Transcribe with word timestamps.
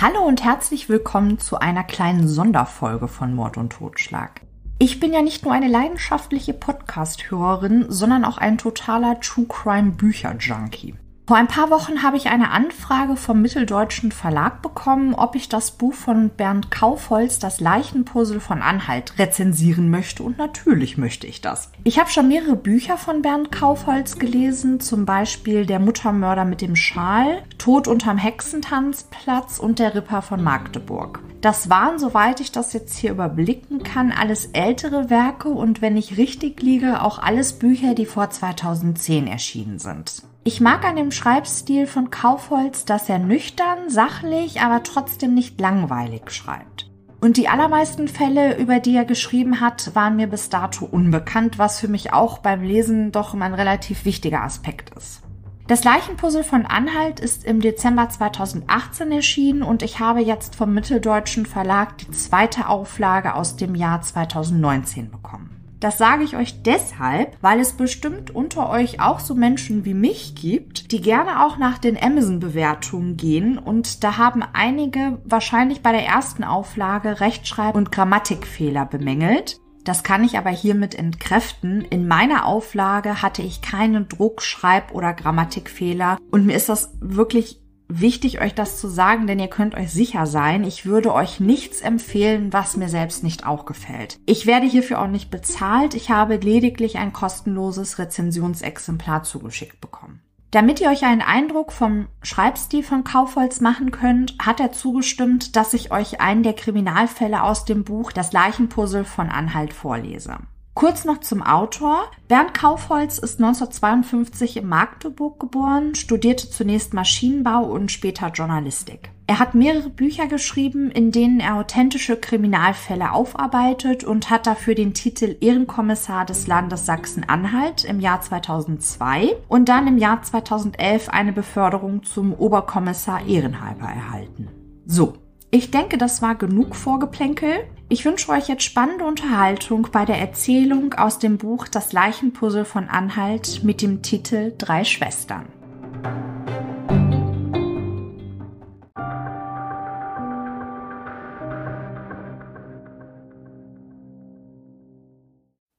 Hallo 0.00 0.22
und 0.24 0.42
herzlich 0.42 0.88
willkommen 0.88 1.38
zu 1.38 1.60
einer 1.60 1.84
kleinen 1.84 2.26
Sonderfolge 2.26 3.06
von 3.06 3.32
Mord 3.32 3.56
und 3.56 3.74
Totschlag. 3.74 4.40
Ich 4.80 4.98
bin 4.98 5.12
ja 5.12 5.22
nicht 5.22 5.44
nur 5.44 5.54
eine 5.54 5.68
leidenschaftliche 5.68 6.52
Podcast-Hörerin, 6.52 7.86
sondern 7.90 8.24
auch 8.24 8.36
ein 8.36 8.58
totaler 8.58 9.20
True 9.20 9.46
Crime 9.48 9.92
Bücher-Junkie. 9.92 10.96
Vor 11.26 11.38
ein 11.38 11.48
paar 11.48 11.70
Wochen 11.70 12.02
habe 12.02 12.18
ich 12.18 12.26
eine 12.26 12.50
Anfrage 12.50 13.16
vom 13.16 13.40
Mitteldeutschen 13.40 14.12
Verlag 14.12 14.60
bekommen, 14.60 15.14
ob 15.14 15.36
ich 15.36 15.48
das 15.48 15.70
Buch 15.70 15.94
von 15.94 16.28
Bernd 16.28 16.70
Kaufholz, 16.70 17.38
Das 17.38 17.60
Leichenpuzzle 17.60 18.40
von 18.40 18.60
Anhalt, 18.60 19.18
rezensieren 19.18 19.88
möchte 19.88 20.22
und 20.22 20.36
natürlich 20.36 20.98
möchte 20.98 21.26
ich 21.26 21.40
das. 21.40 21.70
Ich 21.82 21.98
habe 21.98 22.10
schon 22.10 22.28
mehrere 22.28 22.56
Bücher 22.56 22.98
von 22.98 23.22
Bernd 23.22 23.50
Kaufholz 23.50 24.18
gelesen, 24.18 24.80
zum 24.80 25.06
Beispiel 25.06 25.64
Der 25.64 25.78
Muttermörder 25.78 26.44
mit 26.44 26.60
dem 26.60 26.76
Schal, 26.76 27.42
Tod 27.56 27.88
unterm 27.88 28.18
Hexentanzplatz 28.18 29.58
und 29.58 29.78
Der 29.78 29.94
Ripper 29.94 30.20
von 30.20 30.44
Magdeburg. 30.44 31.20
Das 31.40 31.70
waren, 31.70 31.98
soweit 31.98 32.40
ich 32.40 32.52
das 32.52 32.74
jetzt 32.74 32.98
hier 32.98 33.12
überblicken 33.12 33.82
kann, 33.82 34.12
alles 34.12 34.50
ältere 34.52 35.08
Werke 35.08 35.48
und 35.48 35.80
wenn 35.80 35.96
ich 35.96 36.18
richtig 36.18 36.60
liege, 36.60 37.00
auch 37.00 37.18
alles 37.18 37.54
Bücher, 37.54 37.94
die 37.94 38.04
vor 38.04 38.28
2010 38.28 39.26
erschienen 39.26 39.78
sind. 39.78 40.22
Ich 40.46 40.60
mag 40.60 40.84
an 40.84 40.96
dem 40.96 41.10
Schreibstil 41.10 41.86
von 41.86 42.10
Kaufholz, 42.10 42.84
dass 42.84 43.08
er 43.08 43.18
nüchtern, 43.18 43.88
sachlich, 43.88 44.60
aber 44.60 44.82
trotzdem 44.82 45.32
nicht 45.32 45.58
langweilig 45.58 46.30
schreibt. 46.30 46.90
Und 47.22 47.38
die 47.38 47.48
allermeisten 47.48 48.08
Fälle, 48.08 48.58
über 48.58 48.78
die 48.78 48.94
er 48.94 49.06
geschrieben 49.06 49.62
hat, 49.62 49.94
waren 49.94 50.16
mir 50.16 50.26
bis 50.26 50.50
dato 50.50 50.84
unbekannt, 50.84 51.58
was 51.58 51.80
für 51.80 51.88
mich 51.88 52.12
auch 52.12 52.40
beim 52.40 52.62
Lesen 52.62 53.10
doch 53.10 53.32
immer 53.32 53.46
ein 53.46 53.54
relativ 53.54 54.04
wichtiger 54.04 54.42
Aspekt 54.42 54.94
ist. 54.94 55.22
Das 55.66 55.82
Leichenpuzzle 55.82 56.44
von 56.44 56.66
Anhalt 56.66 57.20
ist 57.20 57.46
im 57.46 57.60
Dezember 57.60 58.10
2018 58.10 59.12
erschienen 59.12 59.62
und 59.62 59.82
ich 59.82 59.98
habe 59.98 60.20
jetzt 60.20 60.56
vom 60.56 60.74
Mitteldeutschen 60.74 61.46
Verlag 61.46 61.96
die 61.96 62.10
zweite 62.10 62.68
Auflage 62.68 63.34
aus 63.34 63.56
dem 63.56 63.74
Jahr 63.74 64.02
2019 64.02 65.10
bekommen. 65.10 65.53
Das 65.84 65.98
sage 65.98 66.24
ich 66.24 66.34
euch 66.34 66.62
deshalb, 66.62 67.36
weil 67.42 67.60
es 67.60 67.74
bestimmt 67.74 68.34
unter 68.34 68.70
euch 68.70 69.02
auch 69.02 69.20
so 69.20 69.34
Menschen 69.34 69.84
wie 69.84 69.92
mich 69.92 70.34
gibt, 70.34 70.92
die 70.92 71.02
gerne 71.02 71.44
auch 71.44 71.58
nach 71.58 71.76
den 71.76 72.02
Amazon-Bewertungen 72.02 73.18
gehen 73.18 73.58
und 73.58 74.02
da 74.02 74.16
haben 74.16 74.42
einige 74.54 75.18
wahrscheinlich 75.26 75.82
bei 75.82 75.92
der 75.92 76.06
ersten 76.06 76.42
Auflage 76.42 77.20
Rechtschreib- 77.20 77.74
und 77.74 77.92
Grammatikfehler 77.92 78.86
bemängelt. 78.86 79.60
Das 79.84 80.02
kann 80.02 80.24
ich 80.24 80.38
aber 80.38 80.48
hiermit 80.48 80.94
entkräften. 80.94 81.82
In 81.82 82.08
meiner 82.08 82.46
Auflage 82.46 83.20
hatte 83.20 83.42
ich 83.42 83.60
keinen 83.60 84.08
Druck-, 84.08 84.40
Schreib- 84.40 84.94
oder 84.94 85.12
Grammatikfehler 85.12 86.16
und 86.30 86.46
mir 86.46 86.56
ist 86.56 86.70
das 86.70 86.94
wirklich 87.02 87.60
wichtig, 87.88 88.40
euch 88.40 88.54
das 88.54 88.80
zu 88.80 88.88
sagen, 88.88 89.26
denn 89.26 89.38
ihr 89.38 89.48
könnt 89.48 89.74
euch 89.74 89.90
sicher 89.90 90.26
sein, 90.26 90.64
ich 90.64 90.86
würde 90.86 91.12
euch 91.12 91.40
nichts 91.40 91.80
empfehlen, 91.80 92.52
was 92.52 92.76
mir 92.76 92.88
selbst 92.88 93.22
nicht 93.22 93.46
auch 93.46 93.66
gefällt. 93.66 94.18
Ich 94.26 94.46
werde 94.46 94.66
hierfür 94.66 95.00
auch 95.00 95.08
nicht 95.08 95.30
bezahlt, 95.30 95.94
ich 95.94 96.10
habe 96.10 96.36
lediglich 96.36 96.98
ein 96.98 97.12
kostenloses 97.12 97.98
Rezensionsexemplar 97.98 99.22
zugeschickt 99.22 99.80
bekommen. 99.80 100.20
Damit 100.54 100.80
ihr 100.80 100.88
euch 100.88 101.04
einen 101.04 101.20
Eindruck 101.20 101.72
vom 101.72 102.06
Schreibstil 102.22 102.84
von 102.84 103.02
Kaufholz 103.02 103.60
machen 103.60 103.90
könnt, 103.90 104.36
hat 104.38 104.60
er 104.60 104.70
zugestimmt, 104.70 105.56
dass 105.56 105.74
ich 105.74 105.90
euch 105.90 106.20
einen 106.20 106.44
der 106.44 106.52
Kriminalfälle 106.52 107.42
aus 107.42 107.64
dem 107.64 107.82
Buch 107.82 108.12
Das 108.12 108.32
Leichenpuzzle 108.32 109.04
von 109.04 109.30
Anhalt 109.30 109.72
vorlese. 109.72 110.38
Kurz 110.74 111.04
noch 111.04 111.20
zum 111.20 111.40
Autor. 111.40 112.10
Bernd 112.26 112.52
Kaufholz 112.52 113.18
ist 113.18 113.40
1952 113.40 114.56
in 114.56 114.68
Magdeburg 114.68 115.38
geboren, 115.38 115.94
studierte 115.94 116.50
zunächst 116.50 116.94
Maschinenbau 116.94 117.62
und 117.62 117.92
später 117.92 118.28
Journalistik. 118.28 119.10
Er 119.28 119.38
hat 119.38 119.54
mehrere 119.54 119.88
Bücher 119.88 120.26
geschrieben, 120.26 120.90
in 120.90 121.12
denen 121.12 121.38
er 121.38 121.54
authentische 121.54 122.16
Kriminalfälle 122.16 123.12
aufarbeitet 123.12 124.02
und 124.02 124.30
hat 124.30 124.48
dafür 124.48 124.74
den 124.74 124.94
Titel 124.94 125.36
Ehrenkommissar 125.40 126.26
des 126.26 126.48
Landes 126.48 126.86
Sachsen-Anhalt 126.86 127.84
im 127.84 128.00
Jahr 128.00 128.20
2002 128.20 129.36
und 129.48 129.68
dann 129.68 129.86
im 129.86 129.96
Jahr 129.96 130.22
2011 130.22 131.08
eine 131.08 131.32
Beförderung 131.32 132.02
zum 132.02 132.34
Oberkommissar 132.34 133.24
Ehrenhalber 133.26 133.86
erhalten. 133.86 134.48
So, 134.86 135.14
ich 135.54 135.70
denke, 135.70 135.98
das 135.98 136.20
war 136.20 136.34
genug 136.34 136.74
Vorgeplänkel. 136.74 137.64
Ich 137.88 138.04
wünsche 138.04 138.32
euch 138.32 138.48
jetzt 138.48 138.64
spannende 138.64 139.04
Unterhaltung 139.04 139.86
bei 139.92 140.04
der 140.04 140.18
Erzählung 140.18 140.94
aus 140.94 141.20
dem 141.20 141.38
Buch 141.38 141.68
Das 141.68 141.92
Leichenpuzzle 141.92 142.64
von 142.64 142.88
Anhalt 142.88 143.62
mit 143.62 143.80
dem 143.80 144.02
Titel 144.02 144.52
Drei 144.58 144.82
Schwestern. 144.82 145.46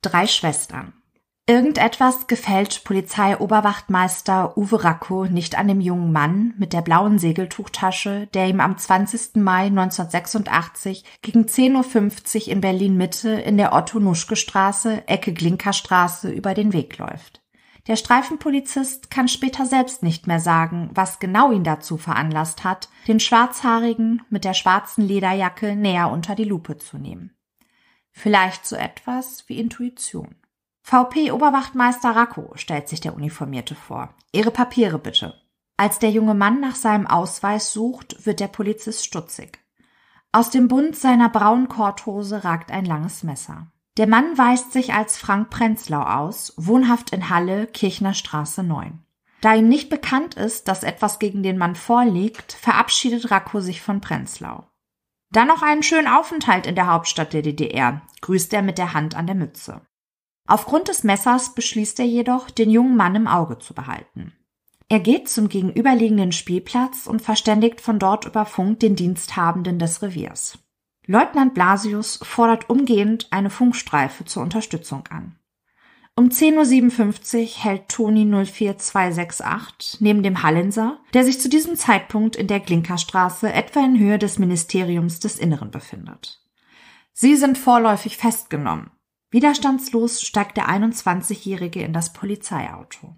Drei 0.01 0.27
Schwestern. 0.27 0.93
Irgendetwas 1.47 2.25
gefällt 2.25 2.83
Polizeioberwachtmeister 2.85 4.57
Uwe 4.57 4.83
Racco 4.83 5.25
nicht 5.25 5.55
an 5.59 5.67
dem 5.67 5.79
jungen 5.79 6.11
Mann 6.11 6.55
mit 6.57 6.73
der 6.73 6.81
blauen 6.81 7.19
Segeltuchtasche, 7.19 8.25
der 8.33 8.47
ihm 8.47 8.59
am 8.59 8.79
20. 8.79 9.35
Mai 9.35 9.67
1986 9.67 11.03
gegen 11.21 11.43
10.50 11.43 12.47
Uhr 12.47 12.51
in 12.51 12.61
Berlin 12.61 12.97
Mitte 12.97 13.29
in 13.29 13.57
der 13.57 13.73
Otto-Nuschke-Straße, 13.73 15.07
Ecke 15.07 15.33
Glinkerstraße 15.33 16.31
über 16.31 16.55
den 16.55 16.73
Weg 16.73 16.97
läuft. 16.97 17.43
Der 17.85 17.95
Streifenpolizist 17.95 19.11
kann 19.11 19.27
später 19.27 19.67
selbst 19.67 20.01
nicht 20.01 20.25
mehr 20.25 20.39
sagen, 20.39 20.89
was 20.95 21.19
genau 21.19 21.51
ihn 21.51 21.63
dazu 21.63 21.97
veranlasst 21.97 22.63
hat, 22.63 22.89
den 23.07 23.19
Schwarzhaarigen 23.19 24.23
mit 24.31 24.45
der 24.45 24.55
schwarzen 24.55 25.07
Lederjacke 25.07 25.75
näher 25.75 26.09
unter 26.09 26.33
die 26.33 26.43
Lupe 26.43 26.79
zu 26.79 26.97
nehmen. 26.97 27.35
Vielleicht 28.11 28.65
so 28.65 28.75
etwas 28.75 29.43
wie 29.47 29.59
Intuition. 29.59 30.37
VP-Oberwachtmeister 30.87 32.15
Racco, 32.15 32.51
stellt 32.53 32.87
sich 32.87 33.01
der 33.01 33.15
Uniformierte 33.15 33.73
vor. 33.73 34.13
Ihre 34.31 34.51
Papiere 34.51 34.99
bitte. 34.99 35.33
Als 35.77 35.97
der 35.97 36.11
junge 36.11 36.35
Mann 36.35 36.59
nach 36.59 36.75
seinem 36.75 37.07
Ausweis 37.07 37.73
sucht, 37.73 38.23
wird 38.27 38.39
der 38.39 38.49
Polizist 38.49 39.03
stutzig. 39.03 39.57
Aus 40.31 40.51
dem 40.51 40.67
Bund 40.67 40.95
seiner 40.95 41.29
braunen 41.29 41.69
Korthose 41.69 42.43
ragt 42.43 42.69
ein 42.69 42.85
langes 42.85 43.23
Messer. 43.23 43.71
Der 43.97 44.05
Mann 44.05 44.37
weist 44.37 44.73
sich 44.73 44.93
als 44.93 45.17
Frank 45.17 45.49
Prenzlau 45.49 46.03
aus, 46.03 46.53
wohnhaft 46.55 47.09
in 47.09 47.31
Halle, 47.31 47.65
Kirchner 47.65 48.13
Straße 48.13 48.61
9. 48.61 49.03
Da 49.41 49.55
ihm 49.55 49.67
nicht 49.67 49.89
bekannt 49.89 50.35
ist, 50.35 50.67
dass 50.67 50.83
etwas 50.83 51.17
gegen 51.17 51.41
den 51.41 51.57
Mann 51.57 51.73
vorliegt, 51.73 52.53
verabschiedet 52.53 53.31
Racco 53.31 53.59
sich 53.59 53.81
von 53.81 54.01
Prenzlau. 54.01 54.67
Dann 55.31 55.47
noch 55.47 55.63
einen 55.63 55.81
schönen 55.81 56.07
Aufenthalt 56.07 56.67
in 56.67 56.75
der 56.75 56.85
Hauptstadt 56.85 57.33
der 57.33 57.41
DDR, 57.41 58.03
grüßt 58.21 58.53
er 58.53 58.61
mit 58.61 58.77
der 58.77 58.93
Hand 58.93 59.15
an 59.15 59.25
der 59.25 59.35
Mütze. 59.35 59.81
Aufgrund 60.47 60.87
des 60.87 61.03
Messers 61.03 61.55
beschließt 61.55 61.99
er 61.99 62.05
jedoch, 62.05 62.49
den 62.51 62.69
jungen 62.69 62.95
Mann 62.95 63.15
im 63.15 63.27
Auge 63.27 63.57
zu 63.57 63.73
behalten. 63.73 64.33
Er 64.87 64.99
geht 64.99 65.27
zum 65.27 65.49
gegenüberliegenden 65.49 66.31
Spielplatz 66.31 67.07
und 67.07 67.21
verständigt 67.21 67.81
von 67.81 67.97
dort 67.97 68.25
über 68.25 68.45
Funk 68.45 68.79
den 68.81 68.95
Diensthabenden 68.95 69.79
des 69.79 70.03
Reviers. 70.03 70.59
Leutnant 71.07 71.55
Blasius 71.55 72.19
fordert 72.21 72.69
umgehend 72.69 73.27
eine 73.31 73.49
Funkstreife 73.49 74.25
zur 74.25 74.43
Unterstützung 74.43 75.07
an. 75.09 75.35
Um 76.15 76.29
10.57 76.29 77.41
Uhr 77.41 77.63
hält 77.63 77.89
Toni 77.89 78.25
04268 78.25 79.99
neben 79.99 80.23
dem 80.23 80.43
Hallenser, 80.43 80.99
der 81.13 81.25
sich 81.25 81.41
zu 81.41 81.49
diesem 81.49 81.75
Zeitpunkt 81.75 82.35
in 82.35 82.47
der 82.47 82.61
Glinkerstraße 82.61 83.51
etwa 83.51 83.81
in 83.81 83.99
Höhe 83.99 84.17
des 84.17 84.39
Ministeriums 84.39 85.19
des 85.19 85.37
Inneren 85.37 85.71
befindet. 85.71 86.41
Sie 87.11 87.35
sind 87.35 87.57
vorläufig 87.57 88.17
festgenommen, 88.17 88.91
Widerstandslos 89.35 90.21
steigt 90.21 90.55
der 90.55 90.69
21-Jährige 90.69 91.81
in 91.81 91.91
das 91.91 92.13
Polizeiauto. 92.13 93.17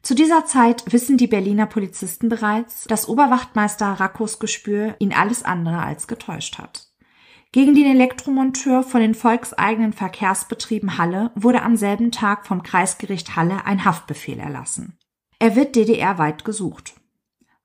Zu 0.00 0.14
dieser 0.14 0.46
Zeit 0.46 0.90
wissen 0.90 1.18
die 1.18 1.26
Berliner 1.26 1.66
Polizisten 1.66 2.30
bereits, 2.30 2.84
dass 2.84 3.06
Oberwachtmeister 3.06 3.84
Rackos 3.84 4.38
Gespür 4.38 4.96
ihn 4.98 5.12
alles 5.12 5.42
andere 5.42 5.80
als 5.80 6.06
getäuscht 6.06 6.56
hat. 6.56 6.88
Gegen 7.52 7.74
den 7.74 7.84
Elektromonteur 7.84 8.82
von 8.82 9.02
den 9.02 9.14
volkseigenen 9.14 9.92
Verkehrsbetrieben 9.92 10.96
Halle 10.96 11.32
wurde 11.34 11.60
am 11.60 11.76
selben 11.76 12.12
Tag 12.12 12.46
vom 12.46 12.62
Kreisgericht 12.62 13.36
Halle 13.36 13.66
ein 13.66 13.84
Haftbefehl 13.84 14.40
erlassen. 14.40 14.98
Er 15.38 15.54
wird 15.54 15.76
DDR-weit 15.76 16.46
gesucht. 16.46 16.94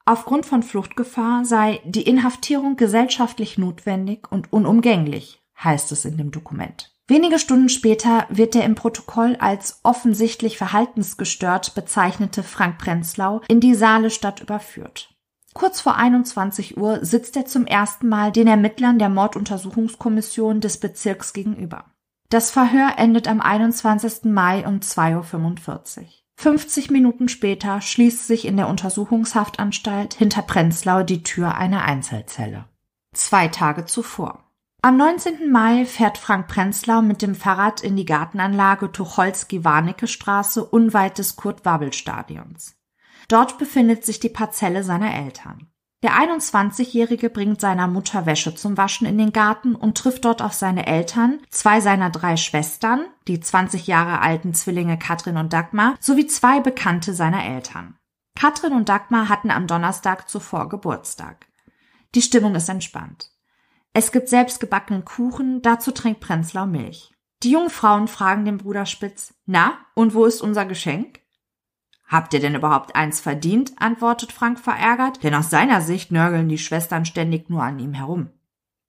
Aufgrund 0.03 0.45
von 0.45 0.61
Fluchtgefahr 0.61 1.45
sei 1.45 1.79
die 1.85 2.03
Inhaftierung 2.03 2.75
gesellschaftlich 2.75 3.57
notwendig 3.57 4.29
und 4.29 4.51
unumgänglich, 4.51 5.41
heißt 5.57 5.93
es 5.93 6.03
in 6.03 6.17
dem 6.17 6.31
Dokument. 6.31 6.92
Wenige 7.07 7.37
Stunden 7.37 7.67
später 7.67 8.25
wird 8.29 8.53
der 8.53 8.63
im 8.63 8.75
Protokoll 8.75 9.35
als 9.37 9.81
offensichtlich 9.83 10.57
verhaltensgestört 10.57 11.75
bezeichnete 11.75 12.43
Frank 12.43 12.77
Prenzlau 12.77 13.41
in 13.49 13.59
die 13.59 13.75
Saalestadt 13.75 14.39
überführt. 14.39 15.13
Kurz 15.53 15.81
vor 15.81 15.97
21 15.97 16.77
Uhr 16.77 17.05
sitzt 17.05 17.35
er 17.35 17.45
zum 17.45 17.67
ersten 17.67 18.07
Mal 18.07 18.31
den 18.31 18.47
Ermittlern 18.47 18.99
der 18.99 19.09
Morduntersuchungskommission 19.09 20.61
des 20.61 20.79
Bezirks 20.79 21.33
gegenüber. 21.33 21.85
Das 22.29 22.49
Verhör 22.49 22.93
endet 22.97 23.27
am 23.27 23.41
21. 23.41 24.23
Mai 24.23 24.65
um 24.65 24.79
2.45 24.79 25.99
Uhr. 25.99 26.05
50 26.37 26.89
Minuten 26.89 27.27
später 27.27 27.81
schließt 27.81 28.25
sich 28.25 28.45
in 28.45 28.57
der 28.57 28.67
Untersuchungshaftanstalt 28.67 30.15
hinter 30.15 30.41
Prenzlau 30.41 31.03
die 31.03 31.21
Tür 31.21 31.55
einer 31.55 31.83
Einzelzelle. 31.83 32.65
Zwei 33.13 33.49
Tage 33.49 33.85
zuvor. 33.85 34.42
Am 34.85 34.97
19. 34.97 35.49
Mai 35.49 35.85
fährt 35.85 36.17
Frank 36.17 36.49
Prenzlau 36.49 37.01
mit 37.01 37.21
dem 37.21 37.35
Fahrrad 37.35 37.79
in 37.79 37.95
die 37.95 38.03
Gartenanlage 38.03 38.91
Tucholsky-Warnecke 38.91 40.07
Straße 40.07 40.61
unweit 40.61 41.19
des 41.19 41.37
Kurt-Wabbel-Stadions. 41.37 42.75
Dort 43.29 43.57
befindet 43.57 44.05
sich 44.05 44.19
die 44.19 44.27
Parzelle 44.27 44.83
seiner 44.83 45.15
Eltern. 45.15 45.71
Der 46.03 46.11
21-Jährige 46.15 47.29
bringt 47.29 47.61
seiner 47.61 47.87
Mutter 47.87 48.25
Wäsche 48.25 48.55
zum 48.55 48.75
Waschen 48.75 49.07
in 49.07 49.17
den 49.17 49.31
Garten 49.31 49.73
und 49.73 49.97
trifft 49.97 50.25
dort 50.25 50.41
auf 50.41 50.51
seine 50.51 50.85
Eltern, 50.85 51.39
zwei 51.49 51.79
seiner 51.79 52.09
drei 52.09 52.35
Schwestern, 52.35 53.05
die 53.29 53.39
20 53.39 53.87
Jahre 53.87 54.19
alten 54.19 54.53
Zwillinge 54.53 54.99
Katrin 54.99 55.37
und 55.37 55.53
Dagmar, 55.53 55.95
sowie 56.01 56.27
zwei 56.27 56.59
Bekannte 56.59 57.13
seiner 57.13 57.45
Eltern. 57.45 57.95
Katrin 58.37 58.73
und 58.73 58.89
Dagmar 58.89 59.29
hatten 59.29 59.49
am 59.49 59.65
Donnerstag 59.65 60.27
zuvor 60.27 60.67
Geburtstag. 60.67 61.47
Die 62.15 62.21
Stimmung 62.21 62.55
ist 62.55 62.67
entspannt. 62.67 63.32
Es 63.95 64.11
gibt 64.11 64.27
selbstgebackenen 64.27 65.05
Kuchen, 65.05 65.61
dazu 65.61 65.91
trinkt 65.91 66.19
Prenzlau 66.19 66.65
Milch. 66.65 67.13
Die 67.43 67.51
jungen 67.51 67.69
Frauen 67.69 68.07
fragen 68.07 68.43
den 68.43 68.57
Bruder 68.57 68.87
Spitz, 68.87 69.35
na, 69.45 69.77
und 69.93 70.15
wo 70.15 70.25
ist 70.25 70.41
unser 70.41 70.65
Geschenk? 70.65 71.19
Habt 72.07 72.33
ihr 72.33 72.39
denn 72.39 72.55
überhaupt 72.55 72.95
eins 72.95 73.21
verdient? 73.21 73.73
antwortet 73.77 74.31
Frank 74.31 74.59
verärgert, 74.59 75.23
denn 75.23 75.35
aus 75.35 75.51
seiner 75.51 75.81
Sicht 75.81 76.11
nörgeln 76.11 76.49
die 76.49 76.57
Schwestern 76.57 77.05
ständig 77.05 77.49
nur 77.49 77.61
an 77.61 77.77
ihm 77.77 77.93
herum. 77.93 78.29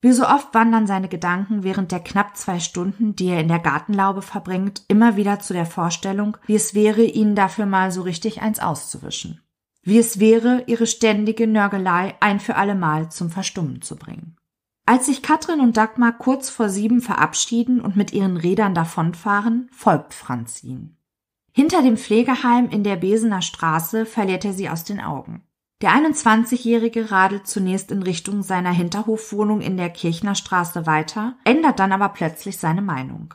Wie 0.00 0.12
so 0.12 0.26
oft 0.26 0.52
wandern 0.54 0.86
seine 0.86 1.08
Gedanken 1.08 1.64
während 1.64 1.92
der 1.92 2.00
knapp 2.00 2.36
zwei 2.36 2.58
Stunden, 2.58 3.14
die 3.14 3.28
er 3.28 3.40
in 3.40 3.48
der 3.48 3.58
Gartenlaube 3.58 4.22
verbringt, 4.22 4.82
immer 4.88 5.16
wieder 5.16 5.38
zu 5.40 5.52
der 5.52 5.66
Vorstellung, 5.66 6.36
wie 6.46 6.54
es 6.54 6.74
wäre, 6.74 7.02
ihnen 7.02 7.34
dafür 7.34 7.66
mal 7.66 7.90
so 7.90 8.02
richtig 8.02 8.40
eins 8.40 8.58
auszuwischen. 8.58 9.40
Wie 9.82 9.98
es 9.98 10.18
wäre, 10.18 10.64
ihre 10.66 10.86
ständige 10.86 11.46
Nörgelei 11.46 12.14
ein 12.20 12.40
für 12.40 12.56
allemal 12.56 13.10
zum 13.10 13.30
Verstummen 13.30 13.82
zu 13.82 13.96
bringen. 13.96 14.36
Als 14.86 15.06
sich 15.06 15.22
Katrin 15.22 15.60
und 15.60 15.76
Dagmar 15.76 16.12
kurz 16.12 16.50
vor 16.50 16.68
sieben 16.68 17.00
verabschieden 17.00 17.80
und 17.80 17.96
mit 17.96 18.12
ihren 18.12 18.36
Rädern 18.36 18.74
davonfahren, 18.74 19.68
folgt 19.72 20.12
Franz 20.12 20.62
ihnen. 20.62 20.98
Hinter 21.52 21.82
dem 21.82 21.96
Pflegeheim 21.96 22.68
in 22.68 22.84
der 22.84 22.96
Besener 22.96 23.40
Straße 23.40 24.04
verliert 24.04 24.44
er 24.44 24.52
sie 24.52 24.68
aus 24.68 24.84
den 24.84 25.00
Augen. 25.00 25.42
Der 25.80 25.90
21-Jährige 25.92 27.10
radelt 27.10 27.46
zunächst 27.46 27.90
in 27.90 28.02
Richtung 28.02 28.42
seiner 28.42 28.72
Hinterhofwohnung 28.72 29.60
in 29.60 29.76
der 29.76 29.90
Kirchner 29.90 30.34
Straße 30.34 30.86
weiter, 30.86 31.36
ändert 31.44 31.78
dann 31.78 31.92
aber 31.92 32.10
plötzlich 32.10 32.58
seine 32.58 32.82
Meinung. 32.82 33.34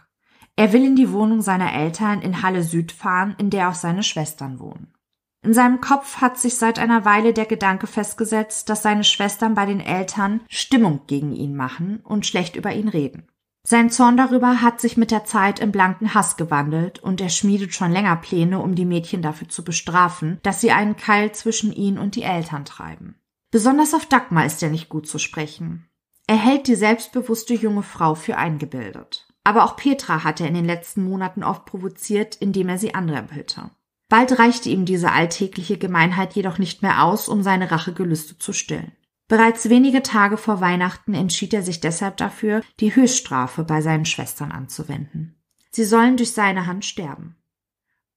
Er 0.56 0.74
will 0.74 0.86
in 0.86 0.96
die 0.96 1.12
Wohnung 1.12 1.42
seiner 1.42 1.74
Eltern 1.74 2.22
in 2.22 2.42
Halle 2.42 2.64
Süd 2.64 2.92
fahren, 2.92 3.36
in 3.38 3.50
der 3.50 3.70
auch 3.70 3.76
seine 3.76 4.04
Schwestern 4.04 4.60
wohnen. 4.60 4.94
In 5.42 5.54
seinem 5.54 5.80
Kopf 5.80 6.18
hat 6.18 6.38
sich 6.38 6.56
seit 6.56 6.80
einer 6.80 7.06
Weile 7.06 7.34
der 7.34 7.46
Gedanke 7.46 7.88
festgesetzt, 7.88 8.70
dass 8.70 8.84
seine 8.84 9.06
Schwestern 9.06 9.56
bei 9.56 9.66
den 9.66 9.80
Eltern 9.80 10.42
Stimmung 10.50 11.02
gegen 11.08 11.34
ihn 11.34 11.56
machen 11.56 12.02
und 12.04 12.26
schlecht 12.26 12.56
über 12.56 12.74
ihn 12.74 12.90
reden. 12.90 13.28
Sein 13.64 13.90
Zorn 13.90 14.18
darüber 14.18 14.62
hat 14.62 14.82
sich 14.82 14.98
mit 14.98 15.12
der 15.12 15.26
Zeit 15.26 15.60
in 15.60 15.72
blanken 15.72 16.14
Hass 16.14 16.38
gewandelt 16.38 17.00
und 17.00 17.22
er 17.22 17.30
schmiedet 17.30 17.74
schon 17.74 17.92
länger 17.92 18.16
Pläne, 18.16 18.60
um 18.60 18.76
die 18.76 18.86
Mädchen 18.86 19.22
dafür 19.22 19.48
zu 19.48 19.64
bestrafen, 19.64 20.40
dass 20.44 20.60
sie 20.60 20.72
einen 20.72 20.96
Keil 20.96 21.34
zwischen 21.34 21.72
ihn 21.72 21.98
und 22.00 22.16
die 22.16 22.24
Eltern 22.24 22.66
treiben. 22.66 23.16
Besonders 23.52 23.94
auf 23.94 24.06
Dagmar 24.06 24.46
ist 24.46 24.62
er 24.64 24.70
nicht 24.70 24.90
gut 24.90 25.08
zu 25.08 25.20
sprechen. 25.20 25.90
Er 26.28 26.38
hält 26.38 26.68
die 26.68 26.76
selbstbewusste 26.76 27.54
junge 27.54 27.84
Frau 27.84 28.16
für 28.16 28.38
eingebildet. 28.38 29.28
Aber 29.44 29.64
auch 29.64 29.76
Petra 29.76 30.24
hat 30.24 30.42
er 30.42 30.48
in 30.48 30.54
den 30.54 30.66
letzten 30.66 31.04
Monaten 31.04 31.44
oft 31.44 31.66
provoziert, 31.66 32.36
indem 32.36 32.70
er 32.70 32.78
sie 32.78 32.94
anrempelte. 32.94 33.72
Bald 34.10 34.40
reichte 34.40 34.70
ihm 34.70 34.86
diese 34.86 35.12
alltägliche 35.12 35.78
Gemeinheit 35.78 36.34
jedoch 36.34 36.58
nicht 36.58 36.82
mehr 36.82 37.04
aus, 37.04 37.30
um 37.30 37.44
seine 37.44 37.72
Rachegelüste 37.72 38.38
zu 38.40 38.54
stillen. 38.54 38.92
Bereits 39.28 39.70
wenige 39.70 40.02
Tage 40.02 40.38
vor 40.38 40.60
Weihnachten 40.60 41.14
entschied 41.14 41.54
er 41.54 41.62
sich 41.62 41.80
deshalb 41.80 42.18
dafür, 42.18 42.64
die 42.80 42.96
Höchststrafe 42.96 43.64
bei 43.64 43.82
seinen 43.82 44.06
Schwestern 44.06 44.52
anzuwenden. 44.52 45.36
Sie 45.72 45.86
sollen 45.86 46.18
durch 46.18 46.34
seine 46.34 46.66
Hand 46.66 46.84
sterben. 46.84 47.36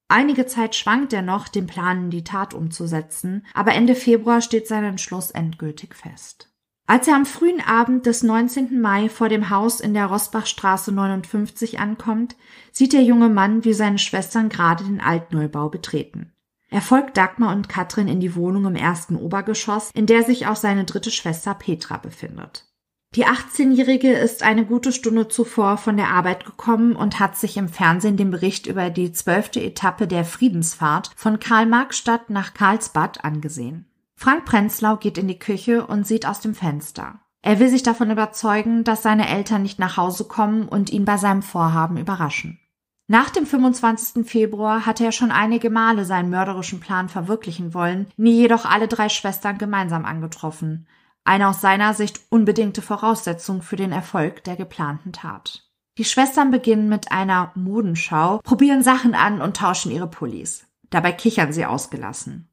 Einige 0.09 0.47
Zeit 0.47 0.75
schwankt 0.75 1.13
er 1.13 1.23
noch, 1.23 1.49
den 1.49 1.67
Plan 1.67 2.05
in 2.05 2.11
die 2.11 2.25
Tat 2.25 2.55
umzusetzen, 2.55 3.47
aber 3.53 3.73
Ende 3.75 3.95
Februar 3.95 4.41
steht 4.41 4.67
sein 4.67 4.85
Entschluss 4.85 5.31
endgültig 5.31 5.95
fest. 5.95 6.52
Als 6.87 7.09
er 7.09 7.15
am 7.15 7.27
frühen 7.27 7.61
Abend 7.61 8.07
des 8.07 8.23
19. 8.23 8.81
Mai 8.81 9.09
vor 9.09 9.29
dem 9.29 9.51
Haus 9.51 9.81
in 9.81 9.95
der 9.95 10.07
Rosbachstraße 10.07 10.93
59 10.93 11.79
ankommt, 11.79 12.37
sieht 12.73 12.93
der 12.93 13.03
junge 13.03 13.29
Mann, 13.29 13.65
wie 13.65 13.73
seine 13.73 13.99
Schwestern 13.99 14.49
gerade 14.49 14.85
den 14.85 15.01
Altneubau 15.01 15.69
betreten. 15.69 16.33
Er 16.71 16.81
folgt 16.81 17.17
Dagmar 17.17 17.55
und 17.55 17.69
Katrin 17.69 18.09
in 18.09 18.21
die 18.21 18.35
Wohnung 18.35 18.65
im 18.65 18.77
ersten 18.77 19.17
Obergeschoss, 19.17 19.91
in 19.95 20.07
der 20.07 20.23
sich 20.23 20.47
auch 20.47 20.57
seine 20.57 20.85
dritte 20.85 21.11
Schwester 21.11 21.55
Petra 21.55 21.99
befindet. 21.99 22.67
Die 23.15 23.27
18-Jährige 23.27 24.11
ist 24.11 24.43
eine 24.43 24.65
gute 24.65 24.91
Stunde 24.91 25.29
zuvor 25.29 25.77
von 25.77 25.99
der 25.99 26.09
Arbeit 26.09 26.47
gekommen 26.47 26.97
und 26.97 27.21
hat 27.21 27.37
sich 27.37 27.59
im 27.59 27.69
Fernsehen 27.69 28.17
den 28.17 28.31
Bericht 28.31 28.67
über 28.67 28.89
die 28.89 29.13
zwölfte 29.13 29.63
Etappe 29.63 30.09
der 30.09 30.25
Friedensfahrt 30.25 31.11
von 31.15 31.39
Karl-Marx-Stadt 31.39 32.31
nach 32.31 32.55
Karlsbad 32.55 33.23
angesehen. 33.23 33.85
Frank 34.23 34.45
Prenzlau 34.45 34.99
geht 34.99 35.19
in 35.19 35.27
die 35.27 35.41
Küche 35.41 35.85
und 35.85 36.07
sieht 36.07 36.27
aus 36.27 36.39
dem 36.39 36.55
Fenster. 36.55 37.19
Er 37.43 37.59
will 37.59 37.69
sich 37.69 37.83
davon 37.83 38.09
überzeugen, 38.09 38.85
dass 38.85 39.03
seine 39.03 39.29
Eltern 39.29 39.63
nicht 39.63 39.81
nach 39.81 39.97
Hause 39.97 40.27
kommen 40.27 40.69
und 40.69 40.91
ihn 40.91 41.05
bei 41.05 41.17
seinem 41.17 41.43
Vorhaben 41.43 41.97
überraschen. 41.97 42.61
Nach 43.09 43.31
dem 43.31 43.47
25. 43.47 44.25
Februar 44.25 44.87
hatte 44.87 45.05
er 45.05 45.11
schon 45.11 45.33
einige 45.33 45.71
Male 45.71 46.05
seinen 46.05 46.31
mörderischen 46.31 46.79
Plan 46.79 47.09
verwirklichen 47.09 47.75
wollen, 47.75 48.07
nie 48.17 48.37
jedoch 48.37 48.65
alle 48.65 48.87
drei 48.87 49.09
Schwestern 49.09 49.59
gemeinsam 49.59 50.05
angetroffen. 50.05 50.87
Eine 51.25 51.49
aus 51.49 51.61
seiner 51.61 51.93
Sicht 51.93 52.21
unbedingte 52.29 52.81
Voraussetzung 52.81 53.61
für 53.61 53.75
den 53.75 53.91
Erfolg 53.91 54.45
der 54.45 54.55
geplanten 54.55 55.13
Tat. 55.13 55.69
Die 55.99 56.05
Schwestern 56.05 56.53
beginnen 56.53 56.89
mit 56.89 57.11
einer 57.11 57.51
Modenschau, 57.57 58.39
probieren 58.45 58.85
Sachen 58.85 59.17
an 59.17 59.43
und 59.43 59.57
tauschen 59.57 59.91
ihre 59.91 60.07
Pullis. 60.07 60.65
Dabei 60.91 61.11
kichern 61.11 61.53
sie 61.53 61.67
ausgelassen. 61.67 62.52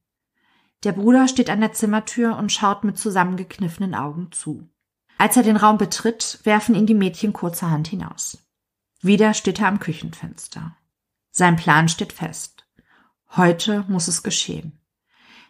Der 0.84 0.92
Bruder 0.92 1.28
steht 1.28 1.50
an 1.50 1.60
der 1.60 1.72
Zimmertür 1.72 2.36
und 2.36 2.52
schaut 2.52 2.84
mit 2.84 2.98
zusammengekniffenen 2.98 3.94
Augen 3.94 4.32
zu. 4.32 4.68
Als 5.18 5.36
er 5.36 5.42
den 5.42 5.56
Raum 5.56 5.76
betritt, 5.76 6.40
werfen 6.44 6.74
ihn 6.74 6.86
die 6.86 6.94
Mädchen 6.94 7.34
kurzerhand 7.34 7.88
hinaus. 7.88 8.38
Wieder 9.02 9.34
steht 9.34 9.60
er 9.60 9.68
am 9.68 9.78
Küchenfenster. 9.78 10.76
Sein 11.30 11.56
Plan 11.56 11.88
steht 11.88 12.14
fest. 12.14 12.66
Heute 13.36 13.84
muss 13.88 14.08
es 14.08 14.22
geschehen. 14.22 14.78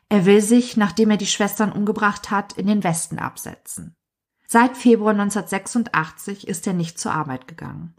Er 0.08 0.26
will 0.26 0.40
sich, 0.40 0.76
nachdem 0.76 1.10
er 1.10 1.16
die 1.16 1.26
Schwestern 1.26 1.70
umgebracht 1.70 2.32
hat, 2.32 2.52
in 2.54 2.66
den 2.66 2.82
Westen 2.82 3.20
absetzen. 3.20 3.94
Seit 4.48 4.76
Februar 4.76 5.12
1986 5.12 6.48
ist 6.48 6.66
er 6.66 6.72
nicht 6.72 6.98
zur 6.98 7.12
Arbeit 7.12 7.46
gegangen. 7.46 7.94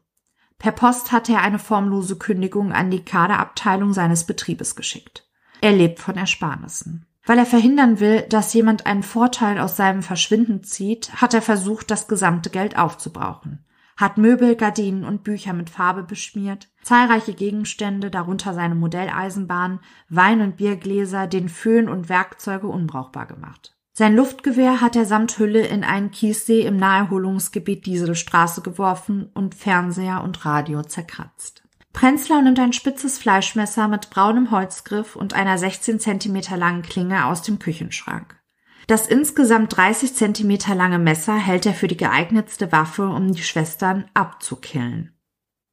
Per 0.60 0.74
Post 0.74 1.14
hatte 1.14 1.32
er 1.32 1.42
eine 1.42 1.60
formlose 1.60 2.18
Kündigung 2.18 2.74
an 2.74 2.92
die 2.92 3.06
Kaderabteilung 3.06 3.94
seines 3.94 4.26
Betriebes 4.26 4.76
geschickt. 4.76 5.26
Er 5.62 5.72
lebt 5.72 6.00
von 6.00 6.18
Ersparnissen. 6.18 7.08
Weil 7.26 7.38
er 7.38 7.46
verhindern 7.46 8.00
will, 8.00 8.24
dass 8.24 8.54
jemand 8.54 8.86
einen 8.86 9.04
Vorteil 9.04 9.60
aus 9.60 9.78
seinem 9.78 10.02
Verschwinden 10.02 10.64
zieht, 10.64 11.22
hat 11.22 11.34
er 11.34 11.42
versucht, 11.42 11.92
das 11.92 12.08
gesamte 12.08 12.50
Geld 12.50 12.78
aufzubrauchen 12.78 13.66
hat 14.02 14.18
Möbel, 14.18 14.56
Gardinen 14.56 15.06
und 15.06 15.24
Bücher 15.24 15.54
mit 15.54 15.70
Farbe 15.70 16.04
beschmiert, 16.04 16.70
zahlreiche 16.82 17.34
Gegenstände, 17.34 18.10
darunter 18.10 18.54
seine 18.54 18.76
Modelleisenbahn, 18.76 19.80
Wein- 20.10 20.42
und 20.42 20.58
Biergläser, 20.58 21.28
den 21.28 21.48
Föhn 21.48 21.88
und 21.88 22.10
Werkzeuge 22.10 22.68
unbrauchbar 22.68 23.28
gemacht. 23.28 23.78
Sein 23.94 24.16
Luftgewehr 24.16 24.82
hat 24.82 24.96
er 24.96 25.06
samt 25.06 25.38
Hülle 25.38 25.66
in 25.66 25.84
einen 25.84 26.12
Kiessee 26.12 26.62
im 26.62 26.78
Naherholungsgebiet 26.78 27.86
Dieselstraße 27.86 28.62
geworfen 28.62 29.30
und 29.34 29.54
Fernseher 29.54 30.24
und 30.24 30.46
Radio 30.46 30.82
zerkratzt. 30.82 31.61
Prenzlau 31.94 32.42
nimmt 32.42 32.60
ein 32.60 32.74
spitzes 32.74 33.18
Fleischmesser 33.18 33.88
mit 33.88 34.10
braunem 34.10 34.52
Holzgriff 34.52 35.16
und 35.16 35.34
einer 35.34 35.58
16 35.58 36.00
Zentimeter 36.00 36.58
langen 36.58 36.82
Klinge 36.82 37.26
aus 37.26 37.42
dem 37.42 37.60
Küchenschrank. 37.60 38.40
Das 38.88 39.08
insgesamt 39.08 39.76
30 39.76 40.16
Zentimeter 40.16 40.76
lange 40.76 41.00
Messer 41.00 41.36
hält 41.36 41.66
er 41.66 41.74
für 41.74 41.88
die 41.88 41.98
geeignetste 41.98 42.72
Waffe, 42.72 43.08
um 43.08 43.32
die 43.32 43.44
Schwestern 43.44 44.06
abzukillen. 44.14 45.14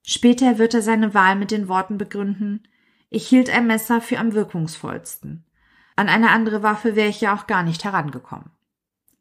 Später 0.02 0.58
wird 0.58 0.75
er 0.75 0.82
seine 0.82 1.14
Wahl 1.14 1.37
mit 1.37 1.50
den 1.50 1.68
Worten 1.68 1.98
begründen, 1.98 2.62
ich 3.10 3.26
hielt 3.26 3.48
ein 3.48 3.66
Messer 3.66 4.00
für 4.00 4.18
am 4.18 4.34
wirkungsvollsten. 4.34 5.44
An 5.96 6.08
eine 6.08 6.30
andere 6.30 6.62
Waffe 6.62 6.94
wäre 6.94 7.08
ich 7.08 7.20
ja 7.20 7.34
auch 7.34 7.46
gar 7.46 7.62
nicht 7.62 7.84
herangekommen. 7.84 8.50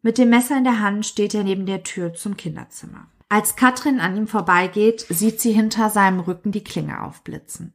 Mit 0.02 0.18
dem 0.18 0.30
Messer 0.30 0.58
in 0.58 0.64
der 0.64 0.82
Hand 0.82 1.06
steht 1.06 1.34
er 1.34 1.44
neben 1.44 1.66
der 1.66 1.84
Tür 1.84 2.14
zum 2.14 2.38
Kinderzimmer. 2.38 3.08
Als 3.30 3.56
Katrin 3.56 4.00
an 4.00 4.16
ihm 4.16 4.28
vorbeigeht, 4.28 5.06
sieht 5.10 5.42
sie 5.42 5.52
hinter 5.52 5.90
seinem 5.90 6.20
Rücken 6.22 6.52
die 6.52 6.64
Klinge 6.64 7.04
aufblitzen. 7.04 7.74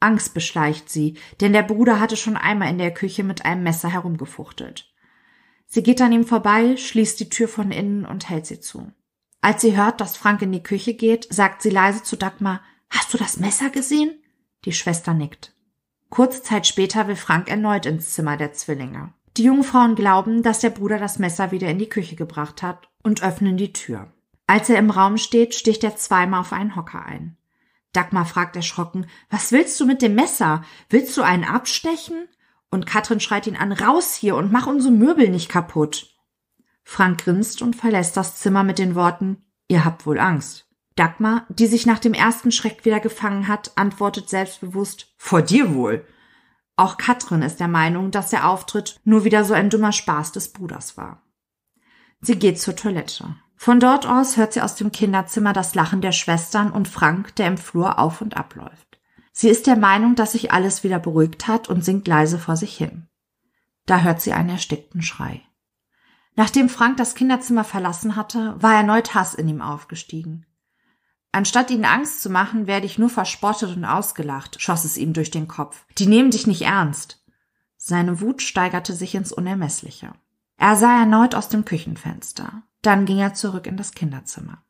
Angst 0.00 0.34
beschleicht 0.34 0.90
sie, 0.90 1.16
denn 1.40 1.52
der 1.52 1.62
Bruder 1.62 2.00
hatte 2.00 2.16
schon 2.16 2.36
einmal 2.36 2.68
in 2.70 2.78
der 2.78 2.92
Küche 2.92 3.24
mit 3.24 3.44
einem 3.44 3.62
Messer 3.62 3.88
herumgefuchtelt. 3.88 4.92
Sie 5.66 5.82
geht 5.82 6.00
an 6.00 6.12
ihm 6.12 6.24
vorbei, 6.24 6.76
schließt 6.76 7.18
die 7.20 7.28
Tür 7.28 7.48
von 7.48 7.72
innen 7.72 8.04
und 8.04 8.28
hält 8.28 8.46
sie 8.46 8.60
zu. 8.60 8.92
Als 9.40 9.62
sie 9.62 9.76
hört, 9.76 10.00
dass 10.00 10.16
Frank 10.16 10.42
in 10.42 10.52
die 10.52 10.62
Küche 10.62 10.94
geht, 10.94 11.32
sagt 11.32 11.62
sie 11.62 11.70
leise 11.70 12.02
zu 12.02 12.16
Dagmar, 12.16 12.60
Hast 12.90 13.12
du 13.12 13.18
das 13.18 13.38
Messer 13.38 13.70
gesehen? 13.70 14.22
Die 14.64 14.72
Schwester 14.72 15.14
nickt. 15.14 15.54
Kurze 16.10 16.42
Zeit 16.42 16.66
später 16.66 17.06
will 17.06 17.16
Frank 17.16 17.48
erneut 17.50 17.84
ins 17.84 18.14
Zimmer 18.14 18.36
der 18.36 18.54
Zwillinge. 18.54 19.12
Die 19.36 19.44
Jungfrauen 19.44 19.94
glauben, 19.94 20.42
dass 20.42 20.60
der 20.60 20.70
Bruder 20.70 20.98
das 20.98 21.18
Messer 21.18 21.50
wieder 21.52 21.68
in 21.68 21.78
die 21.78 21.88
Küche 21.88 22.16
gebracht 22.16 22.62
hat 22.62 22.88
und 23.02 23.22
öffnen 23.22 23.56
die 23.56 23.72
Tür. 23.72 24.10
Als 24.48 24.70
er 24.70 24.78
im 24.78 24.90
Raum 24.90 25.18
steht, 25.18 25.54
sticht 25.54 25.84
er 25.84 25.94
zweimal 25.94 26.40
auf 26.40 26.54
einen 26.54 26.74
Hocker 26.74 27.04
ein. 27.04 27.36
Dagmar 27.92 28.24
fragt 28.24 28.56
erschrocken, 28.56 29.06
was 29.28 29.52
willst 29.52 29.78
du 29.78 29.84
mit 29.84 30.00
dem 30.00 30.14
Messer? 30.14 30.64
Willst 30.88 31.16
du 31.16 31.22
einen 31.22 31.44
abstechen? 31.44 32.26
Und 32.70 32.86
Katrin 32.86 33.20
schreit 33.20 33.46
ihn 33.46 33.56
an, 33.56 33.72
raus 33.72 34.14
hier 34.14 34.36
und 34.36 34.50
mach 34.50 34.66
unsere 34.66 34.92
Möbel 34.92 35.28
nicht 35.28 35.50
kaputt. 35.50 36.14
Frank 36.82 37.24
grinst 37.24 37.60
und 37.60 37.76
verlässt 37.76 38.16
das 38.16 38.36
Zimmer 38.36 38.64
mit 38.64 38.78
den 38.78 38.94
Worten, 38.94 39.44
ihr 39.68 39.84
habt 39.84 40.06
wohl 40.06 40.18
Angst. 40.18 40.66
Dagmar, 40.96 41.46
die 41.50 41.66
sich 41.66 41.84
nach 41.84 41.98
dem 41.98 42.14
ersten 42.14 42.50
Schreck 42.50 42.86
wieder 42.86 43.00
gefangen 43.00 43.48
hat, 43.48 43.72
antwortet 43.76 44.30
selbstbewusst, 44.30 45.12
vor 45.18 45.42
dir 45.42 45.74
wohl. 45.74 46.06
Auch 46.76 46.96
Katrin 46.96 47.42
ist 47.42 47.60
der 47.60 47.68
Meinung, 47.68 48.10
dass 48.10 48.30
der 48.30 48.48
Auftritt 48.48 48.98
nur 49.04 49.24
wieder 49.24 49.44
so 49.44 49.52
ein 49.52 49.68
dummer 49.68 49.92
Spaß 49.92 50.32
des 50.32 50.54
Bruders 50.54 50.96
war. 50.96 51.22
Sie 52.22 52.38
geht 52.38 52.58
zur 52.58 52.76
Toilette. 52.76 53.36
Von 53.60 53.80
dort 53.80 54.06
aus 54.06 54.36
hört 54.36 54.52
sie 54.52 54.62
aus 54.62 54.76
dem 54.76 54.92
Kinderzimmer 54.92 55.52
das 55.52 55.74
Lachen 55.74 56.00
der 56.00 56.12
Schwestern 56.12 56.70
und 56.70 56.86
Frank, 56.86 57.34
der 57.34 57.48
im 57.48 57.58
Flur 57.58 57.98
auf 57.98 58.20
und 58.20 58.36
abläuft. 58.36 59.00
Sie 59.32 59.48
ist 59.48 59.66
der 59.66 59.76
Meinung, 59.76 60.14
dass 60.14 60.32
sich 60.32 60.52
alles 60.52 60.84
wieder 60.84 61.00
beruhigt 61.00 61.48
hat 61.48 61.68
und 61.68 61.84
singt 61.84 62.06
leise 62.06 62.38
vor 62.38 62.56
sich 62.56 62.76
hin. 62.76 63.08
Da 63.84 64.00
hört 64.00 64.20
sie 64.20 64.32
einen 64.32 64.50
erstickten 64.50 65.02
Schrei. 65.02 65.42
Nachdem 66.36 66.68
Frank 66.68 66.98
das 66.98 67.16
Kinderzimmer 67.16 67.64
verlassen 67.64 68.14
hatte, 68.14 68.54
war 68.60 68.74
erneut 68.74 69.14
Hass 69.14 69.34
in 69.34 69.48
ihm 69.48 69.60
aufgestiegen. 69.60 70.46
Anstatt 71.32 71.72
ihnen 71.72 71.84
Angst 71.84 72.22
zu 72.22 72.30
machen, 72.30 72.68
werde 72.68 72.86
ich 72.86 72.96
nur 72.96 73.10
verspottet 73.10 73.76
und 73.76 73.84
ausgelacht, 73.84 74.62
schoss 74.62 74.84
es 74.84 74.96
ihm 74.96 75.14
durch 75.14 75.32
den 75.32 75.48
Kopf. 75.48 75.84
Die 75.98 76.06
nehmen 76.06 76.30
dich 76.30 76.46
nicht 76.46 76.62
ernst. 76.62 77.24
Seine 77.76 78.20
Wut 78.20 78.40
steigerte 78.40 78.94
sich 78.94 79.16
ins 79.16 79.32
Unermessliche. 79.32 80.12
Er 80.58 80.76
sah 80.76 81.00
erneut 81.00 81.34
aus 81.34 81.48
dem 81.48 81.64
Küchenfenster. 81.64 82.62
Dann 82.82 83.06
ging 83.06 83.18
er 83.18 83.34
zurück 83.34 83.66
in 83.66 83.76
das 83.76 83.92
Kinderzimmer. 83.92 84.62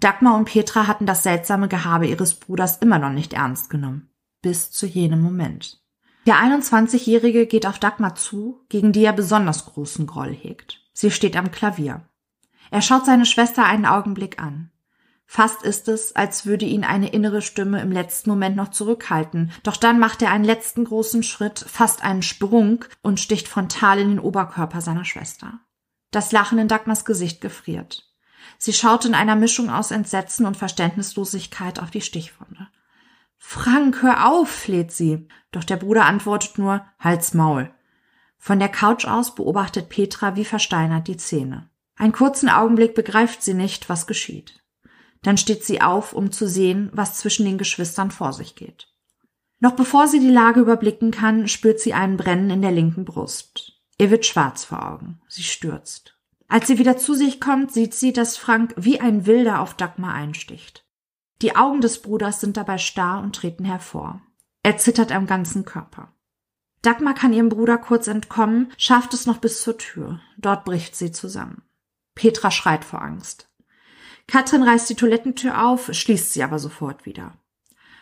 Dagmar 0.00 0.36
und 0.36 0.44
Petra 0.44 0.86
hatten 0.86 1.06
das 1.06 1.22
seltsame 1.22 1.68
Gehabe 1.68 2.06
ihres 2.06 2.34
Bruders 2.34 2.78
immer 2.78 2.98
noch 2.98 3.10
nicht 3.10 3.32
ernst 3.32 3.68
genommen. 3.70 4.10
Bis 4.42 4.70
zu 4.70 4.86
jenem 4.86 5.20
Moment. 5.20 5.82
Der 6.26 6.36
21-Jährige 6.36 7.46
geht 7.46 7.66
auf 7.66 7.78
Dagmar 7.78 8.14
zu, 8.14 8.64
gegen 8.68 8.92
die 8.92 9.04
er 9.04 9.12
besonders 9.12 9.64
großen 9.64 10.06
Groll 10.06 10.34
hegt. 10.34 10.82
Sie 10.92 11.10
steht 11.10 11.36
am 11.36 11.50
Klavier. 11.50 12.02
Er 12.70 12.82
schaut 12.82 13.06
seine 13.06 13.26
Schwester 13.26 13.64
einen 13.64 13.86
Augenblick 13.86 14.40
an. 14.40 14.70
Fast 15.26 15.62
ist 15.62 15.88
es, 15.88 16.16
als 16.16 16.46
würde 16.46 16.64
ihn 16.64 16.84
eine 16.84 17.08
innere 17.08 17.42
Stimme 17.42 17.82
im 17.82 17.92
letzten 17.92 18.30
Moment 18.30 18.56
noch 18.56 18.68
zurückhalten, 18.68 19.52
doch 19.62 19.76
dann 19.76 19.98
macht 19.98 20.22
er 20.22 20.30
einen 20.30 20.44
letzten 20.44 20.84
großen 20.84 21.22
Schritt, 21.22 21.58
fast 21.58 22.02
einen 22.02 22.22
Sprung 22.22 22.84
und 23.02 23.20
sticht 23.20 23.46
frontal 23.46 23.98
in 23.98 24.08
den 24.08 24.20
Oberkörper 24.20 24.80
seiner 24.80 25.04
Schwester. 25.04 25.60
Das 26.10 26.32
Lachen 26.32 26.58
in 26.58 26.68
Dagmars 26.68 27.04
Gesicht 27.04 27.40
gefriert. 27.40 28.08
Sie 28.56 28.72
schaut 28.72 29.04
in 29.04 29.14
einer 29.14 29.36
Mischung 29.36 29.70
aus 29.70 29.90
Entsetzen 29.90 30.46
und 30.46 30.56
Verständnislosigkeit 30.56 31.80
auf 31.80 31.90
die 31.90 32.00
Stichwunde. 32.00 32.68
Frank, 33.36 34.02
hör 34.02 34.28
auf, 34.28 34.48
fleht 34.48 34.90
sie. 34.90 35.28
Doch 35.52 35.64
der 35.64 35.76
Bruder 35.76 36.06
antwortet 36.06 36.58
nur, 36.58 36.84
Halt's 36.98 37.34
Maul. 37.34 37.70
Von 38.36 38.58
der 38.58 38.68
Couch 38.68 39.04
aus 39.04 39.34
beobachtet 39.34 39.88
Petra 39.88 40.36
wie 40.36 40.44
versteinert 40.44 41.08
die 41.08 41.18
Szene. 41.18 41.68
Einen 41.96 42.12
kurzen 42.12 42.48
Augenblick 42.48 42.94
begreift 42.94 43.42
sie 43.42 43.54
nicht, 43.54 43.88
was 43.88 44.06
geschieht. 44.06 44.62
Dann 45.22 45.36
steht 45.36 45.64
sie 45.64 45.80
auf, 45.80 46.12
um 46.12 46.30
zu 46.30 46.48
sehen, 46.48 46.90
was 46.92 47.18
zwischen 47.18 47.44
den 47.44 47.58
Geschwistern 47.58 48.10
vor 48.10 48.32
sich 48.32 48.54
geht. 48.54 48.88
Noch 49.60 49.72
bevor 49.72 50.06
sie 50.06 50.20
die 50.20 50.30
Lage 50.30 50.60
überblicken 50.60 51.10
kann, 51.10 51.48
spürt 51.48 51.80
sie 51.80 51.94
einen 51.94 52.16
Brennen 52.16 52.50
in 52.50 52.62
der 52.62 52.70
linken 52.70 53.04
Brust. 53.04 53.77
Ihr 53.98 54.10
wird 54.10 54.24
schwarz 54.24 54.64
vor 54.64 54.86
Augen. 54.86 55.20
Sie 55.28 55.42
stürzt. 55.42 56.16
Als 56.48 56.66
sie 56.66 56.78
wieder 56.78 56.96
zu 56.96 57.14
sich 57.14 57.40
kommt, 57.40 57.72
sieht 57.72 57.94
sie, 57.94 58.12
dass 58.12 58.36
Frank 58.36 58.74
wie 58.76 59.00
ein 59.00 59.26
Wilder 59.26 59.60
auf 59.60 59.74
Dagmar 59.74 60.14
einsticht. 60.14 60.86
Die 61.42 61.56
Augen 61.56 61.80
des 61.80 62.00
Bruders 62.00 62.40
sind 62.40 62.56
dabei 62.56 62.78
starr 62.78 63.20
und 63.20 63.36
treten 63.36 63.64
hervor. 63.64 64.22
Er 64.62 64.78
zittert 64.78 65.12
am 65.12 65.26
ganzen 65.26 65.64
Körper. 65.64 66.12
Dagmar 66.82 67.14
kann 67.14 67.32
ihrem 67.32 67.48
Bruder 67.48 67.76
kurz 67.76 68.06
entkommen, 68.06 68.72
schafft 68.76 69.12
es 69.14 69.26
noch 69.26 69.38
bis 69.38 69.62
zur 69.62 69.78
Tür. 69.78 70.20
Dort 70.36 70.64
bricht 70.64 70.96
sie 70.96 71.12
zusammen. 71.12 71.62
Petra 72.14 72.50
schreit 72.50 72.84
vor 72.84 73.02
Angst. 73.02 73.50
Katrin 74.26 74.62
reißt 74.62 74.88
die 74.90 74.94
Toilettentür 74.94 75.66
auf, 75.66 75.92
schließt 75.92 76.32
sie 76.32 76.42
aber 76.42 76.58
sofort 76.58 77.06
wieder. 77.06 77.36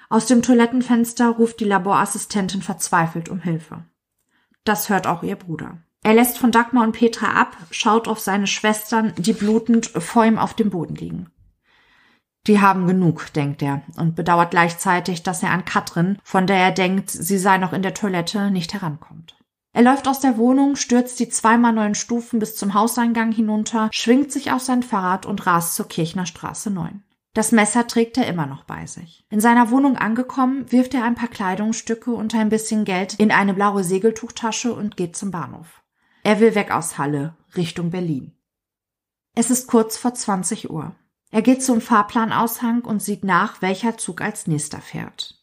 Aus 0.09 0.27
dem 0.27 0.43
Toilettenfenster 0.43 1.29
ruft 1.29 1.61
die 1.61 1.65
Laborassistentin 1.65 2.63
verzweifelt 2.63 3.29
um 3.29 3.41
Hilfe. 3.41 3.85
Das 4.65 4.89
hört 4.89 5.07
auch 5.07 5.23
ihr 5.23 5.37
Bruder. 5.37 5.83
Er 6.07 6.15
lässt 6.15 6.39
von 6.39 6.53
Dagmar 6.53 6.85
und 6.85 6.93
Petra 6.93 7.33
ab, 7.33 7.57
schaut 7.73 8.07
auf 8.07 8.21
seine 8.21 8.47
Schwestern, 8.47 9.13
die 9.19 9.33
blutend 9.33 9.87
vor 9.87 10.25
ihm 10.25 10.39
auf 10.39 10.55
dem 10.55 10.71
Boden 10.71 10.95
liegen. 10.95 11.31
Die 12.47 12.61
haben 12.61 12.87
genug, 12.87 13.33
denkt 13.33 13.61
er, 13.61 13.83
und 13.97 14.15
bedauert 14.15 14.53
gleichzeitig, 14.53 15.25
dass 15.25 15.43
er 15.43 15.51
an 15.51 15.65
Katrin, 15.65 16.19
von 16.23 16.47
der 16.47 16.59
er 16.59 16.71
denkt, 16.71 17.11
sie 17.11 17.39
sei 17.39 17.59
noch 17.59 17.73
in 17.73 17.83
der 17.83 17.93
Toilette, 17.93 18.53
nicht 18.53 18.73
herankommt. 18.73 19.37
Er 19.73 19.83
läuft 19.83 20.07
aus 20.07 20.21
der 20.21 20.37
Wohnung, 20.37 20.77
stürzt 20.77 21.19
die 21.19 21.29
zweimal 21.29 21.73
neun 21.73 21.97
Stufen 21.97 22.39
bis 22.39 22.55
zum 22.55 22.75
Hauseingang 22.75 23.33
hinunter, 23.33 23.89
schwingt 23.91 24.31
sich 24.31 24.53
auf 24.53 24.63
sein 24.63 24.85
Fahrrad 24.85 25.27
und 25.27 25.45
rast 25.45 25.75
zur 25.75 25.89
Kirchner 25.89 26.27
Straße 26.27 26.71
9. 26.71 27.03
Das 27.35 27.51
Messer 27.51 27.89
trägt 27.89 28.17
er 28.17 28.29
immer 28.29 28.47
noch 28.47 28.63
bei 28.63 28.87
sich. 28.87 29.27
In 29.29 29.41
seiner 29.41 29.73
Wohnung 29.73 29.97
angekommen, 29.97 30.71
wirft 30.71 30.95
er 30.95 31.03
ein 31.03 31.17
paar 31.17 31.27
Kleidungsstücke 31.27 32.13
und 32.13 32.33
ein 32.37 32.49
bisschen 32.49 32.85
Geld 32.85 33.15
in 33.15 33.33
eine 33.33 33.55
blaue 33.55 33.83
Segeltuchtasche 33.83 34.73
und 34.73 34.97
geht 34.97 35.17
zum 35.17 35.33
Bahnhof. 35.33 35.83
Er 36.27 36.41
will 36.41 36.57
weg 36.57 36.73
aus 36.73 36.99
Halle, 36.99 37.37
Richtung 37.57 37.93
Berlin. 37.93 38.33
Es 39.37 39.53
ist 39.53 39.69
kurz 39.69 39.97
vor 39.97 40.13
20 40.13 40.71
Uhr. 40.71 40.97
Er 41.31 41.41
geht 41.41 41.63
zum 41.63 41.81
Fahrplanaushang 41.81 42.81
und 42.81 43.01
sieht 43.01 43.23
nach, 43.23 43.63
welcher 43.63 43.97
Zug 43.97 44.21
als 44.21 44.49
nächster 44.49 44.81
fährt. 44.81 45.41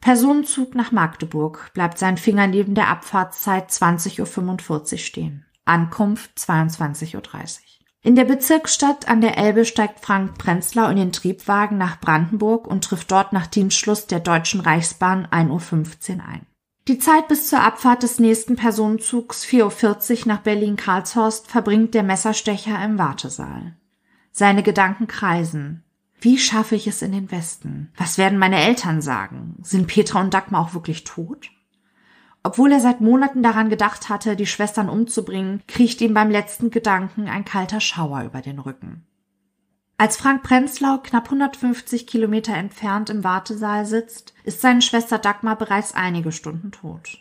Personenzug 0.00 0.74
nach 0.74 0.90
Magdeburg 0.90 1.70
bleibt 1.74 1.98
sein 1.98 2.16
Finger 2.16 2.48
neben 2.48 2.74
der 2.74 2.88
Abfahrtszeit 2.88 3.70
20.45 3.70 4.92
Uhr 4.92 4.98
stehen. 4.98 5.46
Ankunft 5.64 6.36
22.30 6.36 7.14
Uhr. 7.14 7.22
In 8.02 8.16
der 8.16 8.24
Bezirksstadt 8.24 9.06
an 9.06 9.20
der 9.20 9.38
Elbe 9.38 9.64
steigt 9.64 10.00
Frank 10.00 10.38
Prenzlau 10.38 10.88
in 10.88 10.96
den 10.96 11.12
Triebwagen 11.12 11.78
nach 11.78 12.00
Brandenburg 12.00 12.66
und 12.66 12.82
trifft 12.82 13.12
dort 13.12 13.32
nach 13.32 13.46
Dienstschluss 13.46 14.08
der 14.08 14.18
Deutschen 14.18 14.60
Reichsbahn 14.60 15.28
1.15 15.28 16.16
Uhr 16.16 16.24
ein. 16.24 16.46
Die 16.88 17.00
Zeit 17.00 17.26
bis 17.26 17.48
zur 17.48 17.62
Abfahrt 17.62 18.04
des 18.04 18.20
nächsten 18.20 18.54
Personenzugs 18.54 19.44
4.40 19.44 20.20
Uhr 20.20 20.28
nach 20.28 20.42
Berlin-Karlshorst 20.42 21.48
verbringt 21.48 21.94
der 21.94 22.04
Messerstecher 22.04 22.82
im 22.84 22.96
Wartesaal. 22.96 23.74
Seine 24.30 24.62
Gedanken 24.62 25.08
kreisen. 25.08 25.82
Wie 26.20 26.38
schaffe 26.38 26.76
ich 26.76 26.86
es 26.86 27.02
in 27.02 27.10
den 27.10 27.32
Westen? 27.32 27.90
Was 27.96 28.18
werden 28.18 28.38
meine 28.38 28.60
Eltern 28.60 29.02
sagen? 29.02 29.56
Sind 29.62 29.88
Petra 29.88 30.20
und 30.20 30.32
Dagmar 30.32 30.60
auch 30.60 30.74
wirklich 30.74 31.02
tot? 31.02 31.50
Obwohl 32.44 32.70
er 32.70 32.78
seit 32.78 33.00
Monaten 33.00 33.42
daran 33.42 33.68
gedacht 33.68 34.08
hatte, 34.08 34.36
die 34.36 34.46
Schwestern 34.46 34.88
umzubringen, 34.88 35.64
kriecht 35.66 36.00
ihm 36.00 36.14
beim 36.14 36.30
letzten 36.30 36.70
Gedanken 36.70 37.26
ein 37.26 37.44
kalter 37.44 37.80
Schauer 37.80 38.22
über 38.22 38.42
den 38.42 38.60
Rücken. 38.60 39.04
Als 39.98 40.18
Frank 40.18 40.42
Prenzlau 40.42 40.98
knapp 40.98 41.24
150 41.24 42.06
Kilometer 42.06 42.54
entfernt 42.54 43.08
im 43.08 43.24
Wartesaal 43.24 43.86
sitzt, 43.86 44.34
ist 44.44 44.60
seine 44.60 44.82
Schwester 44.82 45.18
Dagmar 45.18 45.56
bereits 45.56 45.94
einige 45.94 46.32
Stunden 46.32 46.70
tot. 46.70 47.18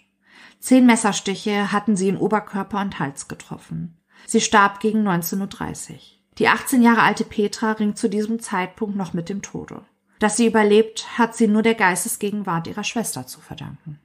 Zehn 0.60 0.86
Messerstiche 0.86 1.72
hatten 1.72 1.96
sie 1.96 2.10
in 2.10 2.17
Oberkörper 2.17 2.82
und 2.82 3.00
Hals 3.00 3.29
getroffen. 3.29 3.98
Sie 4.25 4.41
starb 4.41 4.82
gegen 4.82 5.08
19.30 5.08 5.91
Uhr. 5.91 6.00
Die 6.38 6.50
18 6.50 6.82
Jahre 6.82 7.03
alte 7.03 7.24
Petra 7.24 7.72
ringt 7.74 7.98
zu 7.98 8.10
diesem 8.10 8.39
Zeitpunkt 8.39 8.98
noch 8.98 9.13
mit 9.13 9.29
dem 9.29 9.41
Tode. 9.41 9.84
Dass 10.20 10.36
sie 10.36 10.48
überlebt, 10.48 11.17
hat 11.17 11.34
sie 11.36 11.48
nur 11.48 11.62
der 11.62 11.75
Geistesgegenwart 11.75 12.67
ihrer 12.67 12.84
Schwester 12.84 13.25
zu 13.25 13.39
verdanken. 13.39 14.00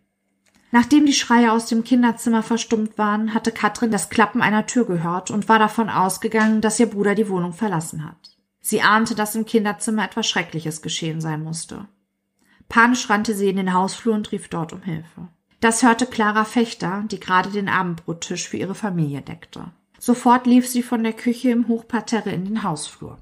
Nachdem 0.71 1.07
die 1.07 1.13
Schreie 1.13 1.51
aus 1.51 1.67
dem 1.67 1.83
Kinderzimmer 1.83 2.45
verstummt 2.45 2.97
waren, 2.99 3.35
hatte 3.35 3.51
Katrin 3.51 3.91
das 3.91 4.11
Klappen 4.11 4.43
einer 4.43 4.67
Tür 4.67 4.87
gehört 4.87 5.33
und 5.33 5.49
war 5.49 5.59
davon 5.59 5.89
ausgegangen, 5.89 6.61
dass 6.61 6.79
ihr 6.79 6.87
Bruder 6.87 7.17
die 7.17 7.29
Wohnung 7.29 7.53
verlassen 7.53 8.05
hat. 8.05 8.40
Sie 8.71 8.83
ahnte, 8.83 9.17
dass 9.17 9.35
im 9.35 9.47
Kinderzimmer 9.47 10.05
etwas 10.05 10.29
Schreckliches 10.29 10.81
geschehen 10.81 11.21
sein 11.21 11.43
musste. 11.43 11.89
Panisch 12.69 13.11
rannte 13.11 13.35
sie 13.35 13.49
in 13.49 13.57
den 13.57 13.75
Hausflur 13.75 14.15
und 14.15 14.31
rief 14.31 14.47
dort 14.47 14.73
um 14.73 14.83
Hilfe. 14.83 15.27
Das 15.59 15.83
hörte 15.83 16.07
Clara 16.07 16.45
Fechter, 16.45 17.03
die 17.11 17.19
gerade 17.19 17.51
den 17.51 17.69
Abendbrottisch 17.69 18.49
für 18.49 18.59
ihre 18.59 18.77
Familie 18.77 19.23
deckte. 19.23 19.73
Sofort 19.99 20.47
lief 20.47 20.69
sie 20.69 20.85
von 20.85 21.03
der 21.03 21.15
Küche 21.15 21.51
im 21.51 21.67
Hochparterre 21.67 22.31
in 22.31 22.45
den 22.45 22.63
Hausflur. 22.63 23.19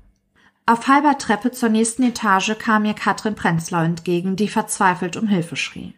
Auf 0.67 0.87
halber 0.87 1.17
Treppe 1.17 1.51
zur 1.51 1.71
nächsten 1.71 2.03
Etage 2.03 2.59
kam 2.59 2.85
ihr 2.85 2.93
Katrin 2.93 3.35
Prenzlau 3.35 3.85
entgegen, 3.85 4.37
die 4.37 4.49
verzweifelt 4.49 5.17
um 5.17 5.29
Hilfe 5.29 5.57
schrie. 5.57 5.95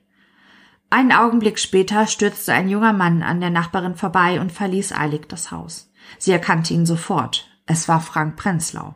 Einen 0.91 1.11
Augenblick 1.11 1.59
später 1.59 2.07
stürzte 2.07 2.53
ein 2.53 2.69
junger 2.69 2.93
Mann 2.93 3.25
an 3.25 3.41
der 3.41 3.51
Nachbarin 3.51 3.97
vorbei 3.97 4.41
und 4.41 4.53
verließ 4.53 4.93
eilig 4.93 5.27
das 5.27 5.51
Haus. 5.51 5.91
Sie 6.19 6.31
erkannte 6.31 6.73
ihn 6.73 6.87
sofort. 6.87 7.49
Es 7.67 7.89
war 7.89 8.01
Frank 8.01 8.37
Prenzlau. 8.37 8.95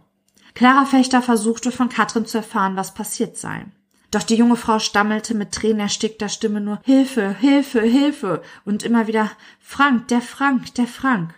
Clara 0.54 0.84
Fechter 0.84 1.20
versuchte 1.20 1.72
von 1.72 1.88
Katrin 1.88 2.26
zu 2.26 2.38
erfahren, 2.38 2.76
was 2.76 2.94
passiert 2.94 3.36
sei. 3.36 3.66
Doch 4.10 4.22
die 4.22 4.36
junge 4.36 4.56
Frau 4.56 4.78
stammelte 4.78 5.34
mit 5.34 5.50
tränenerstickter 5.50 6.28
Stimme 6.28 6.60
nur 6.60 6.80
Hilfe, 6.84 7.34
Hilfe, 7.34 7.82
Hilfe 7.82 8.42
und 8.64 8.84
immer 8.84 9.08
wieder 9.08 9.30
Frank, 9.58 10.06
der 10.08 10.20
Frank, 10.20 10.72
der 10.76 10.86
Frank. 10.86 11.34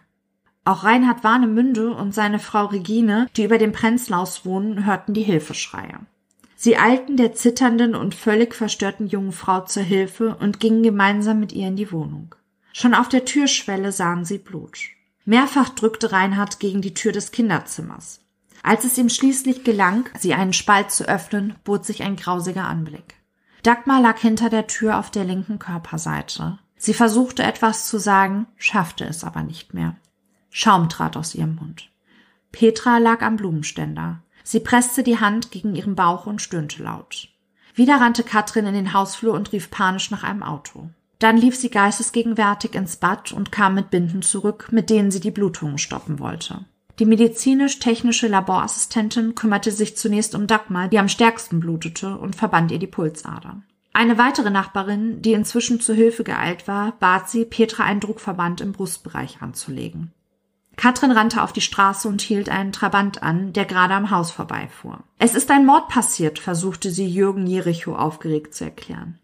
Auch 0.66 0.84
Reinhard 0.84 1.24
Warnemünde 1.24 1.94
und 1.94 2.14
seine 2.14 2.38
Frau 2.38 2.66
Regine, 2.66 3.28
die 3.36 3.44
über 3.44 3.56
dem 3.56 3.72
Prenzlaus 3.72 4.44
wohnen, 4.44 4.84
hörten 4.84 5.14
die 5.14 5.22
Hilfeschreie. 5.22 6.00
Sie 6.56 6.76
eilten 6.76 7.16
der 7.16 7.32
zitternden 7.32 7.94
und 7.94 8.14
völlig 8.14 8.54
verstörten 8.54 9.06
jungen 9.06 9.32
Frau 9.32 9.60
zur 9.60 9.84
Hilfe 9.84 10.36
und 10.40 10.60
gingen 10.60 10.82
gemeinsam 10.82 11.40
mit 11.40 11.52
ihr 11.52 11.68
in 11.68 11.76
die 11.76 11.92
Wohnung. 11.92 12.34
Schon 12.74 12.92
auf 12.92 13.08
der 13.08 13.24
Türschwelle 13.24 13.92
sahen 13.92 14.26
sie 14.26 14.38
Blut. 14.38 14.78
Mehrfach 15.24 15.70
drückte 15.70 16.12
Reinhard 16.12 16.60
gegen 16.60 16.82
die 16.82 16.92
Tür 16.92 17.12
des 17.12 17.30
Kinderzimmers. 17.30 18.20
Als 18.62 18.84
es 18.84 18.98
ihm 18.98 19.08
schließlich 19.08 19.64
gelang, 19.64 20.08
sie 20.18 20.34
einen 20.34 20.52
Spalt 20.52 20.90
zu 20.90 21.08
öffnen, 21.08 21.54
bot 21.64 21.84
sich 21.84 22.02
ein 22.02 22.16
grausiger 22.16 22.66
Anblick. 22.66 23.14
Dagmar 23.62 24.00
lag 24.00 24.18
hinter 24.18 24.50
der 24.50 24.66
Tür 24.66 24.98
auf 24.98 25.10
der 25.10 25.24
linken 25.24 25.58
Körperseite. 25.58 26.58
Sie 26.76 26.94
versuchte 26.94 27.42
etwas 27.42 27.88
zu 27.88 27.98
sagen, 27.98 28.46
schaffte 28.56 29.04
es 29.04 29.24
aber 29.24 29.42
nicht 29.42 29.74
mehr. 29.74 29.96
Schaum 30.50 30.88
trat 30.88 31.16
aus 31.16 31.34
ihrem 31.34 31.56
Mund. 31.56 31.90
Petra 32.52 32.98
lag 32.98 33.22
am 33.22 33.36
Blumenständer. 33.36 34.20
Sie 34.44 34.60
presste 34.60 35.02
die 35.02 35.18
Hand 35.18 35.50
gegen 35.50 35.74
ihren 35.74 35.96
Bauch 35.96 36.26
und 36.26 36.40
stöhnte 36.40 36.82
laut. 36.82 37.28
Wieder 37.74 38.00
rannte 38.00 38.22
Katrin 38.22 38.66
in 38.66 38.74
den 38.74 38.92
Hausflur 38.92 39.34
und 39.34 39.52
rief 39.52 39.70
panisch 39.70 40.10
nach 40.10 40.22
einem 40.22 40.42
Auto. 40.42 40.88
Dann 41.18 41.36
lief 41.36 41.56
sie 41.56 41.70
geistesgegenwärtig 41.70 42.74
ins 42.74 42.96
Bad 42.96 43.32
und 43.32 43.52
kam 43.52 43.74
mit 43.74 43.90
Binden 43.90 44.22
zurück, 44.22 44.68
mit 44.70 44.90
denen 44.90 45.10
sie 45.10 45.20
die 45.20 45.30
Blutungen 45.30 45.78
stoppen 45.78 46.18
wollte. 46.18 46.64
Die 46.98 47.06
medizinisch-technische 47.06 48.26
Laborassistentin 48.26 49.34
kümmerte 49.34 49.70
sich 49.70 49.96
zunächst 49.96 50.34
um 50.34 50.46
Dagmar, 50.46 50.88
die 50.88 50.98
am 50.98 51.08
stärksten 51.08 51.60
blutete, 51.60 52.16
und 52.16 52.34
verband 52.34 52.70
ihr 52.70 52.78
die 52.78 52.86
Pulsadern. 52.86 53.64
Eine 53.92 54.18
weitere 54.18 54.50
Nachbarin, 54.50 55.22
die 55.22 55.32
inzwischen 55.32 55.80
zu 55.80 55.94
Hilfe 55.94 56.24
geeilt 56.24 56.68
war, 56.68 56.92
bat 56.98 57.28
sie, 57.28 57.44
Petra 57.44 57.84
einen 57.84 58.00
Druckverband 58.00 58.60
im 58.60 58.72
Brustbereich 58.72 59.42
anzulegen. 59.42 60.12
Katrin 60.76 61.10
rannte 61.10 61.42
auf 61.42 61.52
die 61.52 61.62
Straße 61.62 62.06
und 62.06 62.20
hielt 62.20 62.50
einen 62.50 62.72
Trabant 62.72 63.22
an, 63.22 63.54
der 63.54 63.64
gerade 63.64 63.94
am 63.94 64.10
Haus 64.10 64.30
vorbeifuhr. 64.30 64.98
Es 65.18 65.34
ist 65.34 65.50
ein 65.50 65.64
Mord 65.64 65.88
passiert, 65.88 66.38
versuchte 66.38 66.90
sie 66.90 67.06
Jürgen 67.06 67.46
Jericho 67.46 67.94
aufgeregt 67.96 68.54
zu 68.54 68.64
erklären. 68.64 69.18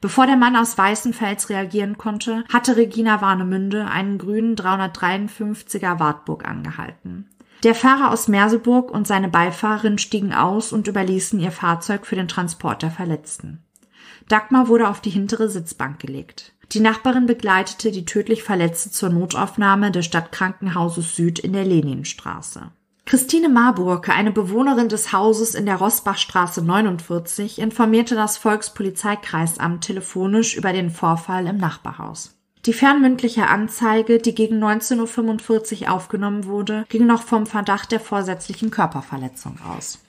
Bevor 0.00 0.26
der 0.26 0.36
Mann 0.36 0.56
aus 0.56 0.76
Weißenfels 0.76 1.50
reagieren 1.50 1.98
konnte, 1.98 2.44
hatte 2.52 2.76
Regina 2.76 3.20
Warnemünde 3.20 3.86
einen 3.86 4.18
grünen 4.18 4.54
353er 4.56 5.98
Wartburg 5.98 6.46
angehalten. 6.46 7.28
Der 7.64 7.74
Fahrer 7.74 8.12
aus 8.12 8.28
Merseburg 8.28 8.90
und 8.90 9.06
seine 9.06 9.28
Beifahrerin 9.28 9.98
stiegen 9.98 10.32
aus 10.32 10.72
und 10.72 10.86
überließen 10.86 11.40
ihr 11.40 11.50
Fahrzeug 11.50 12.06
für 12.06 12.14
den 12.14 12.28
Transport 12.28 12.82
der 12.82 12.90
Verletzten. 12.90 13.64
Dagmar 14.28 14.68
wurde 14.68 14.88
auf 14.88 15.00
die 15.00 15.10
hintere 15.10 15.48
Sitzbank 15.48 15.98
gelegt. 15.98 16.52
Die 16.72 16.80
Nachbarin 16.80 17.26
begleitete 17.26 17.90
die 17.90 18.04
tödlich 18.04 18.42
Verletzte 18.42 18.90
zur 18.90 19.08
Notaufnahme 19.08 19.90
des 19.90 20.04
Stadtkrankenhauses 20.04 21.16
Süd 21.16 21.38
in 21.38 21.54
der 21.54 21.64
Leninstraße. 21.64 22.70
Christine 23.08 23.48
Marburg, 23.48 24.10
eine 24.10 24.30
Bewohnerin 24.30 24.90
des 24.90 25.14
Hauses 25.14 25.54
in 25.54 25.64
der 25.64 25.76
Rossbachstraße 25.76 26.60
49, 26.60 27.58
informierte 27.58 28.14
das 28.14 28.36
Volkspolizeikreisamt 28.36 29.82
telefonisch 29.82 30.54
über 30.54 30.74
den 30.74 30.90
Vorfall 30.90 31.46
im 31.46 31.56
Nachbarhaus. 31.56 32.38
Die 32.66 32.74
fernmündliche 32.74 33.46
Anzeige, 33.46 34.18
die 34.18 34.34
gegen 34.34 34.62
19.45 34.62 35.84
Uhr 35.84 35.92
aufgenommen 35.92 36.44
wurde, 36.44 36.84
ging 36.90 37.06
noch 37.06 37.22
vom 37.22 37.46
Verdacht 37.46 37.92
der 37.92 38.00
vorsätzlichen 38.00 38.70
Körperverletzung 38.70 39.56
aus. 39.66 40.00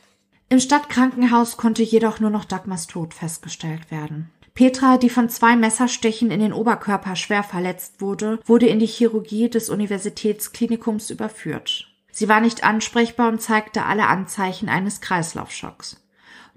Im 0.49 0.59
Stadtkrankenhaus 0.59 1.55
konnte 1.55 1.83
jedoch 1.83 2.19
nur 2.19 2.31
noch 2.31 2.43
Dagmars 2.43 2.87
Tod 2.87 3.13
festgestellt 3.13 3.91
werden. 3.91 4.29
Petra, 4.55 4.97
die 4.97 5.09
von 5.09 5.29
zwei 5.29 5.55
Messerstechen 5.55 6.31
in 6.31 6.41
den 6.41 6.51
Oberkörper 6.51 7.15
schwer 7.15 7.43
verletzt 7.43 8.01
wurde, 8.01 8.41
wurde 8.43 8.67
in 8.67 8.79
die 8.79 8.87
Chirurgie 8.87 9.49
des 9.49 9.69
Universitätsklinikums 9.69 11.11
überführt. 11.11 11.88
Sie 12.19 12.27
war 12.27 12.41
nicht 12.41 12.65
ansprechbar 12.65 13.29
und 13.29 13.41
zeigte 13.41 13.85
alle 13.85 14.07
Anzeichen 14.07 14.67
eines 14.67 14.99
Kreislaufschocks. 14.99 16.05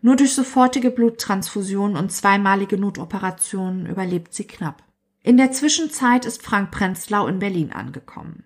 Nur 0.01 0.17
durch 0.17 0.35
sofortige 0.35 0.91
Bluttransfusion 0.91 1.97
und 1.97 2.11
zweimalige 2.11 2.77
Notoperationen 2.77 3.87
überlebt 3.87 4.35
sie 4.35 4.45
knapp. 4.45 4.83
In 5.23 5.37
der 5.37 5.53
Zwischenzeit 5.53 6.25
ist 6.25 6.43
Frank 6.43 6.73
Prenzlau 6.73 7.29
in 7.29 7.39
Berlin 7.39 7.71
angekommen. 7.71 8.43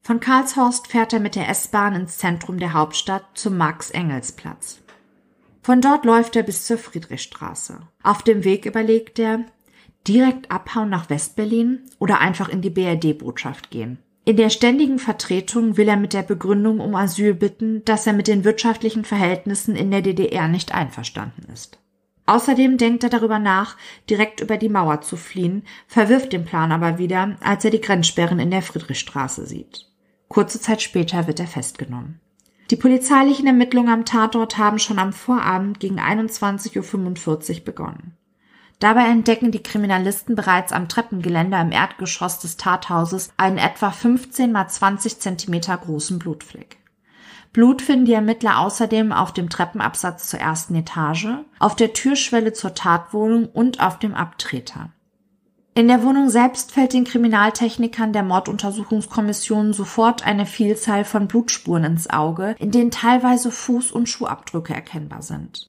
Von 0.00 0.20
Karlshorst 0.20 0.86
fährt 0.86 1.12
er 1.12 1.18
mit 1.18 1.34
der 1.34 1.48
S-Bahn 1.48 1.96
ins 1.96 2.18
Zentrum 2.18 2.60
der 2.60 2.72
Hauptstadt 2.72 3.24
zum 3.34 3.56
Max-Engels-Platz. 3.56 4.78
Von 5.60 5.80
dort 5.80 6.04
läuft 6.04 6.36
er 6.36 6.44
bis 6.44 6.66
zur 6.66 6.78
Friedrichstraße. 6.78 7.80
Auf 8.04 8.22
dem 8.22 8.44
Weg 8.44 8.64
überlegt 8.64 9.18
er, 9.18 9.44
direkt 10.06 10.52
abhauen 10.52 10.88
nach 10.88 11.10
Westberlin 11.10 11.80
oder 11.98 12.20
einfach 12.20 12.48
in 12.48 12.62
die 12.62 12.70
BRD-Botschaft 12.70 13.72
gehen. 13.72 13.98
In 14.28 14.36
der 14.36 14.50
ständigen 14.50 14.98
Vertretung 14.98 15.78
will 15.78 15.88
er 15.88 15.96
mit 15.96 16.12
der 16.12 16.22
Begründung 16.22 16.80
um 16.80 16.94
Asyl 16.94 17.32
bitten, 17.32 17.82
dass 17.86 18.06
er 18.06 18.12
mit 18.12 18.28
den 18.28 18.44
wirtschaftlichen 18.44 19.06
Verhältnissen 19.06 19.74
in 19.74 19.90
der 19.90 20.02
DDR 20.02 20.48
nicht 20.48 20.74
einverstanden 20.74 21.50
ist. 21.50 21.78
Außerdem 22.26 22.76
denkt 22.76 23.04
er 23.04 23.08
darüber 23.08 23.38
nach, 23.38 23.78
direkt 24.10 24.42
über 24.42 24.58
die 24.58 24.68
Mauer 24.68 25.00
zu 25.00 25.16
fliehen, 25.16 25.62
verwirft 25.86 26.34
den 26.34 26.44
Plan 26.44 26.72
aber 26.72 26.98
wieder, 26.98 27.38
als 27.40 27.64
er 27.64 27.70
die 27.70 27.80
Grenzsperren 27.80 28.38
in 28.38 28.50
der 28.50 28.60
Friedrichstraße 28.60 29.46
sieht. 29.46 29.86
Kurze 30.28 30.60
Zeit 30.60 30.82
später 30.82 31.26
wird 31.26 31.40
er 31.40 31.46
festgenommen. 31.46 32.20
Die 32.70 32.76
polizeilichen 32.76 33.46
Ermittlungen 33.46 33.88
am 33.88 34.04
Tatort 34.04 34.58
haben 34.58 34.78
schon 34.78 34.98
am 34.98 35.14
Vorabend 35.14 35.80
gegen 35.80 35.98
21.45 35.98 36.76
Uhr 37.60 37.64
begonnen. 37.64 38.17
Dabei 38.78 39.06
entdecken 39.08 39.50
die 39.50 39.62
Kriminalisten 39.62 40.36
bereits 40.36 40.72
am 40.72 40.88
Treppengeländer 40.88 41.60
im 41.60 41.72
Erdgeschoss 41.72 42.38
des 42.38 42.56
Tathauses 42.56 43.32
einen 43.36 43.58
etwa 43.58 43.90
15 43.90 44.52
mal 44.52 44.68
20 44.68 45.18
Zentimeter 45.18 45.76
großen 45.76 46.18
Blutfleck. 46.18 46.78
Blut 47.52 47.82
finden 47.82 48.04
die 48.04 48.12
Ermittler 48.12 48.60
außerdem 48.60 49.10
auf 49.10 49.32
dem 49.32 49.48
Treppenabsatz 49.48 50.28
zur 50.28 50.38
ersten 50.38 50.76
Etage, 50.76 51.28
auf 51.58 51.74
der 51.74 51.92
Türschwelle 51.92 52.52
zur 52.52 52.74
Tatwohnung 52.74 53.46
und 53.46 53.80
auf 53.80 53.98
dem 53.98 54.14
Abtreter. 54.14 54.90
In 55.74 55.88
der 55.88 56.02
Wohnung 56.02 56.28
selbst 56.28 56.72
fällt 56.72 56.92
den 56.92 57.04
Kriminaltechnikern 57.04 58.12
der 58.12 58.24
Morduntersuchungskommission 58.24 59.72
sofort 59.72 60.26
eine 60.26 60.44
Vielzahl 60.44 61.04
von 61.04 61.28
Blutspuren 61.28 61.84
ins 61.84 62.10
Auge, 62.10 62.54
in 62.58 62.70
denen 62.70 62.90
teilweise 62.90 63.50
Fuß- 63.50 63.92
und 63.92 64.08
Schuhabdrücke 64.08 64.74
erkennbar 64.74 65.22
sind. 65.22 65.68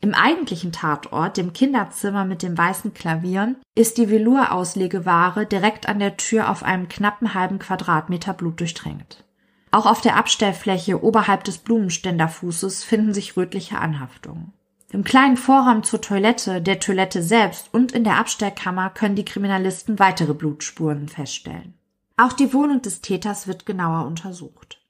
Im 0.00 0.14
eigentlichen 0.14 0.72
Tatort, 0.72 1.36
dem 1.36 1.52
Kinderzimmer 1.52 2.24
mit 2.24 2.42
den 2.42 2.56
weißen 2.56 2.92
Klavieren, 2.92 3.56
ist 3.74 3.96
die 3.98 4.10
Velour-Auslegeware 4.10 5.46
direkt 5.46 5.88
an 5.88 5.98
der 5.98 6.16
Tür 6.16 6.50
auf 6.50 6.62
einem 6.62 6.88
knappen 6.88 7.34
halben 7.34 7.58
Quadratmeter 7.58 8.34
Blut 8.34 8.60
durchtränkt. 8.60 9.24
Auch 9.70 9.86
auf 9.86 10.00
der 10.00 10.16
Abstellfläche 10.16 11.02
oberhalb 11.02 11.44
des 11.44 11.58
Blumenständerfußes 11.58 12.84
finden 12.84 13.14
sich 13.14 13.36
rötliche 13.36 13.78
Anhaftungen. 13.78 14.52
Im 14.92 15.02
kleinen 15.02 15.36
Vorraum 15.36 15.82
zur 15.82 16.00
Toilette, 16.00 16.62
der 16.62 16.78
Toilette 16.78 17.22
selbst 17.22 17.74
und 17.74 17.92
in 17.92 18.04
der 18.04 18.18
Abstellkammer 18.18 18.90
können 18.90 19.16
die 19.16 19.24
Kriminalisten 19.24 19.98
weitere 19.98 20.32
Blutspuren 20.32 21.08
feststellen. 21.08 21.74
Auch 22.16 22.32
die 22.32 22.54
Wohnung 22.54 22.80
des 22.82 23.00
Täters 23.00 23.46
wird 23.46 23.66
genauer 23.66 24.06
untersucht. 24.06 24.80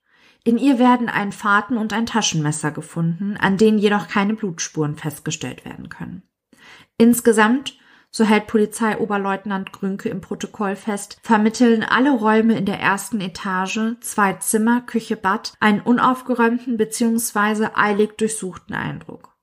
In 0.46 0.58
ihr 0.58 0.78
werden 0.78 1.08
ein 1.08 1.32
Faden 1.32 1.76
und 1.76 1.92
ein 1.92 2.06
Taschenmesser 2.06 2.70
gefunden, 2.70 3.36
an 3.36 3.56
denen 3.56 3.78
jedoch 3.78 4.06
keine 4.06 4.34
Blutspuren 4.34 4.94
festgestellt 4.94 5.64
werden 5.64 5.88
können. 5.88 6.22
Insgesamt, 6.98 7.76
so 8.12 8.22
hält 8.22 8.46
Polizeioberleutnant 8.46 9.72
Grünke 9.72 10.08
im 10.08 10.20
Protokoll 10.20 10.76
fest, 10.76 11.18
vermitteln 11.24 11.82
alle 11.82 12.12
Räume 12.12 12.56
in 12.56 12.64
der 12.64 12.78
ersten 12.78 13.20
Etage, 13.20 13.96
zwei 14.00 14.34
Zimmer, 14.34 14.82
Küche, 14.82 15.16
Bad, 15.16 15.52
einen 15.58 15.80
unaufgeräumten 15.80 16.76
bzw. 16.76 17.70
eilig 17.74 18.16
durchsuchten 18.16 18.76
Eindruck. 18.76 19.36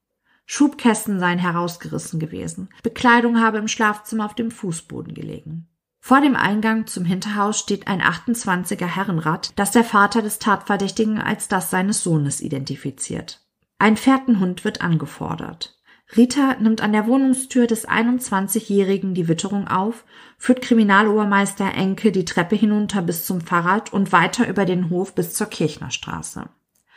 Schubkästen 0.45 1.19
seien 1.19 1.37
herausgerissen 1.37 2.17
gewesen. 2.21 2.69
Bekleidung 2.81 3.41
habe 3.41 3.57
im 3.57 3.67
Schlafzimmer 3.67 4.23
auf 4.23 4.35
dem 4.35 4.51
Fußboden 4.51 5.13
gelegen. 5.13 5.67
Vor 6.05 6.19
dem 6.19 6.35
Eingang 6.35 6.85
zum 6.85 7.05
Hinterhaus 7.05 7.57
steht 7.57 7.87
ein 7.87 8.01
28er 8.01 8.87
Herrenrad, 8.87 9.53
das 9.55 9.71
der 9.71 9.85
Vater 9.85 10.21
des 10.21 10.37
Tatverdächtigen 10.37 11.17
als 11.17 11.47
das 11.47 11.69
seines 11.69 12.03
Sohnes 12.03 12.41
identifiziert. 12.41 13.39
Ein 13.79 13.95
Fährtenhund 13.95 14.65
wird 14.65 14.81
angefordert. 14.81 15.81
Rita 16.17 16.57
nimmt 16.59 16.81
an 16.81 16.91
der 16.91 17.07
Wohnungstür 17.07 17.67
des 17.67 17.87
21-Jährigen 17.87 19.13
die 19.13 19.29
Witterung 19.29 19.69
auf, 19.69 20.03
führt 20.37 20.61
Kriminalobermeister 20.61 21.73
Enke 21.73 22.11
die 22.11 22.25
Treppe 22.25 22.57
hinunter 22.57 23.01
bis 23.01 23.25
zum 23.25 23.39
Fahrrad 23.39 23.93
und 23.93 24.11
weiter 24.11 24.49
über 24.49 24.65
den 24.65 24.89
Hof 24.89 25.15
bis 25.15 25.33
zur 25.33 25.47
Kirchnerstraße. 25.47 26.49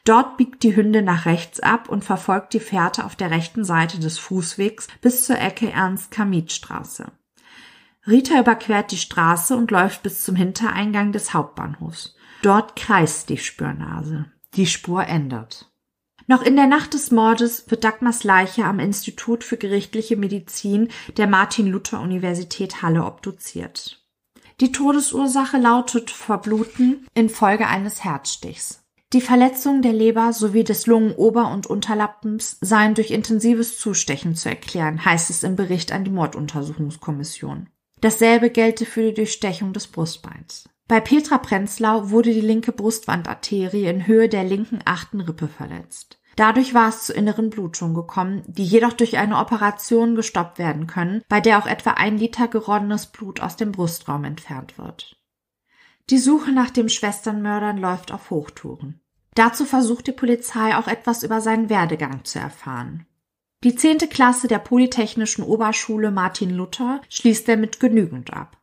Dort 0.05 0.37
biegt 0.37 0.65
die 0.65 0.75
Hündin 0.75 1.05
nach 1.05 1.27
rechts 1.27 1.61
ab 1.61 1.89
und 1.89 2.05
verfolgt 2.05 2.55
die 2.55 2.61
Fährte 2.61 3.05
auf 3.05 3.15
der 3.15 3.31
rechten 3.31 3.65
Seite 3.65 4.01
des 4.01 4.19
Fußwegs 4.19 4.89
bis 5.01 5.27
zur 5.27 5.39
Ecke 5.39 5.71
Ernst-Kamit-Straße. 5.71 7.13
Rita 8.07 8.39
überquert 8.39 8.93
die 8.93 8.99
Straße 8.99 9.57
und 9.57 9.71
läuft 9.71 10.03
bis 10.03 10.25
zum 10.25 10.37
Hintereingang 10.37 11.13
des 11.13 11.35
Hauptbahnhofs. 11.35 12.15
Dort 12.43 12.77
kreist 12.77 13.29
die 13.29 13.39
Spürnase. 13.39 14.27
Die 14.55 14.67
Spur 14.67 15.05
ändert. 15.07 15.73
Noch 16.29 16.43
in 16.43 16.57
der 16.57 16.67
Nacht 16.67 16.95
des 16.95 17.11
Mordes 17.11 17.71
wird 17.71 17.85
Dagmars 17.85 18.25
Leiche 18.25 18.65
am 18.65 18.81
Institut 18.81 19.45
für 19.45 19.57
gerichtliche 19.57 20.17
Medizin 20.17 20.89
der 21.17 21.27
Martin-Luther-Universität 21.27 22.83
Halle 22.83 23.05
obduziert. 23.05 24.05
Die 24.61 24.73
Todesursache 24.73 25.59
lautet 25.59 26.11
Verbluten 26.11 27.07
infolge 27.15 27.67
eines 27.69 28.05
Herzstichs. 28.05 28.83
Die 29.13 29.21
Verletzungen 29.21 29.83
der 29.83 29.93
Leber 29.93 30.33
sowie 30.33 30.65
des 30.65 30.87
Lungenober- 30.87 31.53
und 31.53 31.67
Unterlappens 31.67 32.59
seien 32.61 32.95
durch 32.95 33.13
intensives 33.13 33.79
Zustechen 33.79 34.35
zu 34.35 34.49
erklären, 34.49 35.05
heißt 35.05 35.31
es 35.31 35.45
im 35.45 35.55
Bericht 35.55 35.93
an 35.93 36.05
die 36.05 36.11
Morduntersuchungskommission. 36.11 37.69
Dasselbe 38.01 38.51
gelte 38.51 38.87
für 38.87 39.03
die 39.03 39.15
Durchstechung 39.15 39.73
des 39.73 39.87
Brustbeins. 39.87 40.69
Bei 40.89 41.01
Petra 41.01 41.39
Prenzlau 41.39 42.11
wurde 42.11 42.33
die 42.33 42.41
linke 42.41 42.73
Brustwandarterie 42.73 43.87
in 43.87 44.07
Höhe 44.07 44.29
der 44.29 44.45
linken 44.45 44.81
achten 44.85 45.21
Rippe 45.21 45.49
verletzt. 45.49 46.21
Dadurch 46.37 46.75
war 46.75 46.91
es 46.91 47.05
zu 47.05 47.15
inneren 47.15 47.49
Blutungen 47.49 47.95
gekommen, 47.95 48.43
die 48.47 48.65
jedoch 48.65 48.93
durch 48.93 49.17
eine 49.17 49.39
Operation 49.39 50.15
gestoppt 50.15 50.59
werden 50.59 50.87
können, 50.87 51.23
bei 51.29 51.41
der 51.41 51.59
auch 51.59 51.67
etwa 51.67 51.93
ein 51.93 52.19
Liter 52.19 52.47
geronnenes 52.47 53.07
Blut 53.07 53.41
aus 53.41 53.57
dem 53.57 53.73
Brustraum 53.73 54.25
entfernt 54.25 54.77
wird. 54.77 55.17
Die 56.11 56.19
Suche 56.19 56.53
nach 56.53 56.71
dem 56.71 56.91
Schwesternmördern 56.91 57.79
läuft 57.79 58.13
auf 58.13 58.31
Hochtouren. 58.31 59.01
Dazu 59.35 59.65
versucht 59.65 60.07
die 60.07 60.13
Polizei 60.13 60.77
auch 60.77 60.87
etwas 60.87 61.23
über 61.23 61.41
seinen 61.41 61.69
Werdegang 61.69 62.25
zu 62.25 62.39
erfahren. 62.39 63.07
Die 63.65 63.75
zehnte 63.75 64.07
Klasse 64.07 64.49
der 64.49 64.59
Polytechnischen 64.59 65.43
Oberschule 65.43 66.11
Martin 66.11 66.51
Luther 66.51 67.01
schließt 67.09 67.49
er 67.49 67.57
mit 67.57 67.81
genügend 67.81 68.33
ab. 68.33 68.59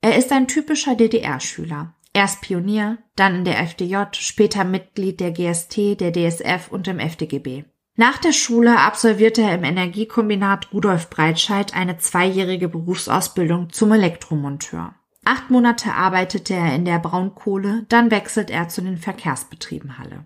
Er 0.00 0.16
ist 0.16 0.30
ein 0.32 0.46
typischer 0.46 0.94
DDR-Schüler. 0.94 1.94
Erst 2.12 2.40
Pionier, 2.40 2.98
dann 3.16 3.34
in 3.34 3.44
der 3.44 3.58
FDJ, 3.58 3.96
später 4.12 4.64
Mitglied 4.64 5.20
der 5.20 5.32
GST, 5.32 6.00
der 6.00 6.12
DSF 6.12 6.68
und 6.70 6.88
im 6.88 6.98
FDGB. 6.98 7.64
Nach 7.96 8.18
der 8.18 8.32
Schule 8.32 8.78
absolvierte 8.78 9.42
er 9.42 9.54
im 9.54 9.64
Energiekombinat 9.64 10.72
Rudolf 10.72 11.10
Breitscheid 11.10 11.74
eine 11.74 11.98
zweijährige 11.98 12.68
Berufsausbildung 12.68 13.70
zum 13.72 13.92
Elektromonteur. 13.92 14.94
Acht 15.24 15.50
Monate 15.50 15.92
arbeitete 15.92 16.54
er 16.54 16.74
in 16.74 16.84
der 16.84 16.98
Braunkohle, 16.98 17.84
dann 17.88 18.10
wechselt 18.10 18.50
er 18.50 18.68
zu 18.68 18.80
den 18.80 18.96
Verkehrsbetrieben 18.96 19.98
Halle. 19.98 20.24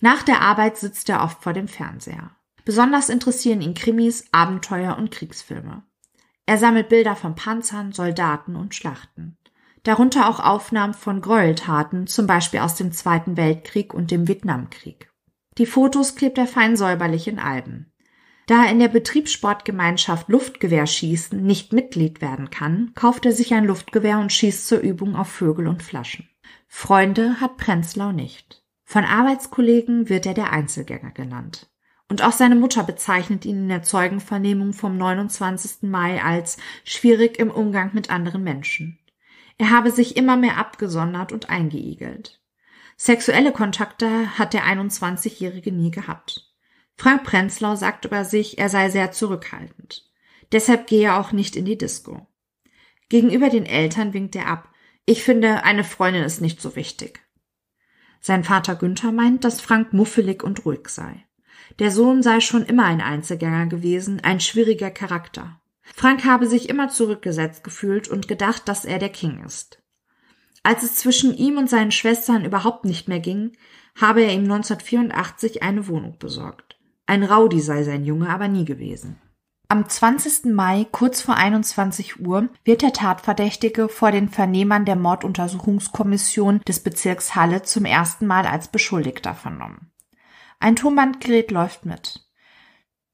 Nach 0.00 0.22
der 0.22 0.40
Arbeit 0.40 0.78
sitzt 0.78 1.08
er 1.10 1.22
oft 1.22 1.42
vor 1.42 1.52
dem 1.52 1.68
Fernseher. 1.68 2.32
Besonders 2.64 3.08
interessieren 3.08 3.60
ihn 3.60 3.74
Krimis, 3.74 4.24
Abenteuer 4.32 4.96
und 4.96 5.10
Kriegsfilme. 5.10 5.82
Er 6.46 6.58
sammelt 6.58 6.88
Bilder 6.88 7.16
von 7.16 7.34
Panzern, 7.34 7.92
Soldaten 7.92 8.56
und 8.56 8.74
Schlachten. 8.74 9.36
Darunter 9.82 10.28
auch 10.28 10.38
Aufnahmen 10.38 10.94
von 10.94 11.20
Gräueltaten, 11.20 12.06
zum 12.06 12.26
Beispiel 12.26 12.60
aus 12.60 12.76
dem 12.76 12.92
Zweiten 12.92 13.36
Weltkrieg 13.36 13.92
und 13.94 14.10
dem 14.10 14.28
Vietnamkrieg. 14.28 15.10
Die 15.58 15.66
Fotos 15.66 16.14
klebt 16.14 16.38
er 16.38 16.46
fein 16.46 16.76
säuberlich 16.76 17.26
in 17.26 17.38
Alben. 17.38 17.92
Da 18.46 18.64
er 18.64 18.70
in 18.70 18.78
der 18.78 18.88
Betriebssportgemeinschaft 18.88 20.28
Luftgewehrschießen 20.28 21.42
nicht 21.42 21.72
Mitglied 21.72 22.20
werden 22.20 22.50
kann, 22.50 22.92
kauft 22.94 23.24
er 23.26 23.32
sich 23.32 23.54
ein 23.54 23.64
Luftgewehr 23.64 24.18
und 24.18 24.32
schießt 24.32 24.66
zur 24.66 24.80
Übung 24.80 25.16
auf 25.16 25.28
Vögel 25.28 25.66
und 25.68 25.82
Flaschen. 25.82 26.28
Freunde 26.68 27.40
hat 27.40 27.56
Prenzlau 27.56 28.12
nicht. 28.12 28.64
Von 28.84 29.04
Arbeitskollegen 29.04 30.08
wird 30.08 30.26
er 30.26 30.34
der 30.34 30.52
Einzelgänger 30.52 31.12
genannt. 31.12 31.71
Und 32.08 32.22
auch 32.22 32.32
seine 32.32 32.56
Mutter 32.56 32.84
bezeichnet 32.84 33.44
ihn 33.44 33.58
in 33.58 33.68
der 33.68 33.82
Zeugenvernehmung 33.82 34.72
vom 34.72 34.98
29. 34.98 35.82
Mai 35.82 36.22
als 36.22 36.58
schwierig 36.84 37.38
im 37.38 37.50
Umgang 37.50 37.90
mit 37.94 38.10
anderen 38.10 38.42
Menschen. 38.44 38.98
Er 39.58 39.70
habe 39.70 39.90
sich 39.90 40.16
immer 40.16 40.36
mehr 40.36 40.58
abgesondert 40.58 41.32
und 41.32 41.48
eingeigelt. 41.48 42.40
Sexuelle 42.96 43.52
Kontakte 43.52 44.38
hat 44.38 44.52
der 44.52 44.64
21-Jährige 44.64 45.72
nie 45.72 45.90
gehabt. 45.90 46.52
Frank 46.96 47.24
Prenzlau 47.24 47.74
sagt 47.74 48.04
über 48.04 48.24
sich, 48.24 48.58
er 48.58 48.68
sei 48.68 48.90
sehr 48.90 49.12
zurückhaltend. 49.12 50.08
Deshalb 50.52 50.86
gehe 50.86 51.06
er 51.06 51.18
auch 51.18 51.32
nicht 51.32 51.56
in 51.56 51.64
die 51.64 51.78
Disco. 51.78 52.26
Gegenüber 53.08 53.48
den 53.48 53.66
Eltern 53.66 54.12
winkt 54.12 54.36
er 54.36 54.46
ab. 54.46 54.68
Ich 55.04 55.22
finde, 55.22 55.64
eine 55.64 55.84
Freundin 55.84 56.22
ist 56.22 56.40
nicht 56.40 56.60
so 56.60 56.76
wichtig. 56.76 57.20
Sein 58.20 58.44
Vater 58.44 58.76
Günther 58.76 59.10
meint, 59.10 59.44
dass 59.44 59.60
Frank 59.60 59.92
muffelig 59.92 60.44
und 60.44 60.64
ruhig 60.64 60.88
sei. 60.88 61.24
Der 61.78 61.90
Sohn 61.90 62.22
sei 62.22 62.40
schon 62.40 62.64
immer 62.64 62.84
ein 62.84 63.00
Einzelgänger 63.00 63.66
gewesen, 63.66 64.20
ein 64.22 64.40
schwieriger 64.40 64.90
Charakter. 64.90 65.60
Frank 65.94 66.24
habe 66.24 66.46
sich 66.46 66.68
immer 66.68 66.88
zurückgesetzt 66.88 67.64
gefühlt 67.64 68.08
und 68.08 68.28
gedacht, 68.28 68.68
dass 68.68 68.84
er 68.84 68.98
der 68.98 69.10
King 69.10 69.44
ist. 69.44 69.82
Als 70.62 70.82
es 70.82 70.94
zwischen 70.94 71.36
ihm 71.36 71.58
und 71.58 71.68
seinen 71.68 71.90
Schwestern 71.90 72.44
überhaupt 72.44 72.84
nicht 72.84 73.08
mehr 73.08 73.20
ging, 73.20 73.52
habe 74.00 74.22
er 74.22 74.32
ihm 74.32 74.44
1984 74.44 75.62
eine 75.62 75.88
Wohnung 75.88 76.18
besorgt. 76.18 76.78
Ein 77.06 77.24
Rowdy 77.24 77.60
sei 77.60 77.82
sein 77.82 78.04
Junge 78.04 78.28
aber 78.28 78.48
nie 78.48 78.64
gewesen. 78.64 79.20
Am 79.68 79.88
20. 79.88 80.52
Mai, 80.52 80.86
kurz 80.92 81.22
vor 81.22 81.36
21 81.36 82.20
Uhr, 82.20 82.48
wird 82.62 82.82
der 82.82 82.92
Tatverdächtige 82.92 83.88
vor 83.88 84.12
den 84.12 84.28
Vernehmern 84.28 84.84
der 84.84 84.96
Morduntersuchungskommission 84.96 86.60
des 86.68 86.80
Bezirks 86.80 87.34
Halle 87.34 87.62
zum 87.62 87.86
ersten 87.86 88.26
Mal 88.26 88.46
als 88.46 88.68
Beschuldigter 88.68 89.34
vernommen. 89.34 89.91
Ein 90.62 90.76
Tonbandgerät 90.76 91.50
läuft 91.50 91.86
mit. 91.86 92.20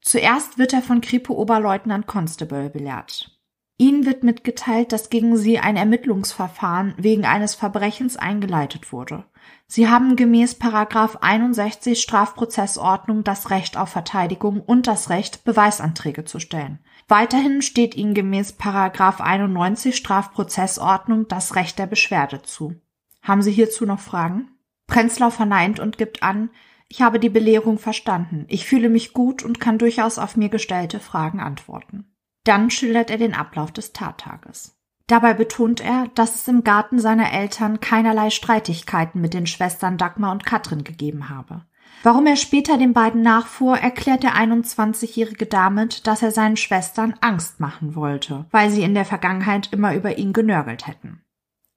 Zuerst 0.01 0.59
wird 0.59 0.71
er 0.71 0.83
von 0.83 1.01
Kripo-Oberleutnant 1.01 2.05
Constable 2.05 2.69
belehrt. 2.69 3.41
Ihnen 3.79 4.05
wird 4.05 4.23
mitgeteilt, 4.23 4.91
dass 4.91 5.09
gegen 5.09 5.35
sie 5.35 5.57
ein 5.57 5.75
Ermittlungsverfahren 5.75 6.93
wegen 6.97 7.25
eines 7.25 7.55
Verbrechens 7.55 8.17
eingeleitet 8.17 8.93
wurde. 8.93 9.25
Sie 9.65 9.89
haben 9.89 10.15
gemäß 10.15 10.59
Paragraph 10.59 11.17
61 11.21 11.99
Strafprozessordnung 11.99 13.23
das 13.23 13.49
Recht 13.49 13.77
auf 13.77 13.89
Verteidigung 13.89 14.61
und 14.61 14.85
das 14.85 15.09
Recht, 15.09 15.43
Beweisanträge 15.43 16.25
zu 16.25 16.39
stellen. 16.39 16.77
Weiterhin 17.07 17.63
steht 17.63 17.95
Ihnen 17.95 18.13
gemäß 18.13 18.53
Paragraph 18.53 19.21
91 19.21 19.97
Strafprozessordnung 19.97 21.27
das 21.27 21.55
Recht 21.55 21.79
der 21.79 21.87
Beschwerde 21.87 22.43
zu. 22.43 22.75
Haben 23.23 23.41
Sie 23.41 23.51
hierzu 23.51 23.87
noch 23.87 24.01
Fragen? 24.01 24.51
Prenzlau 24.85 25.31
verneint 25.31 25.79
und 25.79 25.97
gibt 25.97 26.21
an, 26.21 26.51
ich 26.89 27.01
habe 27.01 27.19
die 27.19 27.29
Belehrung 27.29 27.77
verstanden. 27.77 28.45
Ich 28.47 28.65
fühle 28.65 28.89
mich 28.89 29.13
gut 29.13 29.43
und 29.43 29.59
kann 29.59 29.77
durchaus 29.77 30.17
auf 30.17 30.35
mir 30.35 30.49
gestellte 30.49 30.99
Fragen 30.99 31.39
antworten. 31.39 32.11
Dann 32.43 32.71
schildert 32.71 33.11
er 33.11 33.17
den 33.17 33.35
Ablauf 33.35 33.71
des 33.71 33.93
Tattages. 33.93 34.75
Dabei 35.05 35.33
betont 35.33 35.81
er, 35.81 36.07
dass 36.15 36.35
es 36.35 36.47
im 36.47 36.63
Garten 36.63 36.99
seiner 36.99 37.31
Eltern 37.31 37.79
keinerlei 37.79 38.31
Streitigkeiten 38.31 39.21
mit 39.21 39.33
den 39.33 39.47
Schwestern 39.47 39.97
Dagmar 39.97 40.31
und 40.31 40.45
Katrin 40.45 40.83
gegeben 40.83 41.29
habe. 41.29 41.63
Warum 42.01 42.27
er 42.27 42.37
später 42.37 42.77
den 42.77 42.93
beiden 42.93 43.21
nachfuhr, 43.21 43.77
erklärt 43.77 44.23
der 44.23 44.35
21-jährige 44.35 45.45
damit, 45.45 46.07
dass 46.07 46.21
er 46.21 46.31
seinen 46.31 46.57
Schwestern 46.57 47.15
Angst 47.21 47.59
machen 47.59 47.95
wollte, 47.95 48.45
weil 48.51 48.69
sie 48.69 48.83
in 48.83 48.93
der 48.93 49.05
Vergangenheit 49.05 49.73
immer 49.73 49.95
über 49.95 50.17
ihn 50.17 50.31
genörgelt 50.31 50.87
hätten. 50.87 51.21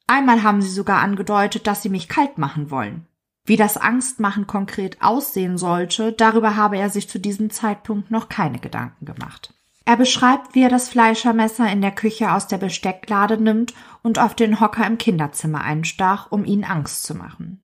Einmal 0.06 0.42
haben 0.42 0.62
sie 0.62 0.70
sogar 0.70 1.00
angedeutet, 1.00 1.66
dass 1.66 1.82
sie 1.82 1.88
mich 1.88 2.08
kalt 2.08 2.38
machen 2.38 2.70
wollen. 2.70 3.06
Wie 3.44 3.56
das 3.56 3.76
Angstmachen 3.76 4.46
konkret 4.46 5.02
aussehen 5.02 5.58
sollte, 5.58 6.12
darüber 6.12 6.54
habe 6.54 6.78
er 6.78 6.90
sich 6.90 7.08
zu 7.08 7.18
diesem 7.18 7.50
Zeitpunkt 7.50 8.10
noch 8.10 8.28
keine 8.28 8.60
Gedanken 8.60 9.04
gemacht. 9.04 9.52
Er 9.84 9.96
beschreibt, 9.96 10.54
wie 10.54 10.62
er 10.62 10.68
das 10.68 10.88
Fleischermesser 10.88 11.70
in 11.70 11.80
der 11.80 11.90
Küche 11.90 12.32
aus 12.32 12.46
der 12.46 12.58
Bestecklade 12.58 13.36
nimmt 13.36 13.74
und 14.02 14.20
auf 14.20 14.34
den 14.34 14.60
Hocker 14.60 14.86
im 14.86 14.96
Kinderzimmer 14.96 15.62
einstach, 15.62 16.30
um 16.30 16.44
ihnen 16.44 16.62
Angst 16.62 17.02
zu 17.02 17.16
machen. 17.16 17.62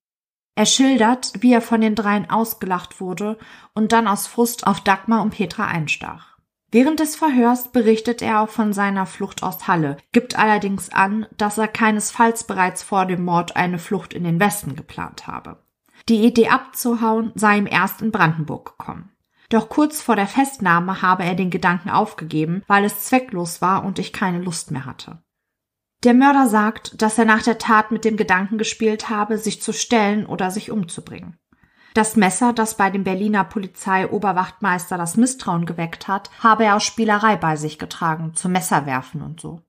Er 0.57 0.67
schildert, 0.67 1.33
wie 1.39 1.53
er 1.53 1.61
von 1.61 1.81
den 1.81 1.95
dreien 1.95 2.29
ausgelacht 2.29 3.01
wurde 3.01 3.39
und 3.75 3.93
dann 3.93 4.09
aus 4.09 4.27
Frust 4.27 4.67
auf 4.67 4.81
Dagmar 4.81 5.23
und 5.23 5.31
Petra 5.31 5.67
einstach. 5.67 6.39
Während 6.73 6.99
des 6.99 7.15
Verhörs 7.15 7.71
berichtet 7.71 8.21
er 8.21 8.41
auch 8.41 8.49
von 8.49 8.73
seiner 8.73 9.07
Flucht 9.07 9.45
aus 9.45 9.69
Halle, 9.69 9.97
gibt 10.11 10.37
allerdings 10.37 10.91
an, 10.91 11.27
dass 11.37 11.57
er 11.57 11.69
keinesfalls 11.69 12.45
bereits 12.45 12.83
vor 12.83 13.07
dem 13.07 13.25
Mord 13.25 13.55
eine 13.55 13.79
Flucht 13.79 14.13
in 14.13 14.25
den 14.25 14.41
Westen 14.41 14.75
geplant 14.75 15.29
habe. 15.29 15.63
Die 16.09 16.25
Idee 16.25 16.49
abzuhauen 16.49 17.33
sei 17.35 17.59
ihm 17.59 17.67
erst 17.67 18.01
in 18.01 18.13
Brandenburg 18.13 18.79
gekommen. 18.79 19.11
Doch 19.51 19.69
kurz 19.69 20.01
vor 20.01 20.17
der 20.17 20.27
Festnahme 20.27 21.03
habe 21.03 21.25
er 21.25 21.35
den 21.35 21.51
Gedanken 21.51 21.91
aufgegeben, 21.91 22.63
weil 22.67 22.85
es 22.85 23.05
zwecklos 23.05 23.61
war 23.61 23.85
und 23.85 23.99
ich 23.99 24.13
keine 24.13 24.41
Lust 24.41 24.71
mehr 24.71 24.87
hatte. 24.87 25.23
Der 26.05 26.15
Mörder 26.15 26.47
sagt, 26.47 27.03
dass 27.03 27.19
er 27.19 27.25
nach 27.25 27.43
der 27.43 27.59
Tat 27.59 27.91
mit 27.91 28.05
dem 28.05 28.17
Gedanken 28.17 28.57
gespielt 28.57 29.11
habe, 29.11 29.37
sich 29.37 29.61
zu 29.61 29.73
stellen 29.73 30.27
oder 30.27 30.51
sich 30.51 30.71
umzubringen. 30.71 31.39
Das 31.93 32.15
Messer, 32.15 32.53
das 32.53 32.77
bei 32.77 32.91
dem 32.91 33.05
Berliner 33.05 33.45
Polizeioberwachtmeister 33.45 34.97
das 34.97 35.17
Misstrauen 35.17 35.67
geweckt 35.67 36.07
hat, 36.07 36.31
habe 36.41 36.65
er 36.65 36.77
aus 36.77 36.85
Spielerei 36.85 37.37
bei 37.37 37.57
sich 37.57 37.79
getragen, 37.79 38.35
zum 38.35 38.53
Messerwerfen 38.53 39.23
und 39.23 39.41
so. 39.41 39.63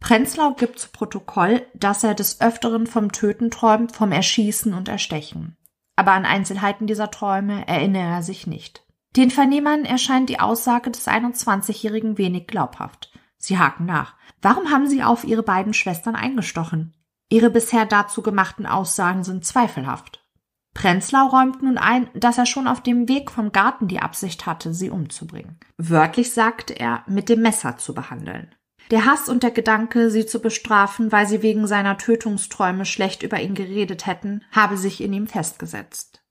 Prenzlau 0.00 0.54
gibt 0.54 0.78
zu 0.78 0.88
Protokoll, 0.90 1.66
dass 1.74 2.02
er 2.02 2.14
des 2.14 2.40
Öfteren 2.40 2.86
vom 2.86 3.12
Töten 3.12 3.50
träumt, 3.50 3.92
vom 3.92 4.12
Erschießen 4.12 4.72
und 4.72 4.88
Erstechen 4.88 5.56
aber 5.96 6.12
an 6.12 6.24
Einzelheiten 6.24 6.86
dieser 6.86 7.10
Träume 7.10 7.66
erinnere 7.68 8.08
er 8.08 8.22
sich 8.22 8.46
nicht. 8.46 8.84
Den 9.16 9.30
Vernehmern 9.30 9.84
erscheint 9.84 10.28
die 10.28 10.40
Aussage 10.40 10.90
des 10.90 11.06
21-Jährigen 11.06 12.18
wenig 12.18 12.46
glaubhaft. 12.46 13.12
Sie 13.36 13.58
haken 13.58 13.86
nach. 13.86 14.14
Warum 14.42 14.70
haben 14.70 14.88
Sie 14.88 15.02
auf 15.02 15.24
Ihre 15.24 15.42
beiden 15.42 15.74
Schwestern 15.74 16.16
eingestochen? 16.16 16.94
Ihre 17.28 17.50
bisher 17.50 17.86
dazu 17.86 18.22
gemachten 18.22 18.66
Aussagen 18.66 19.24
sind 19.24 19.44
zweifelhaft. 19.44 20.24
Prenzlau 20.74 21.28
räumt 21.28 21.62
nun 21.62 21.78
ein, 21.78 22.10
dass 22.14 22.36
er 22.36 22.46
schon 22.46 22.66
auf 22.66 22.82
dem 22.82 23.08
Weg 23.08 23.30
vom 23.30 23.52
Garten 23.52 23.86
die 23.86 24.00
Absicht 24.00 24.44
hatte, 24.44 24.74
sie 24.74 24.90
umzubringen. 24.90 25.58
Wörtlich 25.78 26.32
sagte 26.32 26.74
er, 26.74 27.04
mit 27.06 27.28
dem 27.28 27.42
Messer 27.42 27.78
zu 27.78 27.94
behandeln. 27.94 28.54
Der 28.90 29.06
Hass 29.06 29.28
und 29.28 29.42
der 29.42 29.50
Gedanke, 29.50 30.10
sie 30.10 30.26
zu 30.26 30.40
bestrafen, 30.40 31.10
weil 31.10 31.26
sie 31.26 31.42
wegen 31.42 31.66
seiner 31.66 31.96
Tötungsträume 31.96 32.84
schlecht 32.84 33.22
über 33.22 33.40
ihn 33.40 33.54
geredet 33.54 34.06
hätten, 34.06 34.44
habe 34.52 34.76
sich 34.76 35.00
in 35.00 35.12
ihm 35.12 35.26
festgesetzt. 35.26 36.22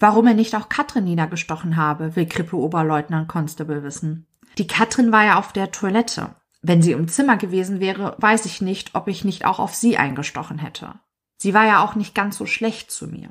Warum 0.00 0.26
er 0.26 0.34
nicht 0.34 0.56
auch 0.56 0.68
Katrin 0.68 1.04
niedergestochen 1.04 1.76
habe, 1.76 2.16
will 2.16 2.26
Krippe-Oberleutnant 2.26 3.28
Constable 3.28 3.84
wissen. 3.84 4.26
Die 4.58 4.66
Katrin 4.66 5.12
war 5.12 5.24
ja 5.24 5.38
auf 5.38 5.52
der 5.52 5.70
Toilette. 5.70 6.34
Wenn 6.60 6.82
sie 6.82 6.92
im 6.92 7.06
Zimmer 7.06 7.36
gewesen 7.36 7.78
wäre, 7.78 8.16
weiß 8.18 8.46
ich 8.46 8.60
nicht, 8.60 8.94
ob 8.94 9.06
ich 9.06 9.24
nicht 9.24 9.44
auch 9.44 9.60
auf 9.60 9.74
sie 9.74 9.96
eingestochen 9.96 10.58
hätte. 10.58 10.94
Sie 11.36 11.54
war 11.54 11.66
ja 11.66 11.84
auch 11.84 11.94
nicht 11.94 12.14
ganz 12.14 12.36
so 12.36 12.46
schlecht 12.46 12.90
zu 12.90 13.06
mir. 13.06 13.30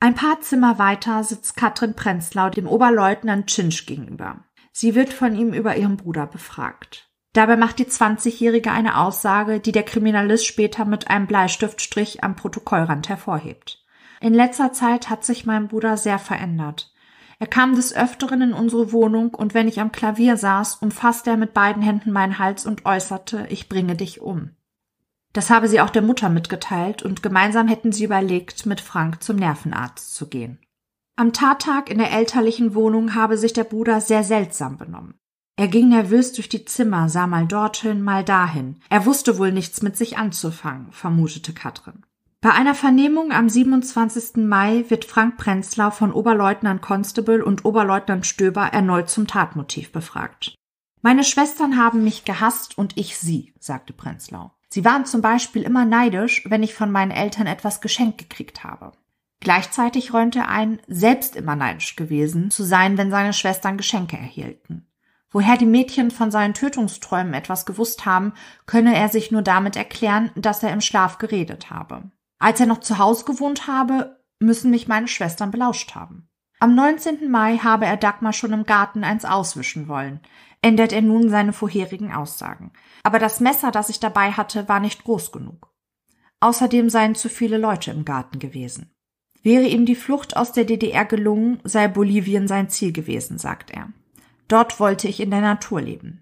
Ein 0.00 0.14
paar 0.14 0.40
Zimmer 0.40 0.78
weiter 0.78 1.24
sitzt 1.24 1.56
Katrin 1.56 1.94
Prenzlau 1.94 2.50
dem 2.50 2.66
Oberleutnant 2.66 3.48
Czinsch 3.48 3.86
gegenüber. 3.86 4.44
Sie 4.72 4.94
wird 4.94 5.12
von 5.12 5.34
ihm 5.36 5.54
über 5.54 5.76
ihren 5.76 5.96
Bruder 5.96 6.26
befragt. 6.26 7.13
Dabei 7.34 7.56
macht 7.56 7.80
die 7.80 7.86
20-Jährige 7.86 8.70
eine 8.70 8.96
Aussage, 8.96 9.58
die 9.58 9.72
der 9.72 9.82
Kriminalist 9.82 10.46
später 10.46 10.84
mit 10.84 11.10
einem 11.10 11.26
Bleistiftstrich 11.26 12.22
am 12.22 12.36
Protokollrand 12.36 13.08
hervorhebt. 13.08 13.84
In 14.20 14.32
letzter 14.32 14.72
Zeit 14.72 15.10
hat 15.10 15.24
sich 15.24 15.44
mein 15.44 15.66
Bruder 15.66 15.96
sehr 15.96 16.20
verändert. 16.20 16.94
Er 17.40 17.48
kam 17.48 17.74
des 17.74 17.94
Öfteren 17.94 18.40
in 18.40 18.52
unsere 18.52 18.92
Wohnung 18.92 19.34
und 19.34 19.52
wenn 19.52 19.66
ich 19.66 19.80
am 19.80 19.90
Klavier 19.90 20.36
saß, 20.36 20.76
umfasste 20.76 21.30
er 21.30 21.36
mit 21.36 21.52
beiden 21.52 21.82
Händen 21.82 22.12
meinen 22.12 22.38
Hals 22.38 22.66
und 22.66 22.86
äußerte, 22.86 23.48
ich 23.50 23.68
bringe 23.68 23.96
dich 23.96 24.20
um. 24.20 24.50
Das 25.32 25.50
habe 25.50 25.66
sie 25.66 25.80
auch 25.80 25.90
der 25.90 26.02
Mutter 26.02 26.28
mitgeteilt 26.28 27.02
und 27.02 27.24
gemeinsam 27.24 27.66
hätten 27.66 27.90
sie 27.90 28.04
überlegt, 28.04 28.64
mit 28.64 28.80
Frank 28.80 29.24
zum 29.24 29.34
Nervenarzt 29.36 30.14
zu 30.14 30.28
gehen. 30.28 30.60
Am 31.16 31.32
Tattag 31.32 31.90
in 31.90 31.98
der 31.98 32.12
elterlichen 32.12 32.76
Wohnung 32.76 33.16
habe 33.16 33.36
sich 33.36 33.52
der 33.52 33.64
Bruder 33.64 34.00
sehr 34.00 34.22
seltsam 34.22 34.78
benommen. 34.78 35.18
Er 35.56 35.68
ging 35.68 35.88
nervös 35.88 36.32
durch 36.32 36.48
die 36.48 36.64
Zimmer, 36.64 37.08
sah 37.08 37.28
mal 37.28 37.46
dorthin, 37.46 38.02
mal 38.02 38.24
dahin. 38.24 38.80
Er 38.90 39.06
wusste 39.06 39.38
wohl 39.38 39.52
nichts 39.52 39.82
mit 39.82 39.96
sich 39.96 40.18
anzufangen, 40.18 40.90
vermutete 40.90 41.52
Katrin. 41.52 42.02
Bei 42.40 42.50
einer 42.50 42.74
Vernehmung 42.74 43.32
am 43.32 43.48
27. 43.48 44.44
Mai 44.44 44.84
wird 44.88 45.04
Frank 45.04 45.38
Prenzlau 45.38 45.90
von 45.90 46.12
Oberleutnant 46.12 46.82
Constable 46.82 47.44
und 47.44 47.64
Oberleutnant 47.64 48.26
Stöber 48.26 48.66
erneut 48.66 49.08
zum 49.08 49.26
Tatmotiv 49.26 49.92
befragt. 49.92 50.54
Meine 51.00 51.24
Schwestern 51.24 51.78
haben 51.78 52.02
mich 52.02 52.24
gehasst 52.24 52.76
und 52.76 52.98
ich 52.98 53.16
sie, 53.16 53.54
sagte 53.60 53.92
Prenzlau. 53.92 54.52
Sie 54.68 54.84
waren 54.84 55.06
zum 55.06 55.22
Beispiel 55.22 55.62
immer 55.62 55.84
neidisch, 55.84 56.42
wenn 56.46 56.64
ich 56.64 56.74
von 56.74 56.90
meinen 56.90 57.12
Eltern 57.12 57.46
etwas 57.46 57.80
geschenkt 57.80 58.18
gekriegt 58.18 58.64
habe. 58.64 58.92
Gleichzeitig 59.40 60.12
räumte 60.12 60.40
er 60.40 60.48
ein, 60.48 60.80
selbst 60.88 61.36
immer 61.36 61.54
neidisch 61.54 61.94
gewesen 61.94 62.50
zu 62.50 62.64
sein, 62.64 62.98
wenn 62.98 63.10
seine 63.10 63.32
Schwestern 63.32 63.76
Geschenke 63.76 64.16
erhielten. 64.16 64.86
Woher 65.34 65.56
die 65.56 65.66
Mädchen 65.66 66.12
von 66.12 66.30
seinen 66.30 66.54
Tötungsträumen 66.54 67.34
etwas 67.34 67.66
gewusst 67.66 68.06
haben, 68.06 68.34
könne 68.66 68.96
er 68.96 69.08
sich 69.08 69.32
nur 69.32 69.42
damit 69.42 69.74
erklären, 69.74 70.30
dass 70.36 70.62
er 70.62 70.72
im 70.72 70.80
Schlaf 70.80 71.18
geredet 71.18 71.70
habe. 71.70 72.04
Als 72.38 72.60
er 72.60 72.66
noch 72.66 72.78
zu 72.78 72.98
Hause 72.98 73.24
gewohnt 73.24 73.66
habe, 73.66 74.22
müssen 74.38 74.70
mich 74.70 74.86
meine 74.86 75.08
Schwestern 75.08 75.50
belauscht 75.50 75.96
haben. 75.96 76.28
Am 76.60 76.76
19. 76.76 77.28
Mai 77.32 77.56
habe 77.56 77.84
er 77.84 77.96
Dagmar 77.96 78.32
schon 78.32 78.52
im 78.52 78.64
Garten 78.64 79.02
eins 79.02 79.24
auswischen 79.24 79.88
wollen, 79.88 80.20
ändert 80.62 80.92
er 80.92 81.02
nun 81.02 81.28
seine 81.28 81.52
vorherigen 81.52 82.12
Aussagen. 82.12 82.70
Aber 83.02 83.18
das 83.18 83.40
Messer, 83.40 83.72
das 83.72 83.88
ich 83.88 83.98
dabei 83.98 84.30
hatte, 84.30 84.68
war 84.68 84.78
nicht 84.78 85.02
groß 85.02 85.32
genug. 85.32 85.74
Außerdem 86.38 86.88
seien 86.90 87.16
zu 87.16 87.28
viele 87.28 87.58
Leute 87.58 87.90
im 87.90 88.04
Garten 88.04 88.38
gewesen. 88.38 88.94
Wäre 89.42 89.64
ihm 89.64 89.84
die 89.84 89.96
Flucht 89.96 90.36
aus 90.36 90.52
der 90.52 90.64
DDR 90.64 91.04
gelungen, 91.04 91.58
sei 91.64 91.88
Bolivien 91.88 92.46
sein 92.46 92.68
Ziel 92.70 92.92
gewesen, 92.92 93.38
sagt 93.38 93.72
er. 93.72 93.92
Dort 94.48 94.78
wollte 94.80 95.08
ich 95.08 95.20
in 95.20 95.30
der 95.30 95.40
Natur 95.40 95.80
leben. 95.80 96.20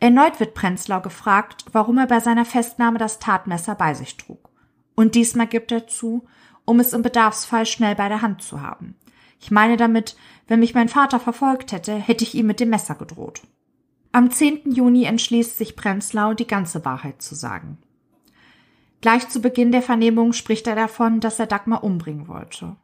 Erneut 0.00 0.40
wird 0.40 0.54
Prenzlau 0.54 1.00
gefragt, 1.00 1.66
warum 1.72 1.98
er 1.98 2.06
bei 2.06 2.20
seiner 2.20 2.44
Festnahme 2.44 2.98
das 2.98 3.18
Tatmesser 3.18 3.74
bei 3.74 3.94
sich 3.94 4.16
trug. 4.16 4.48
Und 4.94 5.14
diesmal 5.14 5.46
gibt 5.46 5.70
er 5.72 5.86
zu, 5.86 6.26
um 6.64 6.80
es 6.80 6.92
im 6.92 7.02
Bedarfsfall 7.02 7.66
schnell 7.66 7.94
bei 7.94 8.08
der 8.08 8.22
Hand 8.22 8.42
zu 8.42 8.62
haben. 8.62 8.96
Ich 9.40 9.50
meine 9.50 9.76
damit, 9.76 10.16
wenn 10.46 10.60
mich 10.60 10.74
mein 10.74 10.88
Vater 10.88 11.20
verfolgt 11.20 11.72
hätte, 11.72 11.94
hätte 11.94 12.24
ich 12.24 12.34
ihm 12.34 12.46
mit 12.46 12.60
dem 12.60 12.70
Messer 12.70 12.94
gedroht. 12.94 13.42
Am 14.12 14.30
10. 14.30 14.72
Juni 14.72 15.04
entschließt 15.04 15.56
sich 15.56 15.76
Prenzlau, 15.76 16.34
die 16.34 16.46
ganze 16.46 16.84
Wahrheit 16.84 17.22
zu 17.22 17.34
sagen. 17.34 17.78
Gleich 19.00 19.28
zu 19.28 19.40
Beginn 19.40 19.72
der 19.72 19.82
Vernehmung 19.82 20.32
spricht 20.32 20.66
er 20.66 20.74
davon, 20.74 21.20
dass 21.20 21.38
er 21.38 21.46
Dagmar 21.46 21.84
umbringen 21.84 22.28
wollte. 22.28 22.76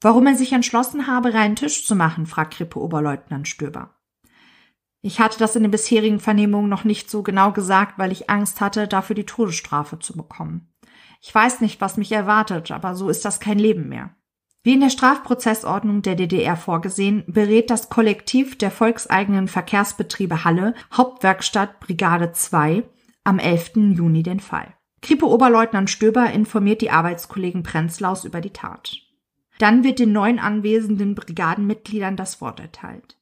Warum 0.00 0.26
er 0.26 0.34
sich 0.34 0.52
entschlossen 0.52 1.06
habe, 1.06 1.34
reinen 1.34 1.56
Tisch 1.56 1.86
zu 1.86 1.94
machen, 1.94 2.26
fragt 2.26 2.54
Krippe 2.54 2.80
Oberleutnant 2.80 3.46
Stöber. 3.46 3.94
Ich 5.00 5.20
hatte 5.20 5.38
das 5.38 5.54
in 5.54 5.62
den 5.62 5.70
bisherigen 5.70 6.20
Vernehmungen 6.20 6.68
noch 6.68 6.84
nicht 6.84 7.10
so 7.10 7.22
genau 7.22 7.52
gesagt, 7.52 7.98
weil 7.98 8.10
ich 8.10 8.28
Angst 8.30 8.60
hatte, 8.60 8.88
dafür 8.88 9.14
die 9.14 9.26
Todesstrafe 9.26 9.98
zu 9.98 10.16
bekommen. 10.16 10.72
Ich 11.20 11.34
weiß 11.34 11.60
nicht, 11.60 11.80
was 11.80 11.96
mich 11.96 12.12
erwartet, 12.12 12.70
aber 12.70 12.94
so 12.94 13.08
ist 13.08 13.24
das 13.24 13.40
kein 13.40 13.58
Leben 13.58 13.88
mehr. 13.88 14.10
Wie 14.62 14.74
in 14.74 14.80
der 14.80 14.90
Strafprozessordnung 14.90 16.02
der 16.02 16.16
DDR 16.16 16.56
vorgesehen, 16.56 17.24
berät 17.26 17.70
das 17.70 17.88
Kollektiv 17.88 18.58
der 18.58 18.70
volkseigenen 18.70 19.48
Verkehrsbetriebe 19.48 20.44
Halle, 20.44 20.74
Hauptwerkstatt 20.92 21.80
Brigade 21.80 22.32
2, 22.32 22.82
am 23.24 23.38
11. 23.38 23.72
Juni 23.96 24.22
den 24.22 24.40
Fall. 24.40 24.74
Kripo-Oberleutnant 25.00 25.88
Stöber 25.90 26.30
informiert 26.32 26.80
die 26.80 26.90
Arbeitskollegen 26.90 27.62
Prenzlaus 27.62 28.24
über 28.24 28.40
die 28.40 28.52
Tat. 28.52 28.96
Dann 29.58 29.84
wird 29.84 30.00
den 30.00 30.12
neun 30.12 30.38
anwesenden 30.38 31.14
Brigadenmitgliedern 31.14 32.16
das 32.16 32.40
Wort 32.40 32.60
erteilt. 32.60 33.17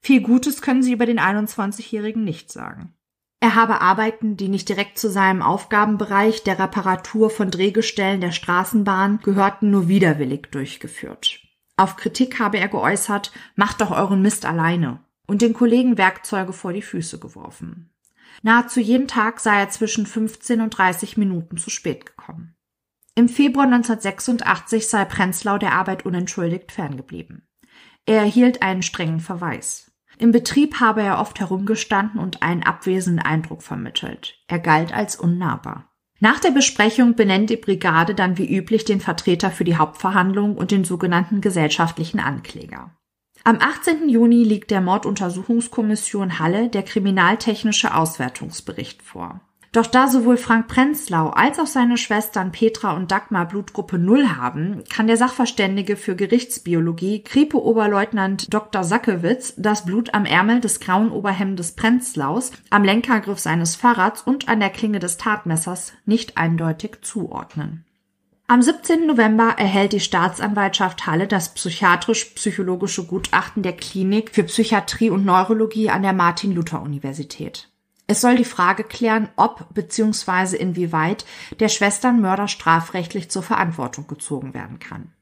Viel 0.00 0.22
Gutes 0.22 0.62
können 0.62 0.82
sie 0.82 0.92
über 0.92 1.06
den 1.06 1.20
21-Jährigen 1.20 2.24
nicht 2.24 2.50
sagen. 2.50 2.94
Er 3.40 3.54
habe 3.54 3.80
Arbeiten, 3.80 4.36
die 4.36 4.48
nicht 4.48 4.68
direkt 4.68 4.98
zu 4.98 5.10
seinem 5.10 5.40
Aufgabenbereich 5.40 6.42
der 6.42 6.58
Reparatur 6.58 7.30
von 7.30 7.50
Drehgestellen 7.50 8.20
der 8.20 8.32
Straßenbahn 8.32 9.20
gehörten, 9.22 9.70
nur 9.70 9.88
widerwillig 9.88 10.48
durchgeführt. 10.50 11.40
Auf 11.76 11.96
Kritik 11.96 12.38
habe 12.38 12.58
er 12.58 12.68
geäußert, 12.68 13.32
macht 13.56 13.80
doch 13.80 13.90
euren 13.90 14.20
Mist 14.20 14.44
alleine 14.44 15.00
und 15.26 15.40
den 15.40 15.54
Kollegen 15.54 15.96
Werkzeuge 15.96 16.52
vor 16.52 16.74
die 16.74 16.82
Füße 16.82 17.18
geworfen. 17.18 17.90
Nahezu 18.42 18.80
jeden 18.80 19.08
Tag 19.08 19.40
sei 19.40 19.58
er 19.58 19.70
zwischen 19.70 20.06
15 20.06 20.60
und 20.60 20.70
30 20.70 21.16
Minuten 21.16 21.56
zu 21.56 21.70
spät 21.70 22.04
gekommen. 22.04 22.54
Im 23.14 23.28
Februar 23.28 23.64
1986 23.64 24.88
sei 24.88 25.04
Prenzlau 25.04 25.58
der 25.58 25.72
Arbeit 25.72 26.04
unentschuldigt 26.04 26.72
ferngeblieben. 26.72 27.48
Er 28.06 28.18
erhielt 28.18 28.62
einen 28.62 28.82
strengen 28.82 29.20
Verweis. 29.20 29.89
Im 30.20 30.32
Betrieb 30.32 30.80
habe 30.80 31.00
er 31.00 31.18
oft 31.18 31.40
herumgestanden 31.40 32.20
und 32.20 32.42
einen 32.42 32.62
abwesenden 32.62 33.24
Eindruck 33.24 33.62
vermittelt. 33.62 34.38
Er 34.48 34.58
galt 34.58 34.92
als 34.92 35.16
unnahbar. 35.16 35.90
Nach 36.18 36.38
der 36.38 36.50
Besprechung 36.50 37.16
benennt 37.16 37.48
die 37.48 37.56
Brigade 37.56 38.14
dann 38.14 38.36
wie 38.36 38.54
üblich 38.54 38.84
den 38.84 39.00
Vertreter 39.00 39.50
für 39.50 39.64
die 39.64 39.76
Hauptverhandlung 39.76 40.58
und 40.58 40.72
den 40.72 40.84
sogenannten 40.84 41.40
gesellschaftlichen 41.40 42.20
Ankläger. 42.20 42.94
Am 43.44 43.56
18. 43.58 44.10
Juni 44.10 44.44
liegt 44.44 44.70
der 44.70 44.82
Morduntersuchungskommission 44.82 46.38
Halle 46.38 46.68
der 46.68 46.82
kriminaltechnische 46.82 47.94
Auswertungsbericht 47.94 49.02
vor. 49.02 49.40
Doch 49.72 49.86
da 49.86 50.08
sowohl 50.08 50.36
Frank 50.36 50.66
Prenzlau 50.66 51.28
als 51.28 51.60
auch 51.60 51.66
seine 51.66 51.96
Schwestern 51.96 52.50
Petra 52.50 52.96
und 52.96 53.12
Dagmar 53.12 53.46
Blutgruppe 53.46 53.98
0 53.98 54.30
haben, 54.36 54.82
kann 54.92 55.06
der 55.06 55.16
Sachverständige 55.16 55.96
für 55.96 56.16
Gerichtsbiologie 56.16 57.22
Kripo-Oberleutnant 57.22 58.52
Dr. 58.52 58.82
Sackewitz 58.82 59.54
das 59.56 59.84
Blut 59.84 60.12
am 60.12 60.24
Ärmel 60.24 60.60
des 60.60 60.80
grauen 60.80 61.12
Oberhemdes 61.12 61.76
Prenzlaus, 61.76 62.50
am 62.70 62.82
Lenkergriff 62.82 63.38
seines 63.38 63.76
Fahrrads 63.76 64.22
und 64.22 64.48
an 64.48 64.58
der 64.58 64.70
Klinge 64.70 64.98
des 64.98 65.18
Tatmessers 65.18 65.92
nicht 66.04 66.36
eindeutig 66.36 67.02
zuordnen. 67.02 67.84
Am 68.48 68.62
17. 68.62 69.06
November 69.06 69.54
erhält 69.56 69.92
die 69.92 70.00
Staatsanwaltschaft 70.00 71.06
Halle 71.06 71.28
das 71.28 71.54
psychiatrisch-psychologische 71.54 73.04
Gutachten 73.04 73.62
der 73.62 73.76
Klinik 73.76 74.34
für 74.34 74.42
Psychiatrie 74.42 75.10
und 75.10 75.24
Neurologie 75.24 75.90
an 75.90 76.02
der 76.02 76.12
Martin-Luther-Universität. 76.12 77.69
Es 78.10 78.22
soll 78.22 78.34
die 78.34 78.44
Frage 78.44 78.82
klären, 78.82 79.28
ob 79.36 79.72
bzw. 79.72 80.56
inwieweit 80.56 81.24
der 81.60 81.68
Schwesternmörder 81.68 82.48
strafrechtlich 82.48 83.30
zur 83.30 83.44
Verantwortung 83.44 84.08
gezogen 84.08 84.52
werden 84.52 84.80
kann. 84.80 85.12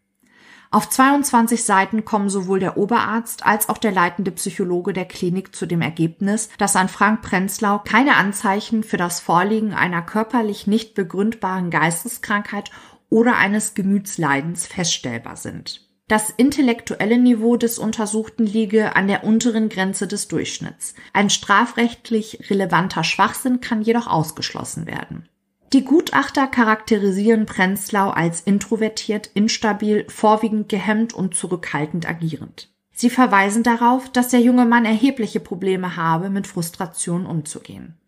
Auf 0.70 0.88
22 0.88 1.64
Seiten 1.64 2.07
kommen 2.07 2.31
sowohl 2.31 2.61
der 2.61 2.79
Oberarzt 2.79 3.44
als 3.44 3.68
auch 3.68 3.77
der 3.77 3.92
leitende 3.92 4.31
Psychologe 4.31 4.94
der 4.94 5.05
Klinik 5.05 5.55
zu 5.55 5.66
dem 5.66 5.83
Ergebnis, 5.83 6.48
dass 6.57 6.77
an 6.77 6.88
Frank 6.88 7.20
Prenzlau 7.20 7.79
keine 7.79 8.16
Anzeichen 8.16 8.83
für 8.83 8.96
das 8.96 9.20
Vorliegen 9.20 9.74
einer 9.74 10.01
körperlich 10.01 10.66
nicht 10.66 10.94
begründbaren 10.94 11.68
Geisteskrankheit 11.68 12.70
oder 13.11 13.37
eines 13.37 13.74
Gemütsleidens 13.74 14.66
feststellbar 14.66 15.37
sind. 15.37 15.88
Das 16.08 16.30
intellektuelle 16.30 17.18
Niveau 17.18 17.58
des 17.58 17.78
Untersuchten 17.78 18.46
liege 18.46 18.96
an 18.96 19.08
der 19.08 19.24
unteren 19.24 19.68
Grenze 19.68 20.06
des 20.08 20.26
Durchschnitts. 20.26 20.94
Ein 21.12 21.28
strafrechtlich 21.28 22.48
relevanter 22.48 23.04
Schwachsinn 23.04 23.60
kann 23.60 23.82
jedoch 23.82 24.06
ausgeschlossen 24.06 24.86
werden. 24.86 25.28
Die 25.74 25.84
Gutachter 25.84 26.46
charakterisieren 26.46 27.44
Prenzlau 27.44 28.08
als 28.08 28.40
introvertiert, 28.40 29.30
instabil, 29.34 30.06
vorwiegend 30.08 30.70
gehemmt 30.70 31.12
und 31.12 31.34
zurückhaltend 31.34 32.08
agierend. 32.08 32.70
Sie 32.94 33.10
verweisen 33.10 33.62
darauf, 33.62 34.10
dass 34.10 34.28
der 34.28 34.40
junge 34.40 34.64
Mann 34.64 34.86
erhebliche 34.86 35.40
Probleme 35.40 35.96
habe, 35.96 36.30
mit 36.30 36.46
Frustration 36.46 37.26
umzugehen. 37.26 37.98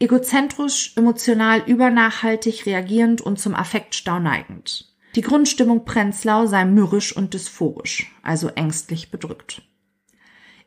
Egozentrisch, 0.00 0.94
emotional 0.96 1.62
übernachhaltig 1.64 2.66
reagierend 2.66 3.20
und 3.20 3.38
zum 3.38 3.54
Affektstau 3.54 4.18
neigend. 4.18 4.89
Die 5.16 5.22
Grundstimmung 5.22 5.84
Prenzlau 5.84 6.46
sei 6.46 6.64
mürrisch 6.64 7.16
und 7.16 7.34
dysphorisch, 7.34 8.12
also 8.22 8.48
ängstlich 8.48 9.10
bedrückt. 9.10 9.62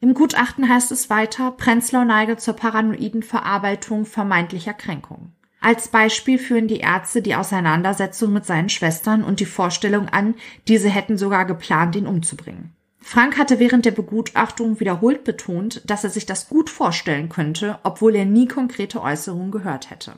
Im 0.01 0.13
Gutachten 0.13 0.67
heißt 0.67 0.91
es 0.91 1.09
weiter, 1.09 1.51
Prenzlau 1.51 2.03
neige 2.03 2.35
zur 2.35 2.55
paranoiden 2.55 3.23
Verarbeitung 3.23 4.05
vermeintlicher 4.05 4.73
Kränkungen. 4.73 5.33
Als 5.61 5.87
Beispiel 5.87 6.39
führen 6.39 6.67
die 6.67 6.79
Ärzte 6.79 7.21
die 7.21 7.35
Auseinandersetzung 7.35 8.33
mit 8.33 8.45
seinen 8.45 8.67
Schwestern 8.67 9.23
und 9.23 9.39
die 9.39 9.45
Vorstellung 9.45 10.09
an, 10.09 10.35
diese 10.67 10.89
hätten 10.89 11.17
sogar 11.17 11.45
geplant, 11.45 11.95
ihn 11.95 12.05
umzubringen. 12.05 12.73
Frank 12.99 13.37
hatte 13.37 13.59
während 13.59 13.85
der 13.85 13.91
Begutachtung 13.91 14.81
wiederholt 14.81 15.23
betont, 15.23 15.81
dass 15.85 16.03
er 16.03 16.09
sich 16.09 16.25
das 16.25 16.49
gut 16.49 16.69
vorstellen 16.69 17.29
könnte, 17.29 17.79
obwohl 17.83 18.13
er 18.15 18.25
nie 18.25 18.49
konkrete 18.49 19.01
Äußerungen 19.01 19.51
gehört 19.51 19.89
hätte. 19.89 20.13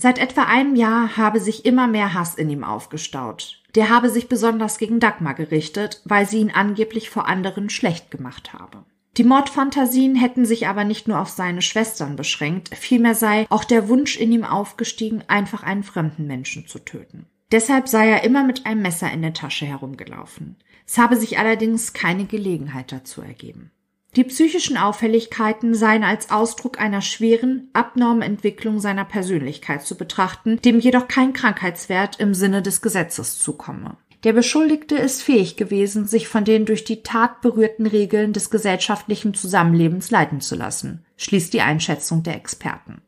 Seit 0.00 0.18
etwa 0.18 0.44
einem 0.44 0.76
Jahr 0.76 1.16
habe 1.16 1.40
sich 1.40 1.64
immer 1.64 1.88
mehr 1.88 2.14
Hass 2.14 2.36
in 2.36 2.48
ihm 2.48 2.62
aufgestaut. 2.62 3.60
Der 3.74 3.88
habe 3.90 4.10
sich 4.10 4.28
besonders 4.28 4.78
gegen 4.78 5.00
Dagmar 5.00 5.34
gerichtet, 5.34 6.02
weil 6.04 6.26
sie 6.26 6.38
ihn 6.38 6.52
angeblich 6.52 7.10
vor 7.10 7.26
anderen 7.26 7.68
schlecht 7.68 8.12
gemacht 8.12 8.52
habe. 8.52 8.84
Die 9.16 9.24
Mordfantasien 9.24 10.14
hätten 10.14 10.46
sich 10.46 10.68
aber 10.68 10.84
nicht 10.84 11.08
nur 11.08 11.18
auf 11.18 11.30
seine 11.30 11.62
Schwestern 11.62 12.14
beschränkt, 12.14 12.70
vielmehr 12.76 13.16
sei 13.16 13.46
auch 13.50 13.64
der 13.64 13.88
Wunsch 13.88 14.16
in 14.16 14.30
ihm 14.30 14.44
aufgestiegen, 14.44 15.24
einfach 15.26 15.64
einen 15.64 15.82
fremden 15.82 16.28
Menschen 16.28 16.68
zu 16.68 16.78
töten. 16.78 17.26
Deshalb 17.50 17.88
sei 17.88 18.08
er 18.08 18.22
immer 18.22 18.44
mit 18.44 18.66
einem 18.66 18.82
Messer 18.82 19.10
in 19.10 19.22
der 19.22 19.32
Tasche 19.32 19.66
herumgelaufen. 19.66 20.56
Es 20.86 20.98
habe 20.98 21.16
sich 21.16 21.38
allerdings 21.38 21.92
keine 21.92 22.26
Gelegenheit 22.26 22.92
dazu 22.92 23.20
ergeben. 23.20 23.72
Die 24.16 24.24
psychischen 24.24 24.78
Auffälligkeiten 24.78 25.74
seien 25.74 26.02
als 26.02 26.30
Ausdruck 26.30 26.80
einer 26.80 27.02
schweren, 27.02 27.68
abnormen 27.72 28.22
Entwicklung 28.22 28.80
seiner 28.80 29.04
Persönlichkeit 29.04 29.82
zu 29.84 29.96
betrachten, 29.96 30.60
dem 30.62 30.80
jedoch 30.80 31.08
kein 31.08 31.32
Krankheitswert 31.32 32.18
im 32.18 32.34
Sinne 32.34 32.62
des 32.62 32.80
Gesetzes 32.80 33.38
zukomme. 33.38 33.96
Der 34.24 34.32
Beschuldigte 34.32 34.96
ist 34.96 35.22
fähig 35.22 35.56
gewesen, 35.56 36.06
sich 36.06 36.26
von 36.26 36.44
den 36.44 36.64
durch 36.64 36.84
die 36.84 37.04
Tat 37.04 37.40
berührten 37.40 37.86
Regeln 37.86 38.32
des 38.32 38.50
gesellschaftlichen 38.50 39.34
Zusammenlebens 39.34 40.10
leiten 40.10 40.40
zu 40.40 40.56
lassen, 40.56 41.04
schließt 41.16 41.52
die 41.52 41.60
Einschätzung 41.60 42.24
der 42.24 42.34
Experten. 42.34 43.02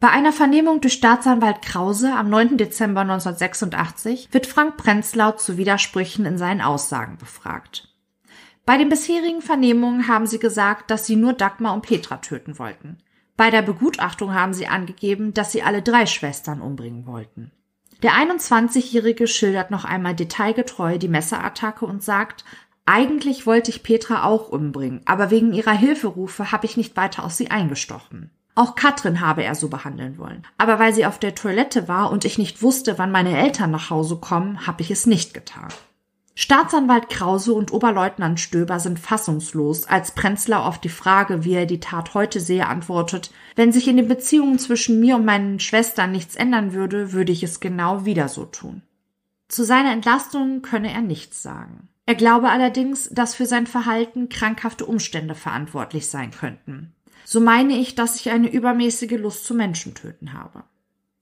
Bei 0.00 0.08
einer 0.08 0.32
Vernehmung 0.32 0.80
durch 0.80 0.94
Staatsanwalt 0.94 1.62
Krause 1.62 2.12
am 2.14 2.28
9. 2.28 2.56
Dezember 2.56 3.02
1986 3.02 4.28
wird 4.32 4.46
Frank 4.46 4.76
Prenzlau 4.76 5.32
zu 5.32 5.56
Widersprüchen 5.56 6.26
in 6.26 6.38
seinen 6.38 6.60
Aussagen 6.60 7.16
befragt. 7.16 7.89
Bei 8.70 8.78
den 8.78 8.88
bisherigen 8.88 9.42
Vernehmungen 9.42 10.06
haben 10.06 10.28
sie 10.28 10.38
gesagt, 10.38 10.92
dass 10.92 11.04
sie 11.04 11.16
nur 11.16 11.32
Dagmar 11.32 11.74
und 11.74 11.82
Petra 11.82 12.18
töten 12.18 12.56
wollten. 12.60 12.98
Bei 13.36 13.50
der 13.50 13.62
Begutachtung 13.62 14.32
haben 14.32 14.54
sie 14.54 14.68
angegeben, 14.68 15.34
dass 15.34 15.50
sie 15.50 15.64
alle 15.64 15.82
drei 15.82 16.06
Schwestern 16.06 16.60
umbringen 16.60 17.04
wollten. 17.04 17.50
Der 18.04 18.12
21-Jährige 18.12 19.26
schildert 19.26 19.72
noch 19.72 19.84
einmal 19.84 20.14
detailgetreu 20.14 20.98
die 20.98 21.08
Messerattacke 21.08 21.84
und 21.84 22.04
sagt, 22.04 22.44
eigentlich 22.86 23.44
wollte 23.44 23.72
ich 23.72 23.82
Petra 23.82 24.22
auch 24.22 24.50
umbringen, 24.50 25.00
aber 25.04 25.32
wegen 25.32 25.52
ihrer 25.52 25.72
Hilferufe 25.72 26.52
habe 26.52 26.66
ich 26.66 26.76
nicht 26.76 26.96
weiter 26.96 27.24
aus 27.24 27.36
sie 27.36 27.50
eingestochen. 27.50 28.30
Auch 28.54 28.76
Katrin 28.76 29.20
habe 29.20 29.42
er 29.42 29.56
so 29.56 29.68
behandeln 29.68 30.16
wollen. 30.16 30.46
Aber 30.58 30.78
weil 30.78 30.94
sie 30.94 31.06
auf 31.06 31.18
der 31.18 31.34
Toilette 31.34 31.88
war 31.88 32.12
und 32.12 32.24
ich 32.24 32.38
nicht 32.38 32.62
wusste, 32.62 32.98
wann 32.98 33.10
meine 33.10 33.36
Eltern 33.36 33.72
nach 33.72 33.90
Hause 33.90 34.18
kommen, 34.18 34.64
habe 34.68 34.82
ich 34.82 34.92
es 34.92 35.06
nicht 35.06 35.34
getan. 35.34 35.70
Staatsanwalt 36.34 37.10
Krause 37.10 37.52
und 37.52 37.72
Oberleutnant 37.72 38.40
Stöber 38.40 38.80
sind 38.80 38.98
fassungslos, 38.98 39.86
als 39.86 40.12
Prenzlau 40.12 40.62
auf 40.62 40.78
die 40.80 40.88
Frage, 40.88 41.44
wie 41.44 41.54
er 41.54 41.66
die 41.66 41.80
Tat 41.80 42.14
heute 42.14 42.40
sehe, 42.40 42.66
antwortet, 42.66 43.30
wenn 43.56 43.72
sich 43.72 43.88
in 43.88 43.96
den 43.96 44.08
Beziehungen 44.08 44.58
zwischen 44.58 45.00
mir 45.00 45.16
und 45.16 45.24
meinen 45.24 45.60
Schwestern 45.60 46.12
nichts 46.12 46.36
ändern 46.36 46.72
würde, 46.72 47.12
würde 47.12 47.32
ich 47.32 47.42
es 47.42 47.60
genau 47.60 48.04
wieder 48.04 48.28
so 48.28 48.44
tun. 48.44 48.82
Zu 49.48 49.64
seiner 49.64 49.92
Entlastung 49.92 50.62
könne 50.62 50.92
er 50.92 51.02
nichts 51.02 51.42
sagen. 51.42 51.88
Er 52.06 52.14
glaube 52.14 52.48
allerdings, 52.48 53.08
dass 53.10 53.34
für 53.34 53.46
sein 53.46 53.66
Verhalten 53.66 54.28
krankhafte 54.28 54.86
Umstände 54.86 55.34
verantwortlich 55.34 56.08
sein 56.08 56.30
könnten. 56.30 56.94
So 57.24 57.40
meine 57.40 57.74
ich, 57.76 57.94
dass 57.94 58.16
ich 58.16 58.30
eine 58.30 58.50
übermäßige 58.50 59.18
Lust 59.18 59.44
zu 59.44 59.54
Menschentöten 59.54 60.32
habe. 60.32 60.64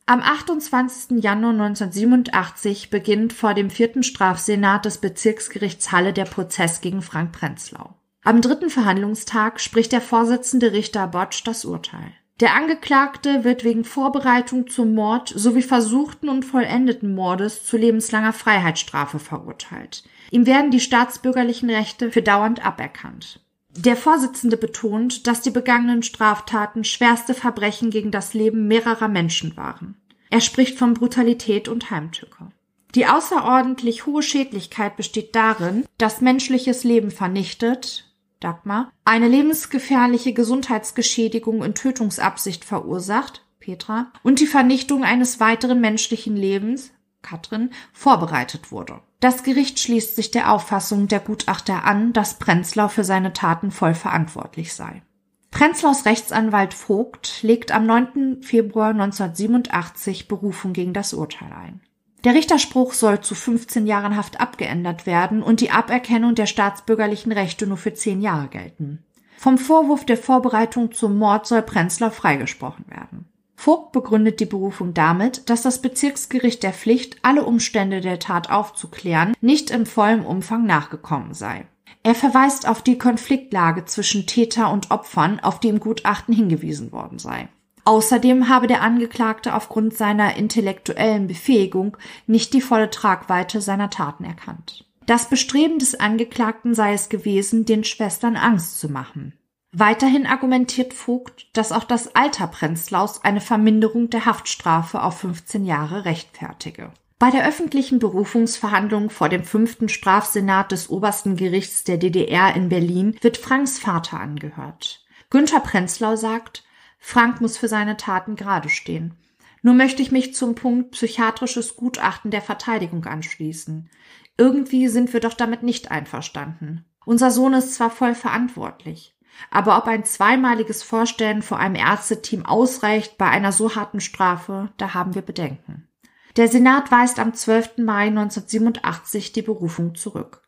Am 0.08 0.22
28. 0.22 1.22
Januar 1.22 1.50
1987 1.50 2.88
beginnt 2.88 3.34
vor 3.34 3.52
dem 3.52 3.68
vierten 3.68 4.02
Strafsenat 4.02 4.86
des 4.86 4.96
Bezirksgerichts 4.96 5.92
Halle 5.92 6.14
der 6.14 6.24
Prozess 6.24 6.80
gegen 6.80 7.02
Frank 7.02 7.32
Prenzlau. 7.32 7.94
Am 8.24 8.40
dritten 8.40 8.70
Verhandlungstag 8.70 9.60
spricht 9.60 9.92
der 9.92 10.00
Vorsitzende 10.00 10.72
Richter 10.72 11.06
Botsch 11.08 11.42
das 11.44 11.66
Urteil. 11.66 12.14
Der 12.40 12.54
Angeklagte 12.54 13.44
wird 13.44 13.64
wegen 13.64 13.84
Vorbereitung 13.84 14.68
zum 14.68 14.94
Mord 14.94 15.28
sowie 15.28 15.60
versuchten 15.60 16.30
und 16.30 16.46
vollendeten 16.46 17.14
Mordes 17.14 17.66
zu 17.66 17.76
lebenslanger 17.76 18.32
Freiheitsstrafe 18.32 19.18
verurteilt. 19.18 20.04
Ihm 20.30 20.46
werden 20.46 20.70
die 20.70 20.80
staatsbürgerlichen 20.80 21.68
Rechte 21.68 22.10
für 22.12 22.22
dauernd 22.22 22.64
aberkannt. 22.64 23.40
Der 23.80 23.96
Vorsitzende 23.96 24.56
betont, 24.56 25.28
dass 25.28 25.40
die 25.40 25.52
begangenen 25.52 26.02
Straftaten 26.02 26.82
schwerste 26.82 27.32
Verbrechen 27.32 27.90
gegen 27.90 28.10
das 28.10 28.34
Leben 28.34 28.66
mehrerer 28.66 29.06
Menschen 29.06 29.56
waren. 29.56 29.94
Er 30.30 30.40
spricht 30.40 30.76
von 30.76 30.94
Brutalität 30.94 31.68
und 31.68 31.88
Heimtücke. 31.88 32.50
Die 32.96 33.06
außerordentlich 33.06 34.04
hohe 34.04 34.24
Schädlichkeit 34.24 34.96
besteht 34.96 35.36
darin, 35.36 35.84
dass 35.96 36.20
menschliches 36.20 36.82
Leben 36.82 37.12
vernichtet, 37.12 38.12
Dagmar, 38.40 38.90
eine 39.04 39.28
lebensgefährliche 39.28 40.32
Gesundheitsgeschädigung 40.32 41.62
in 41.62 41.76
Tötungsabsicht 41.76 42.64
verursacht, 42.64 43.44
Petra, 43.60 44.10
und 44.24 44.40
die 44.40 44.48
Vernichtung 44.48 45.04
eines 45.04 45.38
weiteren 45.38 45.80
menschlichen 45.80 46.36
Lebens, 46.36 46.90
Katrin, 47.22 47.70
vorbereitet 47.92 48.72
wurde. 48.72 49.00
Das 49.20 49.42
Gericht 49.42 49.80
schließt 49.80 50.14
sich 50.14 50.30
der 50.30 50.52
Auffassung 50.52 51.08
der 51.08 51.18
Gutachter 51.18 51.84
an, 51.84 52.12
dass 52.12 52.38
Prenzlau 52.38 52.88
für 52.88 53.02
seine 53.02 53.32
Taten 53.32 53.72
voll 53.72 53.94
verantwortlich 53.94 54.72
sei. 54.72 55.02
Prenzlaus 55.50 56.04
Rechtsanwalt 56.04 56.72
Vogt 56.72 57.42
legt 57.42 57.72
am 57.72 57.84
9. 57.86 58.42
Februar 58.42 58.90
1987 58.90 60.28
Berufung 60.28 60.72
gegen 60.72 60.92
das 60.92 61.14
Urteil 61.14 61.52
ein. 61.52 61.80
Der 62.24 62.34
Richterspruch 62.34 62.92
soll 62.92 63.20
zu 63.20 63.34
15 63.34 63.86
Jahren 63.86 64.16
Haft 64.16 64.40
abgeändert 64.40 65.06
werden 65.06 65.42
und 65.42 65.60
die 65.60 65.70
Aberkennung 65.70 66.34
der 66.34 66.46
staatsbürgerlichen 66.46 67.32
Rechte 67.32 67.66
nur 67.66 67.76
für 67.76 67.94
10 67.94 68.20
Jahre 68.20 68.48
gelten. 68.48 69.04
Vom 69.36 69.56
Vorwurf 69.56 70.04
der 70.04 70.16
Vorbereitung 70.16 70.92
zum 70.92 71.16
Mord 71.16 71.46
soll 71.46 71.62
Prenzlau 71.62 72.10
freigesprochen 72.10 72.86
werden. 72.88 73.28
Vogt 73.60 73.90
begründet 73.90 74.38
die 74.38 74.46
Berufung 74.46 74.94
damit, 74.94 75.50
dass 75.50 75.62
das 75.62 75.82
Bezirksgericht 75.82 76.62
der 76.62 76.72
Pflicht, 76.72 77.16
alle 77.22 77.44
Umstände 77.44 78.00
der 78.00 78.20
Tat 78.20 78.50
aufzuklären, 78.50 79.34
nicht 79.40 79.72
im 79.72 79.84
vollen 79.84 80.24
Umfang 80.24 80.64
nachgekommen 80.64 81.34
sei. 81.34 81.66
Er 82.04 82.14
verweist 82.14 82.68
auf 82.68 82.82
die 82.82 82.98
Konfliktlage 82.98 83.84
zwischen 83.84 84.28
Täter 84.28 84.72
und 84.72 84.92
Opfern, 84.92 85.40
auf 85.40 85.58
die 85.58 85.70
im 85.70 85.80
Gutachten 85.80 86.32
hingewiesen 86.32 86.92
worden 86.92 87.18
sei. 87.18 87.48
Außerdem 87.84 88.48
habe 88.48 88.68
der 88.68 88.80
Angeklagte 88.80 89.52
aufgrund 89.52 89.92
seiner 89.92 90.36
intellektuellen 90.36 91.26
Befähigung 91.26 91.96
nicht 92.28 92.52
die 92.52 92.60
volle 92.60 92.90
Tragweite 92.90 93.60
seiner 93.60 93.90
Taten 93.90 94.22
erkannt. 94.22 94.84
Das 95.04 95.28
Bestreben 95.28 95.80
des 95.80 95.98
Angeklagten 95.98 96.76
sei 96.76 96.92
es 96.92 97.08
gewesen, 97.08 97.64
den 97.64 97.82
Schwestern 97.82 98.36
Angst 98.36 98.78
zu 98.78 98.88
machen. 98.88 99.32
Weiterhin 99.80 100.26
argumentiert 100.26 100.92
Vogt, 100.92 101.46
dass 101.52 101.70
auch 101.70 101.84
das 101.84 102.16
Alter 102.16 102.48
Prenzlaus 102.48 103.22
eine 103.22 103.40
Verminderung 103.40 104.10
der 104.10 104.24
Haftstrafe 104.24 105.00
auf 105.00 105.20
15 105.20 105.64
Jahre 105.64 106.04
rechtfertige. 106.04 106.90
Bei 107.20 107.30
der 107.30 107.46
öffentlichen 107.46 108.00
Berufungsverhandlung 108.00 109.08
vor 109.08 109.28
dem 109.28 109.44
fünften 109.44 109.88
Strafsenat 109.88 110.72
des 110.72 110.90
obersten 110.90 111.36
Gerichts 111.36 111.84
der 111.84 111.96
DDR 111.96 112.56
in 112.56 112.68
Berlin 112.68 113.16
wird 113.20 113.36
Franks 113.36 113.78
Vater 113.78 114.18
angehört. 114.18 115.06
Günther 115.30 115.60
Prenzlau 115.60 116.16
sagt, 116.16 116.64
Frank 116.98 117.40
muss 117.40 117.56
für 117.56 117.68
seine 117.68 117.96
Taten 117.96 118.34
gerade 118.34 118.70
stehen. 118.70 119.14
Nur 119.62 119.74
möchte 119.74 120.02
ich 120.02 120.10
mich 120.10 120.34
zum 120.34 120.56
Punkt 120.56 120.90
psychiatrisches 120.90 121.76
Gutachten 121.76 122.32
der 122.32 122.42
Verteidigung 122.42 123.04
anschließen. 123.04 123.88
Irgendwie 124.36 124.88
sind 124.88 125.12
wir 125.12 125.20
doch 125.20 125.34
damit 125.34 125.62
nicht 125.62 125.92
einverstanden. 125.92 126.84
Unser 127.04 127.30
Sohn 127.30 127.54
ist 127.54 127.74
zwar 127.74 127.90
voll 127.90 128.16
verantwortlich. 128.16 129.14
Aber 129.50 129.78
ob 129.78 129.86
ein 129.86 130.04
zweimaliges 130.04 130.82
Vorstellen 130.82 131.42
vor 131.42 131.58
einem 131.58 131.76
Ärzteteam 131.76 132.44
ausreicht 132.44 133.18
bei 133.18 133.28
einer 133.28 133.52
so 133.52 133.74
harten 133.74 134.00
Strafe, 134.00 134.70
da 134.76 134.94
haben 134.94 135.14
wir 135.14 135.22
Bedenken. 135.22 135.88
Der 136.36 136.48
Senat 136.48 136.90
weist 136.90 137.18
am 137.18 137.34
12. 137.34 137.78
Mai 137.78 138.06
1987 138.08 139.32
die 139.32 139.42
Berufung 139.42 139.94
zurück. 139.94 140.42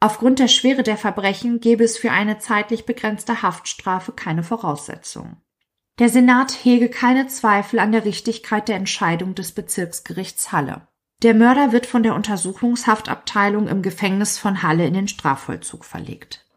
Aufgrund 0.00 0.38
der 0.38 0.48
Schwere 0.48 0.82
der 0.82 0.96
Verbrechen 0.96 1.60
gäbe 1.60 1.84
es 1.84 1.98
für 1.98 2.12
eine 2.12 2.38
zeitlich 2.38 2.86
begrenzte 2.86 3.42
Haftstrafe 3.42 4.12
keine 4.12 4.42
Voraussetzungen. 4.42 5.36
Der 5.98 6.08
Senat 6.08 6.52
hege 6.52 6.88
keine 6.88 7.26
Zweifel 7.26 7.80
an 7.80 7.90
der 7.90 8.04
Richtigkeit 8.04 8.68
der 8.68 8.76
Entscheidung 8.76 9.34
des 9.34 9.52
Bezirksgerichts 9.52 10.52
Halle. 10.52 10.86
Der 11.22 11.34
Mörder 11.34 11.72
wird 11.72 11.86
von 11.86 12.04
der 12.04 12.14
Untersuchungshaftabteilung 12.14 13.66
im 13.66 13.82
Gefängnis 13.82 14.38
von 14.38 14.62
Halle 14.62 14.86
in 14.86 14.94
den 14.94 15.08
Strafvollzug 15.08 15.84
verlegt. 15.84 16.47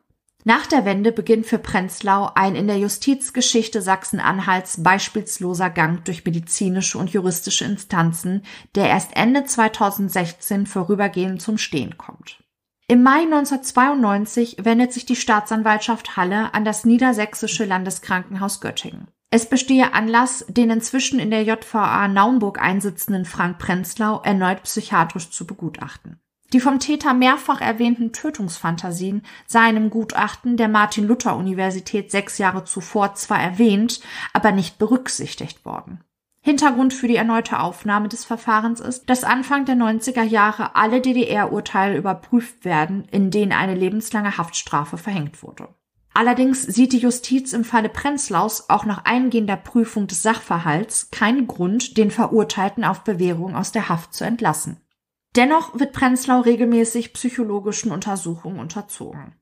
Nach 0.44 0.66
der 0.66 0.86
Wende 0.86 1.12
beginnt 1.12 1.46
für 1.46 1.60
Prenzlau 1.60 2.32
ein 2.34 2.56
in 2.56 2.66
der 2.66 2.80
Justizgeschichte 2.80 3.82
Sachsen-Anhalts 3.82 4.82
beispielsloser 4.82 5.70
Gang 5.70 6.04
durch 6.06 6.26
medizinische 6.26 6.98
und 6.98 7.12
juristische 7.12 7.66
Instanzen, 7.66 8.44
der 8.74 8.88
erst 8.88 9.16
Ende 9.16 9.44
2016 9.44 10.66
vorübergehend 10.66 11.42
zum 11.42 11.60
Stehen 11.60 11.98
kommt. 11.98 12.44
Im 12.88 13.04
Mai 13.04 13.22
1992 13.22 14.58
wendet 14.64 14.92
sich 14.92 15.06
die 15.06 15.16
Staatsanwaltschaft 15.16 16.18
Halle 16.18 16.54
an 16.54 16.66
das 16.66 16.86
Niedersächsische 16.86 17.64
Landeskrankenhaus 17.64 18.60
Göttingen. 18.62 19.08
Es 19.30 19.48
bestehe 19.48 19.94
Anlass, 19.94 20.44
den 20.50 20.72
inzwischen 20.72 21.20
in 21.20 21.32
der 21.32 21.44
JVA 21.44 22.10
Naumburg 22.10 22.60
einsitzenden 22.60 23.24
Frank 23.24 23.60
Prenzlau 23.60 24.22
erneut 24.24 24.64
psychiatrisch 24.64 25.30
zu 25.30 25.48
begutachten. 25.48 26.20
Die 26.54 26.60
vom 26.60 26.80
Täter 26.80 27.14
mehrfach 27.14 27.62
erwähnten 27.62 28.12
Tötungsfantasien 28.12 29.24
seien 29.48 29.78
im 29.78 29.90
Gutachten 29.90 30.58
der 30.58 30.68
Martin-Luther-Universität 30.68 32.12
sechs 32.12 32.38
Jahre 32.38 32.66
zuvor 32.66 33.16
zwar 33.16 33.42
erwähnt, 33.42 34.02
aber 34.34 34.52
nicht 34.52 34.78
berücksichtigt 34.78 35.64
worden. 35.64 36.04
Hintergrund 36.44 36.94
für 36.94 37.08
die 37.08 37.16
erneute 37.16 37.60
Aufnahme 37.60 38.10
des 38.10 38.26
Verfahrens 38.26 38.80
ist, 38.80 39.10
dass 39.10 39.24
Anfang 39.24 39.66
der 39.66 39.76
90er 39.76 40.24
Jahre 40.24 40.76
alle 40.76 41.00
DDR-Urteile 41.00 41.96
überprüft 41.98 42.66
werden, 42.66 43.06
in 43.12 43.30
denen 43.30 43.54
eine 43.54 43.76
lebenslange 43.76 44.38
Haftstrafe 44.38 44.98
verhängt 44.98 45.44
wurde. 45.44 45.70
Allerdings 46.14 46.64
sieht 46.64 46.92
die 46.92 46.98
Justiz 46.98 47.54
im 47.54 47.64
Falle 47.64 47.88
Prenzlaus 47.88 48.70
auch 48.70 48.86
nach 48.86 49.06
eingehender 49.06 49.56
Prüfung 49.56 50.08
des 50.08 50.24
Sachverhalts 50.24 51.10
keinen 51.12 51.48
Grund, 51.48 51.96
den 51.96 52.12
Verurteilten 52.12 52.84
auf 52.84 53.04
Bewährung 53.06 53.56
aus 53.56 53.72
der 53.72 53.88
Haft 53.88 54.14
zu 54.14 54.26
entlassen. 54.26 54.82
Dennoch 55.36 55.80
wird 55.80 55.94
Prenzlau 55.94 56.42
regelmäßig 56.42 57.14
psychologischen 57.14 57.92
Untersuchungen 57.92 58.60
unterzogen. 58.60 59.34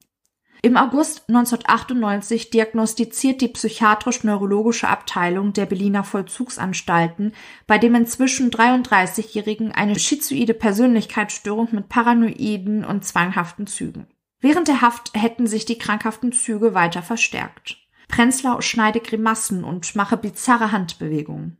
Im 0.61 0.75
August 0.75 1.29
1998 1.29 2.49
diagnostiziert 2.49 3.39
die 3.39 3.47
psychiatrisch-neurologische 3.47 4.89
Abteilung 4.89 5.53
der 5.53 5.65
Berliner 5.65 6.03
Vollzugsanstalten 6.03 7.33
bei 7.65 7.77
dem 7.77 7.95
inzwischen 7.95 8.51
33-Jährigen 8.51 9.71
eine 9.71 9.97
schizoide 9.97 10.53
Persönlichkeitsstörung 10.53 11.69
mit 11.71 11.87
paranoiden 11.87 12.83
und 12.83 13.05
zwanghaften 13.05 13.67
Zügen. 13.67 14.07
Während 14.41 14.67
der 14.67 14.81
Haft 14.81 15.11
hätten 15.15 15.47
sich 15.47 15.63
die 15.63 15.77
krankhaften 15.77 16.33
Züge 16.33 16.73
weiter 16.73 17.03
verstärkt. 17.03 17.77
Prenzlau 18.09 18.59
schneide 18.59 18.99
Grimassen 18.99 19.63
und 19.63 19.95
mache 19.95 20.17
bizarre 20.17 20.73
Handbewegungen. 20.73 21.57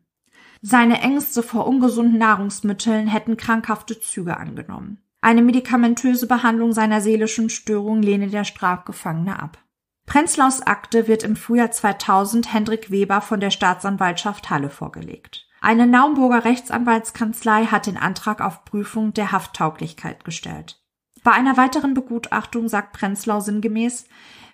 Seine 0.61 1.01
Ängste 1.01 1.41
vor 1.41 1.67
ungesunden 1.67 2.17
Nahrungsmitteln 2.17 3.07
hätten 3.07 3.37
krankhafte 3.37 3.99
Züge 3.99 4.37
angenommen. 4.37 5.01
Eine 5.21 5.41
medikamentöse 5.41 6.27
Behandlung 6.27 6.73
seiner 6.73 7.01
seelischen 7.01 7.49
Störung 7.49 8.01
lehne 8.01 8.27
der 8.27 8.43
Strafgefangene 8.43 9.41
ab. 9.41 9.57
Prenzlaus 10.05 10.61
Akte 10.61 11.07
wird 11.07 11.23
im 11.23 11.35
Frühjahr 11.35 11.71
2000 11.71 12.53
Hendrik 12.53 12.89
Weber 12.89 13.21
von 13.21 13.39
der 13.39 13.51
Staatsanwaltschaft 13.51 14.49
Halle 14.49 14.69
vorgelegt. 14.69 15.45
Eine 15.61 15.87
Naumburger 15.87 16.45
Rechtsanwaltskanzlei 16.45 17.65
hat 17.65 17.85
den 17.85 17.97
Antrag 17.97 18.41
auf 18.41 18.65
Prüfung 18.65 19.13
der 19.13 19.31
Hafttauglichkeit 19.31 20.23
gestellt. 20.23 20.81
Bei 21.23 21.31
einer 21.31 21.57
weiteren 21.57 21.93
Begutachtung 21.93 22.69
sagt 22.69 22.93
Prenzlau 22.93 23.39
sinngemäß, 23.39 24.05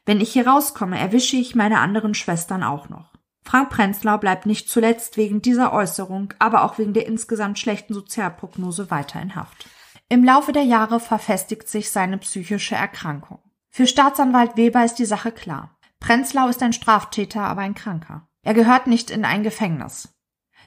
wenn 0.05 0.19
ich 0.19 0.33
hier 0.33 0.47
rauskomme, 0.47 0.99
erwische 0.99 1.35
ich 1.35 1.55
meine 1.55 1.79
anderen 1.79 2.15
Schwestern 2.15 2.63
auch 2.63 2.89
noch. 2.89 3.14
Frank 3.45 3.69
Prenzlau 3.69 4.17
bleibt 4.17 4.47
nicht 4.47 4.69
zuletzt 4.69 5.17
wegen 5.17 5.41
dieser 5.41 5.71
Äußerung, 5.71 6.33
aber 6.39 6.63
auch 6.63 6.79
wegen 6.79 6.93
der 6.93 7.05
insgesamt 7.05 7.59
schlechten 7.59 7.93
Sozialprognose 7.93 8.89
weiter 8.89 9.21
in 9.21 9.35
Haft. 9.35 9.69
Im 10.09 10.23
Laufe 10.23 10.51
der 10.51 10.63
Jahre 10.63 10.99
verfestigt 10.99 11.69
sich 11.69 11.91
seine 11.91 12.17
psychische 12.17 12.75
Erkrankung. 12.75 13.39
Für 13.69 13.87
Staatsanwalt 13.87 14.57
Weber 14.57 14.83
ist 14.83 14.95
die 14.95 15.05
Sache 15.05 15.31
klar. 15.31 15.77
Prenzlau 15.99 16.47
ist 16.47 16.61
ein 16.63 16.73
Straftäter, 16.73 17.41
aber 17.41 17.61
ein 17.61 17.75
Kranker. 17.75 18.27
Er 18.41 18.53
gehört 18.53 18.87
nicht 18.87 19.11
in 19.11 19.25
ein 19.25 19.43
Gefängnis. 19.43 20.09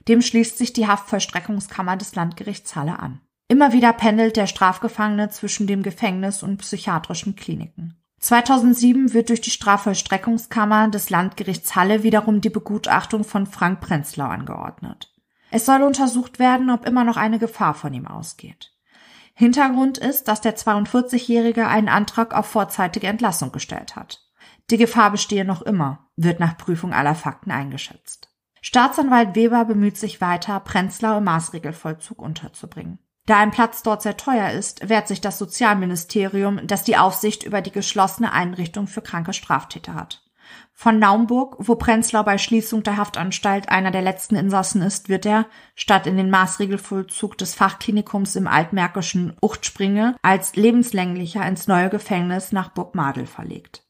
Dem 0.07 0.23
schließt 0.23 0.57
sich 0.57 0.73
die 0.73 0.87
Haftvollstreckungskammer 0.87 1.97
des 1.97 2.15
Landgerichts 2.15 2.77
Halle 2.77 2.99
an. 2.99 3.21
Immer 3.49 3.73
wieder 3.73 3.93
pendelt 3.93 4.37
der 4.37 4.47
Strafgefangene 4.47 5.31
zwischen 5.31 5.67
dem 5.67 5.83
Gefängnis 5.83 6.43
und 6.43 6.59
psychiatrischen 6.59 7.35
Kliniken. 7.35 7.98
2007 8.21 9.15
wird 9.15 9.29
durch 9.29 9.41
die 9.41 9.51
Strafvollstreckungskammer 9.51 10.89
des 10.89 11.11
Landgerichts 11.11 11.77
Halle 11.77 12.03
wiederum 12.03 12.41
die 12.41 12.51
Begutachtung 12.51 13.25
von 13.25 13.47
Frank 13.47 13.81
Prenzlau 13.81 14.27
angeordnet. 14.27 15.13
Es 15.51 15.67
soll 15.67 15.83
untersucht 15.83 16.39
werden, 16.39 16.71
ob 16.71 16.87
immer 16.87 17.05
noch 17.05 17.17
eine 17.17 17.39
Gefahr 17.39 17.75
von 17.75 17.95
ihm 17.95 18.07
ausgeht. 18.07 18.73
Hintergrund 19.35 19.99
ist, 19.99 20.27
dass 20.27 20.41
der 20.41 20.57
42-Jährige 20.57 21.69
einen 21.69 21.89
Antrag 21.89 22.35
auf 22.35 22.47
vorzeitige 22.47 23.07
Entlassung 23.07 23.53
gestellt 23.53 23.95
hat. 23.95 24.25
Die 24.71 24.77
Gefahr 24.77 25.13
bestehe 25.13 25.45
noch 25.45 25.63
immer, 25.63 26.09
wird 26.17 26.41
nach 26.41 26.59
Prüfung 26.59 26.93
aller 26.93 27.15
Fakten 27.15 27.53
eingeschätzt. 27.53 28.35
Staatsanwalt 28.61 29.37
Weber 29.37 29.65
bemüht 29.65 29.97
sich 29.97 30.21
weiter, 30.21 30.59
Prenzlau 30.61 31.19
im 31.19 31.25
Maßregelvollzug 31.25 32.21
unterzubringen. 32.21 32.99
Da 33.29 33.37
ein 33.37 33.51
Platz 33.51 33.83
dort 33.83 34.01
sehr 34.01 34.17
teuer 34.17 34.53
ist, 34.53 34.89
wehrt 34.89 35.07
sich 35.07 35.21
das 35.21 35.37
Sozialministerium, 35.37 36.67
das 36.67 36.83
die 36.83 36.97
Aufsicht 36.97 37.43
über 37.43 37.61
die 37.61 37.71
geschlossene 37.71 38.33
Einrichtung 38.33 38.87
für 38.87 39.03
kranke 39.03 39.35
Straftäter 39.35 39.93
hat. 39.93 40.23
Von 40.73 40.99
Naumburg, 40.99 41.57
wo 41.59 41.75
Prenzlau 41.75 42.23
bei 42.23 42.39
Schließung 42.39 42.85
der 42.85 42.97
Haftanstalt 42.97 43.69
einer 43.69 43.91
der 43.91 44.01
letzten 44.01 44.35
Insassen 44.35 44.81
ist, 44.81 45.11
wird 45.11 45.27
er, 45.27 45.45
statt 45.75 46.07
in 46.07 46.17
den 46.17 46.31
Maßregelvollzug 46.31 47.37
des 47.37 47.55
Fachklinikums 47.55 48.35
im 48.35 48.47
altmärkischen 48.47 49.37
Uchtspringe, 49.43 50.17
als 50.23 50.57
lebenslänglicher 50.57 51.47
ins 51.47 51.69
neue 51.69 51.91
Gefängnis 51.91 52.53
nach 52.53 52.71
Burg 52.71 52.95
Madel 52.95 53.27
verlegt. 53.27 53.87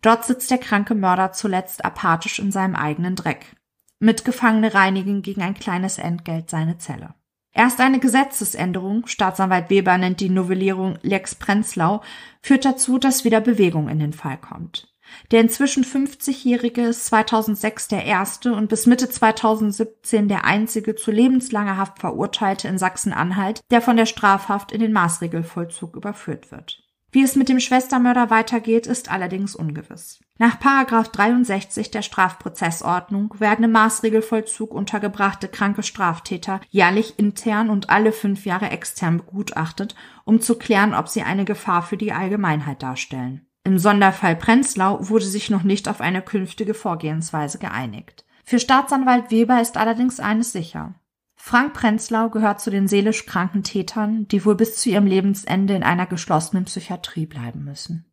Dort 0.00 0.24
sitzt 0.24 0.50
der 0.50 0.56
kranke 0.56 0.94
Mörder 0.94 1.32
zuletzt 1.32 1.84
apathisch 1.84 2.38
in 2.38 2.52
seinem 2.52 2.74
eigenen 2.74 3.16
Dreck. 3.16 3.54
Mitgefangene 3.98 4.72
reinigen 4.72 5.20
gegen 5.20 5.42
ein 5.42 5.52
kleines 5.52 5.98
Entgelt 5.98 6.48
seine 6.48 6.78
Zelle. 6.78 7.12
Erst 7.52 7.80
eine 7.80 7.98
Gesetzesänderung, 7.98 9.06
Staatsanwalt 9.06 9.70
Weber 9.70 9.98
nennt 9.98 10.20
die 10.20 10.28
Novellierung 10.28 10.98
Lex 11.02 11.34
Prenzlau, 11.34 12.02
führt 12.42 12.64
dazu, 12.64 12.98
dass 12.98 13.24
wieder 13.24 13.40
Bewegung 13.40 13.88
in 13.88 13.98
den 13.98 14.12
Fall 14.12 14.38
kommt. 14.38 14.94
Der 15.30 15.40
inzwischen 15.40 15.84
50-Jährige 15.84 16.82
ist 16.82 17.06
2006 17.06 17.88
der 17.88 18.04
erste 18.04 18.52
und 18.52 18.68
bis 18.68 18.86
Mitte 18.86 19.08
2017 19.08 20.28
der 20.28 20.44
einzige 20.44 20.94
zu 20.94 21.10
lebenslanger 21.10 21.76
Haft 21.76 21.98
verurteilte 21.98 22.68
in 22.68 22.78
Sachsen-Anhalt, 22.78 23.60
der 23.70 23.80
von 23.80 23.96
der 23.96 24.06
Strafhaft 24.06 24.70
in 24.72 24.80
den 24.80 24.92
Maßregelvollzug 24.92 25.96
überführt 25.96 26.50
wird. 26.50 26.87
Wie 27.10 27.22
es 27.22 27.36
mit 27.36 27.48
dem 27.48 27.58
Schwestermörder 27.58 28.28
weitergeht, 28.28 28.86
ist 28.86 29.10
allerdings 29.10 29.54
ungewiss. 29.54 30.20
Nach 30.38 30.56
63 30.56 31.90
der 31.90 32.02
Strafprozessordnung 32.02 33.34
werden 33.38 33.64
im 33.64 33.72
Maßregelvollzug 33.72 34.72
untergebrachte 34.72 35.48
kranke 35.48 35.82
Straftäter 35.82 36.60
jährlich 36.68 37.18
intern 37.18 37.70
und 37.70 37.88
alle 37.88 38.12
fünf 38.12 38.44
Jahre 38.44 38.70
extern 38.70 39.16
begutachtet, 39.18 39.94
um 40.24 40.40
zu 40.40 40.56
klären, 40.56 40.94
ob 40.94 41.08
sie 41.08 41.22
eine 41.22 41.46
Gefahr 41.46 41.82
für 41.82 41.96
die 41.96 42.12
Allgemeinheit 42.12 42.82
darstellen. 42.82 43.46
Im 43.64 43.78
Sonderfall 43.78 44.36
Prenzlau 44.36 45.08
wurde 45.08 45.24
sich 45.24 45.50
noch 45.50 45.62
nicht 45.62 45.88
auf 45.88 46.00
eine 46.00 46.22
künftige 46.22 46.74
Vorgehensweise 46.74 47.58
geeinigt. 47.58 48.24
Für 48.44 48.58
Staatsanwalt 48.58 49.30
Weber 49.30 49.60
ist 49.60 49.76
allerdings 49.76 50.20
eines 50.20 50.52
sicher. 50.52 50.94
Frank 51.40 51.72
Prenzlau 51.72 52.28
gehört 52.28 52.60
zu 52.60 52.70
den 52.70 52.88
seelisch 52.88 53.24
kranken 53.24 53.62
Tätern, 53.62 54.26
die 54.28 54.44
wohl 54.44 54.56
bis 54.56 54.76
zu 54.76 54.90
ihrem 54.90 55.06
Lebensende 55.06 55.74
in 55.74 55.84
einer 55.84 56.04
geschlossenen 56.04 56.64
Psychiatrie 56.64 57.26
bleiben 57.26 57.64
müssen. 57.64 58.04